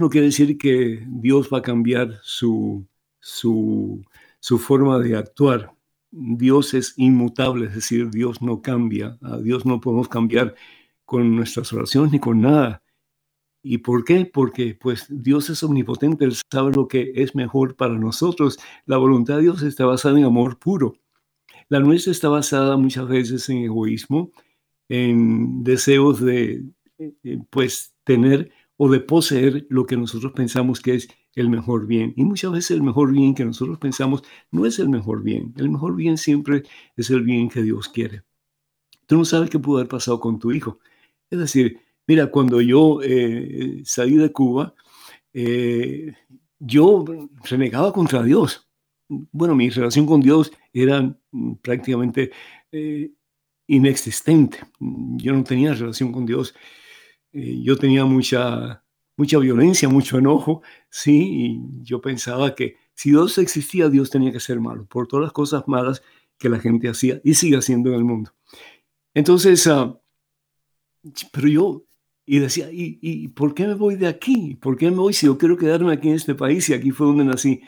no 0.00 0.10
quiere 0.10 0.26
decir 0.26 0.58
que 0.58 1.04
Dios 1.06 1.48
va 1.52 1.58
a 1.58 1.62
cambiar 1.62 2.18
su, 2.24 2.84
su, 3.20 4.04
su 4.40 4.58
forma 4.58 4.98
de 4.98 5.16
actuar. 5.16 5.75
Dios 6.18 6.74
es 6.74 6.94
inmutable, 6.96 7.66
es 7.66 7.74
decir, 7.74 8.10
Dios 8.10 8.40
no 8.42 8.62
cambia. 8.62 9.18
A 9.22 9.38
Dios 9.38 9.66
no 9.66 9.80
podemos 9.80 10.08
cambiar 10.08 10.54
con 11.04 11.36
nuestras 11.36 11.72
oraciones 11.72 12.12
ni 12.12 12.18
con 12.18 12.40
nada. 12.40 12.82
¿Y 13.62 13.78
por 13.78 14.04
qué? 14.04 14.24
Porque 14.26 14.76
pues 14.80 15.06
Dios 15.10 15.50
es 15.50 15.62
omnipotente, 15.62 16.24
Él 16.24 16.34
sabe 16.50 16.72
lo 16.72 16.88
que 16.88 17.12
es 17.16 17.34
mejor 17.34 17.76
para 17.76 17.98
nosotros. 17.98 18.58
La 18.86 18.96
voluntad 18.96 19.36
de 19.36 19.42
Dios 19.42 19.62
está 19.62 19.84
basada 19.86 20.18
en 20.18 20.24
amor 20.24 20.58
puro. 20.58 20.94
La 21.68 21.80
nuestra 21.80 22.12
está 22.12 22.28
basada 22.28 22.76
muchas 22.76 23.08
veces 23.08 23.48
en 23.48 23.58
egoísmo, 23.58 24.30
en 24.88 25.64
deseos 25.64 26.20
de 26.20 26.64
eh, 26.98 27.40
pues 27.50 27.94
tener 28.04 28.52
o 28.76 28.88
de 28.88 29.00
poseer 29.00 29.66
lo 29.68 29.84
que 29.84 29.96
nosotros 29.96 30.32
pensamos 30.32 30.80
que 30.80 30.94
es 30.94 31.08
el 31.36 31.50
mejor 31.50 31.86
bien. 31.86 32.12
Y 32.16 32.24
muchas 32.24 32.50
veces 32.50 32.72
el 32.72 32.82
mejor 32.82 33.12
bien 33.12 33.34
que 33.34 33.44
nosotros 33.44 33.78
pensamos 33.78 34.24
no 34.50 34.66
es 34.66 34.78
el 34.80 34.88
mejor 34.88 35.22
bien. 35.22 35.54
El 35.56 35.70
mejor 35.70 35.94
bien 35.94 36.18
siempre 36.18 36.64
es 36.96 37.10
el 37.10 37.22
bien 37.22 37.48
que 37.48 37.62
Dios 37.62 37.88
quiere. 37.88 38.24
Tú 39.06 39.16
no 39.16 39.24
sabes 39.24 39.50
qué 39.50 39.58
pudo 39.58 39.78
haber 39.78 39.88
pasado 39.88 40.18
con 40.18 40.38
tu 40.38 40.50
hijo. 40.50 40.80
Es 41.30 41.38
decir, 41.38 41.78
mira, 42.06 42.30
cuando 42.30 42.60
yo 42.60 43.00
eh, 43.02 43.82
salí 43.84 44.16
de 44.16 44.32
Cuba, 44.32 44.74
eh, 45.32 46.14
yo 46.58 47.04
renegaba 47.44 47.92
contra 47.92 48.22
Dios. 48.22 48.66
Bueno, 49.08 49.54
mi 49.54 49.68
relación 49.70 50.06
con 50.06 50.20
Dios 50.20 50.50
era 50.72 51.16
prácticamente 51.62 52.32
eh, 52.72 53.12
inexistente. 53.66 54.58
Yo 54.80 55.34
no 55.34 55.44
tenía 55.44 55.74
relación 55.74 56.12
con 56.12 56.24
Dios. 56.26 56.54
yo 57.32 57.76
tenía 57.76 58.04
mucha, 58.06 58.82
mucha 59.16 59.38
violencia, 59.38 59.88
mucho 59.88 60.18
enojo, 60.18 60.62
sí, 60.90 61.28
y 61.32 61.82
yo 61.82 62.00
pensaba 62.00 62.54
que 62.54 62.76
si 62.94 63.10
Dios 63.10 63.38
existía, 63.38 63.88
Dios 63.88 64.10
tenía 64.10 64.32
que 64.32 64.40
ser 64.40 64.60
malo, 64.60 64.86
por 64.86 65.06
todas 65.06 65.24
las 65.24 65.32
cosas 65.32 65.64
malas 65.66 66.02
que 66.38 66.48
la 66.48 66.58
gente 66.58 66.88
hacía 66.88 67.20
y 67.24 67.34
sigue 67.34 67.56
haciendo 67.56 67.90
en 67.90 67.96
el 67.96 68.04
mundo. 68.04 68.32
Entonces, 69.14 69.66
uh, 69.66 69.98
pero 71.32 71.48
yo, 71.48 71.84
y 72.26 72.38
decía, 72.38 72.70
¿y, 72.70 72.98
¿y 73.00 73.28
por 73.28 73.54
qué 73.54 73.66
me 73.66 73.74
voy 73.74 73.96
de 73.96 74.08
aquí? 74.08 74.56
¿Por 74.56 74.76
qué 74.76 74.90
me 74.90 74.96
voy 74.96 75.12
si 75.12 75.26
yo 75.26 75.38
quiero 75.38 75.56
quedarme 75.56 75.92
aquí 75.92 76.08
en 76.08 76.14
este 76.14 76.34
país 76.34 76.68
y 76.68 76.74
aquí 76.74 76.90
fue 76.90 77.06
donde 77.06 77.24
nací? 77.24 77.62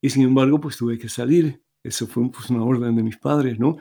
Y 0.00 0.10
sin 0.10 0.22
embargo, 0.22 0.60
pues 0.60 0.76
tuve 0.76 0.98
que 0.98 1.08
salir. 1.08 1.62
Eso 1.82 2.06
fue 2.06 2.30
pues, 2.30 2.50
una 2.50 2.64
orden 2.64 2.94
de 2.96 3.02
mis 3.02 3.16
padres, 3.16 3.58
¿no? 3.58 3.76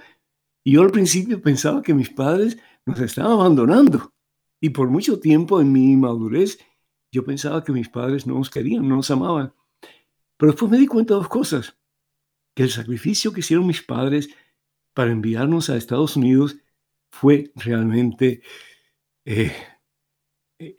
Y 0.64 0.74
yo 0.74 0.82
al 0.82 0.91
principio 0.91 1.41
pensaba 1.41 1.82
que 1.82 1.93
mis 1.93 2.10
padres 2.10 2.58
nos 2.86 3.00
estaban 3.00 3.32
abandonando. 3.32 4.14
Y 4.62 4.70
por 4.70 4.89
mucho 4.89 5.20
tiempo 5.20 5.62
en 5.62 5.72
mi 5.72 5.91
inmadurez, 5.93 6.60
yo 7.12 7.26
pensaba 7.26 7.64
que 7.64 7.72
mis 7.72 7.89
padres 7.89 8.28
no 8.28 8.36
nos 8.36 8.49
querían, 8.49 8.88
no 8.88 8.97
nos 8.97 9.12
amaban. 9.12 9.53
Pero 10.38 10.51
después 10.51 10.72
me 10.72 10.78
di 10.78 10.88
cuenta 10.88 11.14
de 11.14 11.20
dos 11.20 11.30
cosas. 11.30 11.78
Que 12.55 12.64
el 12.64 12.70
sacrificio 12.70 13.32
que 13.32 13.41
hicieron 13.41 13.68
mis 13.68 13.82
padres 13.82 14.30
para 14.93 15.12
enviarnos 15.12 15.70
a 15.70 15.78
Estados 15.78 16.16
Unidos 16.16 16.57
fue 17.12 17.51
realmente 17.55 18.41
eh, 19.26 19.53
eh, 20.60 20.76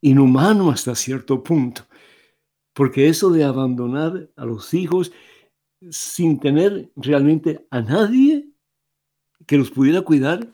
inhumano 0.00 0.70
hasta 0.70 0.94
cierto 0.94 1.42
punto, 1.42 1.86
porque 2.72 3.08
eso 3.08 3.30
de 3.30 3.44
abandonar 3.44 4.30
a 4.36 4.44
los 4.44 4.74
hijos 4.74 5.12
sin 5.90 6.38
tener 6.38 6.90
realmente 6.96 7.66
a 7.70 7.80
nadie 7.80 8.48
que 9.46 9.56
los 9.56 9.70
pudiera 9.70 10.02
cuidar, 10.02 10.52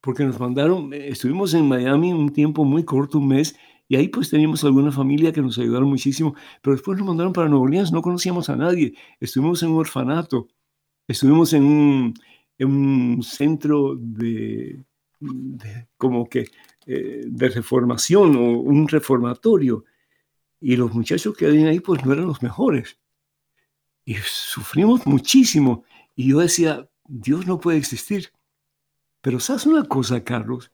porque 0.00 0.24
nos 0.24 0.38
mandaron, 0.40 0.92
estuvimos 0.92 1.54
en 1.54 1.68
Miami 1.68 2.12
un 2.12 2.32
tiempo 2.32 2.64
muy 2.64 2.84
corto, 2.84 3.18
un 3.18 3.28
mes, 3.28 3.56
y 3.88 3.96
ahí 3.96 4.08
pues 4.08 4.30
teníamos 4.30 4.62
alguna 4.64 4.92
familia 4.92 5.32
que 5.32 5.42
nos 5.42 5.58
ayudaron 5.58 5.88
muchísimo, 5.88 6.34
pero 6.62 6.76
después 6.76 6.98
nos 6.98 7.06
mandaron 7.06 7.32
para 7.32 7.48
Nueva 7.48 7.64
Orleans, 7.64 7.92
no 7.92 8.02
conocíamos 8.02 8.48
a 8.48 8.56
nadie, 8.56 8.94
estuvimos 9.18 9.62
en 9.62 9.70
un 9.70 9.78
orfanato, 9.78 10.48
estuvimos 11.08 11.52
en 11.52 11.64
un, 11.64 12.14
en 12.56 12.68
un 12.68 13.22
centro 13.22 13.96
de, 13.96 14.84
como 15.96 16.28
que 16.28 16.48
eh, 16.86 17.24
de 17.26 17.48
reformación 17.48 18.36
o 18.36 18.60
un 18.60 18.88
reformatorio. 18.88 19.84
Y 20.60 20.76
los 20.76 20.92
muchachos 20.92 21.36
que 21.36 21.46
habían 21.46 21.66
ahí 21.66 21.80
pues 21.80 22.04
no 22.04 22.12
eran 22.12 22.26
los 22.26 22.42
mejores. 22.42 22.98
Y 24.04 24.14
sufrimos 24.14 25.06
muchísimo. 25.06 25.84
Y 26.14 26.30
yo 26.30 26.40
decía, 26.40 26.88
Dios 27.06 27.46
no 27.46 27.60
puede 27.60 27.78
existir. 27.78 28.30
Pero 29.20 29.40
¿sabes 29.40 29.66
una 29.66 29.84
cosa, 29.84 30.24
Carlos? 30.24 30.72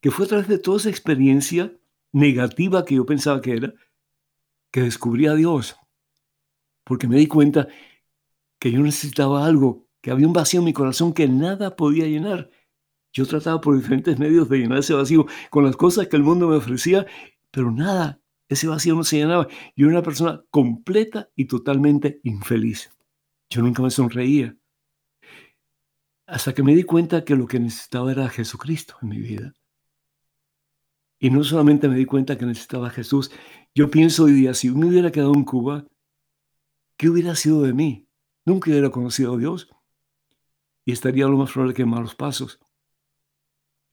Que 0.00 0.10
fue 0.10 0.26
a 0.26 0.28
través 0.28 0.48
de 0.48 0.58
toda 0.58 0.78
esa 0.78 0.90
experiencia 0.90 1.76
negativa 2.12 2.84
que 2.84 2.96
yo 2.96 3.06
pensaba 3.06 3.40
que 3.40 3.52
era, 3.52 3.74
que 4.70 4.82
descubrí 4.82 5.26
a 5.26 5.34
Dios. 5.34 5.76
Porque 6.84 7.08
me 7.08 7.16
di 7.16 7.26
cuenta 7.26 7.68
que 8.58 8.70
yo 8.70 8.80
necesitaba 8.80 9.44
algo, 9.44 9.88
que 10.00 10.10
había 10.10 10.26
un 10.26 10.32
vacío 10.32 10.60
en 10.60 10.66
mi 10.66 10.72
corazón 10.72 11.12
que 11.12 11.28
nada 11.28 11.76
podía 11.76 12.06
llenar. 12.06 12.50
Yo 13.12 13.26
trataba 13.26 13.60
por 13.60 13.76
diferentes 13.76 14.18
medios 14.18 14.48
de 14.48 14.58
llenar 14.58 14.78
ese 14.78 14.94
vacío 14.94 15.26
con 15.50 15.64
las 15.64 15.76
cosas 15.76 16.08
que 16.08 16.16
el 16.16 16.22
mundo 16.22 16.48
me 16.48 16.56
ofrecía, 16.56 17.06
pero 17.50 17.70
nada, 17.70 18.20
ese 18.48 18.68
vacío 18.68 18.94
no 18.94 19.04
se 19.04 19.18
llenaba. 19.18 19.48
Yo 19.76 19.86
era 19.86 19.98
una 19.98 20.02
persona 20.02 20.42
completa 20.50 21.30
y 21.36 21.46
totalmente 21.46 22.20
infeliz. 22.22 22.90
Yo 23.50 23.62
nunca 23.62 23.82
me 23.82 23.90
sonreía. 23.90 24.56
Hasta 26.32 26.54
que 26.54 26.62
me 26.62 26.74
di 26.74 26.84
cuenta 26.84 27.26
que 27.26 27.36
lo 27.36 27.46
que 27.46 27.60
necesitaba 27.60 28.10
era 28.10 28.26
Jesucristo 28.30 28.96
en 29.02 29.08
mi 29.10 29.18
vida. 29.18 29.52
Y 31.18 31.28
no 31.28 31.44
solamente 31.44 31.88
me 31.88 31.94
di 31.94 32.06
cuenta 32.06 32.38
que 32.38 32.46
necesitaba 32.46 32.88
Jesús, 32.88 33.30
yo 33.74 33.90
pienso 33.90 34.24
hoy 34.24 34.32
día, 34.32 34.54
si 34.54 34.70
me 34.70 34.86
hubiera 34.86 35.12
quedado 35.12 35.34
en 35.34 35.44
Cuba, 35.44 35.86
¿qué 36.96 37.10
hubiera 37.10 37.36
sido 37.36 37.60
de 37.60 37.74
mí? 37.74 38.08
Nunca 38.46 38.70
hubiera 38.70 38.88
conocido 38.88 39.34
a 39.34 39.36
Dios 39.36 39.68
y 40.86 40.92
estaría 40.92 41.26
lo 41.26 41.36
más 41.36 41.52
probable 41.52 41.74
que 41.74 41.82
en 41.82 41.90
malos 41.90 42.14
pasos. 42.14 42.58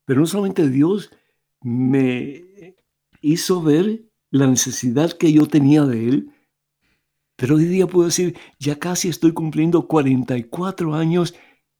Pero 0.06 0.22
no 0.22 0.26
solamente 0.26 0.70
Dios 0.70 1.12
me 1.60 2.74
hizo 3.20 3.62
ver 3.62 4.06
la 4.32 4.48
necesidad 4.48 5.12
que 5.12 5.34
yo 5.34 5.46
tenía 5.46 5.84
de 5.84 6.08
Él, 6.08 6.32
pero 7.36 7.58
hoy 7.58 7.66
día 7.66 7.86
puedo 7.86 8.06
decir, 8.06 8.38
ya 8.60 8.80
casi 8.80 9.10
estoy 9.10 9.34
cumpliendo 9.34 9.88
44 9.88 10.96
años 10.96 11.36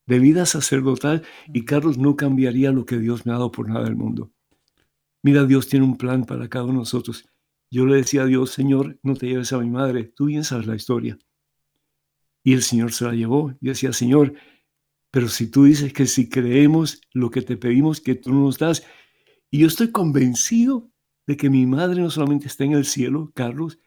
de 0.10 0.18
vida 0.18 0.48
sacerdotal 0.48 1.22
y 1.54 1.66
Carlos 1.66 2.00
no 2.00 2.16
cambiaría 2.16 2.72
lo 2.72 2.84
que 2.84 2.98
Dios 2.98 3.28
me 3.28 3.32
ha 3.32 3.36
dado 3.36 3.52
por 3.52 3.70
nada 3.70 3.86
del 3.86 3.96
mundo. 3.96 4.32
Mira, 5.22 5.46
Dios 5.46 5.68
tiene 5.68 5.86
un 5.86 5.98
plan 5.98 6.26
para 6.26 6.50
cada 6.50 6.66
uno 6.66 6.74
de 6.74 6.80
nosotros. 6.80 7.30
Yo 7.70 7.86
le 7.86 7.98
decía 7.98 8.24
a 8.24 8.26
Dios, 8.26 8.50
Señor, 8.50 9.00
no 9.04 9.14
te 9.14 9.28
lleves 9.28 9.54
a 9.54 9.60
mi 9.60 9.70
madre, 9.70 10.06
tú 10.06 10.26
bien 10.26 10.44
sabes 10.44 10.66
la 10.66 10.76
historia. 10.76 11.20
Y 12.44 12.54
el 12.54 12.64
Señor 12.64 12.92
se 12.92 13.06
la 13.06 13.14
llevó. 13.14 13.54
Y 13.62 13.68
decía, 13.68 13.94
Señor, 13.94 14.34
pero 15.12 15.28
si 15.28 15.46
tú 15.46 15.66
dices 15.66 15.94
que 15.94 16.08
si 16.08 16.28
creemos 16.28 17.02
lo 17.14 17.30
que 17.30 17.44
te 17.44 17.56
pedimos, 17.56 18.02
que 18.02 18.16
tú 18.16 18.34
nos 18.34 18.58
das. 18.58 18.84
Y 19.52 19.60
yo 19.60 19.68
estoy 19.68 19.92
convencido 19.92 20.90
de 21.28 21.38
que 21.38 21.52
mi 21.52 21.68
madre 21.68 22.02
no 22.02 22.10
solamente 22.10 22.48
está 22.48 22.64
en 22.64 22.72
el 22.72 22.86
cielo, 22.86 23.32
Carlos, 23.36 23.78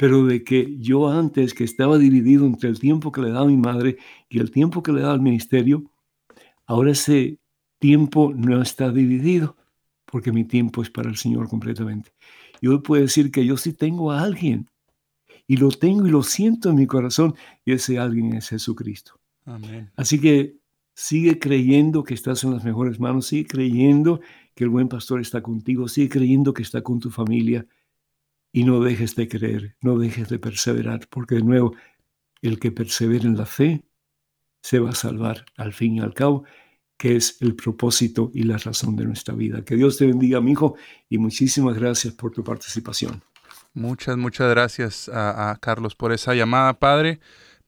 pero 0.00 0.24
de 0.24 0.42
que 0.44 0.78
yo 0.78 1.10
antes, 1.10 1.52
que 1.52 1.62
estaba 1.62 1.98
dividido 1.98 2.46
entre 2.46 2.70
el 2.70 2.80
tiempo 2.80 3.12
que 3.12 3.20
le 3.20 3.32
daba 3.32 3.44
mi 3.44 3.58
madre 3.58 3.98
y 4.30 4.38
el 4.38 4.50
tiempo 4.50 4.82
que 4.82 4.92
le 4.92 5.02
daba 5.02 5.12
al 5.12 5.20
ministerio, 5.20 5.90
ahora 6.64 6.92
ese 6.92 7.38
tiempo 7.78 8.32
no 8.34 8.62
está 8.62 8.90
dividido, 8.90 9.58
porque 10.06 10.32
mi 10.32 10.44
tiempo 10.44 10.80
es 10.80 10.88
para 10.88 11.10
el 11.10 11.16
Señor 11.18 11.50
completamente. 11.50 12.12
Y 12.62 12.68
hoy 12.68 12.78
puedo 12.78 13.02
decir 13.02 13.30
que 13.30 13.44
yo 13.44 13.58
sí 13.58 13.74
tengo 13.74 14.10
a 14.10 14.22
alguien, 14.22 14.70
y 15.46 15.58
lo 15.58 15.68
tengo 15.68 16.06
y 16.06 16.10
lo 16.10 16.22
siento 16.22 16.70
en 16.70 16.76
mi 16.76 16.86
corazón, 16.86 17.34
y 17.66 17.72
ese 17.72 17.98
alguien 17.98 18.32
es 18.32 18.48
Jesucristo. 18.48 19.20
Así 19.96 20.18
que 20.18 20.56
sigue 20.94 21.38
creyendo 21.38 22.04
que 22.04 22.14
estás 22.14 22.42
en 22.44 22.52
las 22.52 22.64
mejores 22.64 23.00
manos, 23.00 23.26
sigue 23.26 23.46
creyendo 23.46 24.22
que 24.54 24.64
el 24.64 24.70
buen 24.70 24.88
pastor 24.88 25.20
está 25.20 25.42
contigo, 25.42 25.88
sigue 25.88 26.08
creyendo 26.08 26.54
que 26.54 26.62
está 26.62 26.80
con 26.80 27.00
tu 27.00 27.10
familia 27.10 27.66
y 28.52 28.64
no 28.64 28.80
dejes 28.80 29.14
de 29.16 29.28
creer, 29.28 29.76
no 29.80 29.98
dejes 29.98 30.28
de 30.28 30.38
perseverar, 30.38 31.08
porque 31.08 31.36
de 31.36 31.42
nuevo, 31.42 31.74
el 32.42 32.58
que 32.58 32.72
persevera 32.72 33.24
en 33.24 33.36
la 33.36 33.46
fe 33.46 33.84
se 34.62 34.78
va 34.78 34.90
a 34.90 34.94
salvar 34.94 35.46
al 35.56 35.72
fin 35.72 35.96
y 35.96 36.00
al 36.00 36.14
cabo, 36.14 36.44
que 36.96 37.16
es 37.16 37.40
el 37.40 37.54
propósito 37.54 38.30
y 38.34 38.42
la 38.42 38.58
razón 38.58 38.96
de 38.96 39.04
nuestra 39.04 39.34
vida. 39.34 39.64
Que 39.64 39.76
Dios 39.76 39.96
te 39.96 40.06
bendiga, 40.06 40.40
mi 40.40 40.52
hijo, 40.52 40.76
y 41.08 41.18
muchísimas 41.18 41.78
gracias 41.78 42.14
por 42.14 42.32
tu 42.32 42.44
participación. 42.44 43.22
Muchas, 43.72 44.16
muchas 44.16 44.50
gracias 44.50 45.08
a, 45.08 45.50
a 45.50 45.56
Carlos 45.56 45.94
por 45.94 46.12
esa 46.12 46.34
llamada, 46.34 46.78
Padre. 46.78 47.20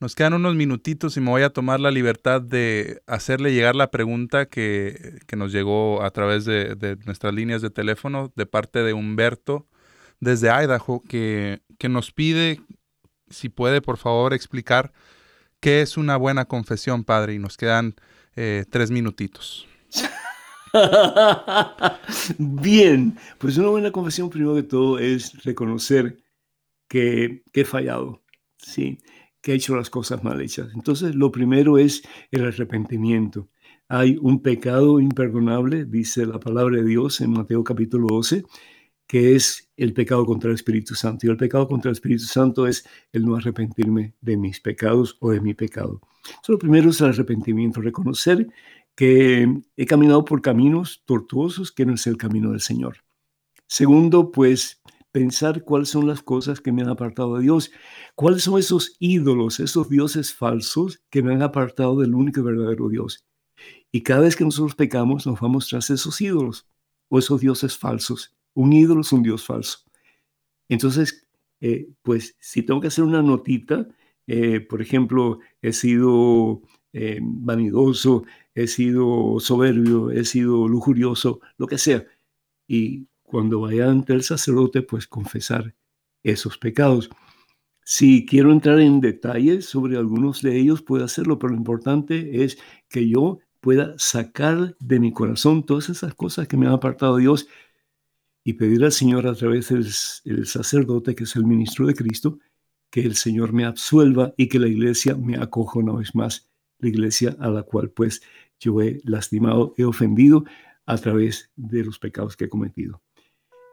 Nos 0.03 0.15
quedan 0.15 0.33
unos 0.33 0.53
minutitos 0.55 1.15
y 1.15 1.21
me 1.21 1.29
voy 1.29 1.43
a 1.43 1.51
tomar 1.51 1.79
la 1.79 1.89
libertad 1.89 2.41
de 2.41 3.01
hacerle 3.07 3.53
llegar 3.53 3.73
la 3.73 3.89
pregunta 3.89 4.47
que, 4.47 5.21
nos 5.37 5.53
llegó 5.53 6.03
a 6.03 6.11
través 6.11 6.43
de, 6.43 6.97
nuestras 7.05 7.33
líneas 7.33 7.61
de 7.61 7.69
teléfono 7.69 8.29
de 8.35 8.45
parte 8.45 8.83
de 8.83 8.91
Humberto 8.91 9.65
desde 10.23 10.49
Idaho, 10.49 11.01
que, 11.07 11.61
que 11.77 11.89
nos 11.89 12.11
pide 12.11 12.61
si 13.29 13.49
puede 13.49 13.81
por 13.81 13.97
favor 13.97 14.33
explicar 14.33 14.93
qué 15.59 15.81
es 15.81 15.97
una 15.97 16.17
buena 16.17 16.45
confesión, 16.45 17.03
padre, 17.03 17.33
y 17.33 17.39
nos 17.39 17.57
quedan 17.57 17.95
eh, 18.35 18.65
tres 18.69 18.91
minutitos. 18.91 19.67
Bien, 22.37 23.17
pues 23.37 23.57
una 23.57 23.69
buena 23.69 23.91
confesión 23.91 24.29
primero 24.29 24.55
de 24.55 24.63
todo 24.63 24.99
es 24.99 25.43
reconocer 25.43 26.17
que, 26.87 27.43
que 27.51 27.61
he 27.61 27.65
fallado, 27.65 28.23
¿sí? 28.57 28.99
que 29.41 29.51
ha 29.51 29.55
hecho 29.55 29.75
las 29.75 29.89
cosas 29.89 30.23
mal 30.23 30.41
hechas. 30.41 30.69
Entonces, 30.73 31.15
lo 31.15 31.31
primero 31.31 31.77
es 31.77 32.01
el 32.31 32.45
arrepentimiento. 32.45 33.49
Hay 33.89 34.17
un 34.21 34.41
pecado 34.41 34.99
imperdonable, 34.99 35.85
dice 35.85 36.25
la 36.25 36.39
palabra 36.39 36.77
de 36.77 36.85
Dios 36.85 37.19
en 37.19 37.31
Mateo 37.31 37.63
capítulo 37.63 38.07
12, 38.09 38.45
que 39.13 39.35
es 39.35 39.69
el 39.77 39.93
pecado 39.93 40.25
contra 40.25 40.49
el 40.49 40.55
Espíritu 40.55 40.95
Santo. 40.95 41.27
Y 41.27 41.29
el 41.29 41.37
pecado 41.37 41.67
contra 41.67 41.91
el 41.91 41.93
Espíritu 41.93 42.23
Santo 42.23 42.65
es 42.65 42.83
el 43.11 43.23
no 43.23 43.35
arrepentirme 43.35 44.15
de 44.21 44.37
mis 44.37 44.59
pecados 44.59 45.17
o 45.19 45.29
de 45.29 45.39
mi 45.39 45.53
pecado. 45.53 46.01
Entonces, 46.25 46.49
lo 46.49 46.57
primero 46.57 46.89
es 46.89 46.99
el 46.99 47.09
arrepentimiento, 47.09 47.79
reconocer 47.79 48.47
que 48.95 49.47
he 49.77 49.85
caminado 49.85 50.25
por 50.25 50.41
caminos 50.41 51.03
tortuosos 51.05 51.71
que 51.71 51.85
no 51.85 51.93
es 51.93 52.07
el 52.07 52.17
camino 52.17 52.49
del 52.49 52.61
Señor. 52.61 53.03
Segundo, 53.67 54.31
pues 54.31 54.81
pensar 55.11 55.63
cuáles 55.63 55.89
son 55.89 56.07
las 56.07 56.23
cosas 56.23 56.59
que 56.59 56.71
me 56.71 56.81
han 56.81 56.89
apartado 56.89 57.35
de 57.35 57.43
Dios, 57.43 57.69
cuáles 58.15 58.41
son 58.41 58.57
esos 58.57 58.95
ídolos, 58.97 59.59
esos 59.59 59.89
dioses 59.89 60.33
falsos 60.33 61.03
que 61.11 61.21
me 61.21 61.35
han 61.35 61.43
apartado 61.43 61.99
del 61.99 62.15
único 62.15 62.39
y 62.39 62.43
verdadero 62.45 62.89
Dios. 62.89 63.23
Y 63.91 64.01
cada 64.01 64.21
vez 64.21 64.35
que 64.35 64.43
nosotros 64.43 64.73
pecamos, 64.73 65.27
nos 65.27 65.39
vamos 65.39 65.67
tras 65.67 65.91
esos 65.91 66.19
ídolos 66.19 66.65
o 67.09 67.19
esos 67.19 67.41
dioses 67.41 67.77
falsos. 67.77 68.33
Un 68.53 68.73
ídolo 68.73 69.01
es 69.01 69.11
un 69.11 69.23
dios 69.23 69.45
falso. 69.45 69.79
Entonces, 70.69 71.27
eh, 71.61 71.89
pues 72.01 72.35
si 72.39 72.63
tengo 72.63 72.81
que 72.81 72.87
hacer 72.87 73.03
una 73.03 73.21
notita, 73.21 73.87
eh, 74.27 74.59
por 74.61 74.81
ejemplo, 74.81 75.39
he 75.61 75.73
sido 75.73 76.61
eh, 76.93 77.19
vanidoso, 77.21 78.25
he 78.55 78.67
sido 78.67 79.39
soberbio, 79.39 80.11
he 80.11 80.25
sido 80.25 80.67
lujurioso, 80.67 81.41
lo 81.57 81.67
que 81.67 81.77
sea. 81.77 82.05
Y 82.67 83.07
cuando 83.23 83.61
vaya 83.61 83.89
ante 83.89 84.13
el 84.13 84.23
sacerdote, 84.23 84.81
pues 84.81 85.07
confesar 85.07 85.75
esos 86.23 86.57
pecados. 86.57 87.09
Si 87.85 88.25
quiero 88.25 88.51
entrar 88.51 88.79
en 88.79 89.01
detalles 89.01 89.65
sobre 89.65 89.97
algunos 89.97 90.41
de 90.41 90.57
ellos, 90.57 90.81
puedo 90.81 91.03
hacerlo, 91.03 91.39
pero 91.39 91.51
lo 91.51 91.57
importante 91.57 92.43
es 92.43 92.57
que 92.89 93.09
yo 93.09 93.39
pueda 93.59 93.95
sacar 93.97 94.75
de 94.79 94.99
mi 94.99 95.11
corazón 95.11 95.65
todas 95.65 95.89
esas 95.89 96.13
cosas 96.13 96.47
que 96.47 96.57
me 96.57 96.67
han 96.67 96.73
apartado 96.73 97.17
Dios 97.17 97.47
y 98.43 98.53
pedir 98.53 98.83
al 98.83 98.91
Señor 98.91 99.27
a 99.27 99.35
través 99.35 99.69
del 99.69 100.45
sacerdote, 100.45 101.15
que 101.15 101.23
es 101.23 101.35
el 101.35 101.45
ministro 101.45 101.87
de 101.87 101.93
Cristo, 101.93 102.39
que 102.89 103.01
el 103.01 103.15
Señor 103.15 103.53
me 103.53 103.65
absuelva 103.65 104.33
y 104.37 104.47
que 104.47 104.59
la 104.59 104.67
iglesia 104.67 105.15
me 105.15 105.37
acoja 105.37 105.79
una 105.79 105.93
vez 105.93 106.13
más, 106.13 106.49
la 106.79 106.89
iglesia 106.89 107.35
a 107.39 107.49
la 107.49 107.63
cual 107.63 107.89
pues 107.89 108.21
yo 108.59 108.81
he 108.81 109.01
lastimado, 109.03 109.73
he 109.77 109.83
ofendido 109.83 110.45
a 110.85 110.97
través 110.97 111.49
de 111.55 111.83
los 111.83 111.97
pecados 111.99 112.35
que 112.35 112.45
he 112.45 112.49
cometido. 112.49 113.01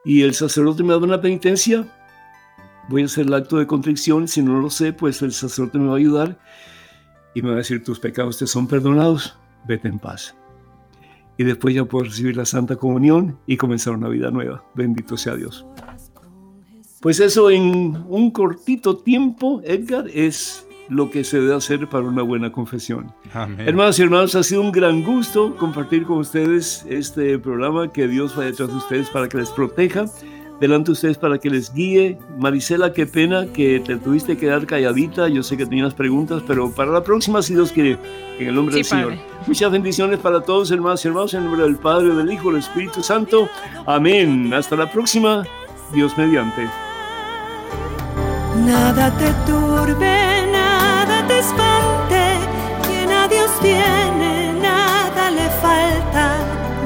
Y 0.05 0.23
el 0.23 0.35
sacerdote 0.35 0.83
me 0.83 0.91
da 0.95 0.99
una 0.99 1.21
penitencia, 1.21 1.87
voy 2.89 3.03
a 3.03 3.07
hacer 3.07 3.27
el 3.27 3.35
acto 3.35 3.59
de 3.59 3.66
contrición, 3.66 4.27
si 4.29 4.43
no 4.43 4.61
lo 4.61 4.71
sé, 4.71 4.93
pues 4.93 5.21
el 5.23 5.33
sacerdote 5.33 5.79
me 5.79 5.89
va 5.89 5.95
a 5.95 5.99
ayudar 5.99 6.39
y 7.35 7.43
me 7.43 7.49
va 7.49 7.57
a 7.57 7.59
decir, 7.59 7.85
tus 7.85 8.01
pecados 8.01 8.39
te 8.39 8.47
son 8.47 8.66
perdonados, 8.66 9.37
vete 9.66 9.89
en 9.89 9.99
paz. 9.99 10.35
Y 11.41 11.45
después 11.45 11.74
ya 11.74 11.86
puedo 11.86 12.05
recibir 12.05 12.36
la 12.36 12.45
Santa 12.45 12.76
Comunión 12.76 13.38
y 13.47 13.57
comenzar 13.57 13.95
una 13.95 14.11
vida 14.11 14.30
nueva. 14.30 14.62
Bendito 14.74 15.16
sea 15.16 15.36
Dios. 15.36 15.64
Pues 17.01 17.18
eso 17.18 17.49
en 17.51 17.97
un 18.11 18.30
cortito 18.30 18.99
tiempo, 18.99 19.62
Edgar, 19.64 20.05
es 20.12 20.66
lo 20.91 21.11
que 21.11 21.24
se 21.24 21.41
debe 21.41 21.55
hacer 21.55 21.88
para 21.88 22.05
una 22.07 22.20
buena 22.20 22.53
confesión. 22.53 23.11
Hermanos 23.57 23.99
y 23.99 24.03
hermanos, 24.03 24.34
ha 24.34 24.43
sido 24.43 24.61
un 24.61 24.70
gran 24.70 25.03
gusto 25.03 25.57
compartir 25.57 26.03
con 26.03 26.18
ustedes 26.18 26.84
este 26.91 27.38
programa. 27.38 27.91
Que 27.91 28.07
Dios 28.07 28.36
vaya 28.36 28.51
detrás 28.51 28.68
de 28.68 28.76
ustedes 28.76 29.09
para 29.09 29.26
que 29.26 29.38
les 29.38 29.49
proteja, 29.49 30.05
delante 30.61 30.86
de 30.86 30.92
ustedes 30.92 31.18
para 31.18 31.38
que 31.38 31.50
les 31.50 31.72
guíe. 31.72 32.18
Marisela, 32.38 32.92
qué 32.92 33.06
pena 33.06 33.46
que 33.46 33.80
te 33.80 33.96
tuviste 33.96 34.34
que 34.34 34.46
quedar 34.46 34.66
calladita. 34.66 35.28
Yo 35.28 35.42
sé 35.42 35.56
que 35.56 35.66
tenías 35.66 35.94
preguntas, 35.94 36.42
pero 36.46 36.70
para 36.70 36.92
la 36.92 37.02
próxima, 37.02 37.42
si 37.42 37.54
Dios 37.54 37.72
quiere, 37.72 37.98
en 38.38 38.48
el 38.48 38.54
nombre 38.54 38.76
del. 38.76 38.84
Señor. 38.84 39.14
Muchas 39.46 39.72
bendiciones 39.72 40.18
para 40.18 40.40
todos, 40.42 40.70
hermanos 40.70 41.04
y 41.04 41.08
hermanos, 41.08 41.34
en 41.34 41.44
nombre 41.44 41.62
del 41.62 41.76
Padre, 41.76 42.14
del 42.14 42.30
Hijo, 42.30 42.50
del 42.50 42.61
Espíritu 42.61 43.02
Santo. 43.02 43.48
Amén. 43.86 44.52
Hasta 44.52 44.76
la 44.76 44.90
próxima. 44.90 45.44
Dios 45.92 46.16
mediante. 46.16 46.68
Nada 48.64 49.11
te 49.18 49.32
turbe, 49.50 50.46
nada 50.52 51.26
te 51.26 51.38
espante. 51.38 52.36
Quien 52.86 53.11
a 53.11 53.26
Dios 53.26 53.50
tiene, 53.61 54.52
nada 54.61 55.30
le 55.30 55.48
falta. 55.62 56.36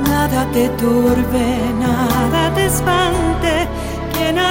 Nada 0.08 0.50
te 0.52 0.68
turbe, 0.70 1.58
nada 1.80 2.54
te 2.54 2.66
espante 2.66 3.23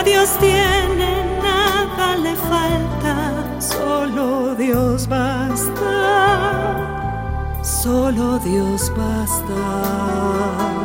Dios 0.04 0.38
tiene 0.40 1.24
nada 1.42 2.16
le 2.18 2.36
falta, 2.36 3.16
solo 3.60 4.56
Dios 4.56 5.08
basta, 5.08 6.00
solo 7.62 8.40
Dios 8.40 8.92
basta. 8.96 10.84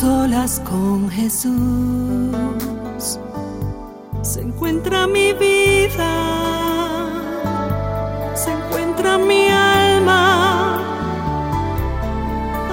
solas 0.00 0.60
con 0.60 1.10
Jesús 1.10 1.50
se 4.22 4.40
encuentra 4.40 5.06
mi 5.06 5.32
vida 5.32 6.99
llora 9.10 9.18
mi 9.18 9.48
alma 9.48 10.78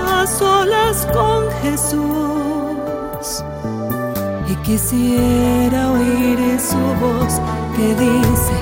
a 0.07 0.27
solas 0.27 1.07
con 1.13 1.49
Jesús. 1.61 3.43
Y 4.49 4.55
quisiera 4.63 5.91
oír 5.91 6.59
su 6.59 6.77
voz 7.01 7.41
que 7.75 7.95
dice. 7.95 8.56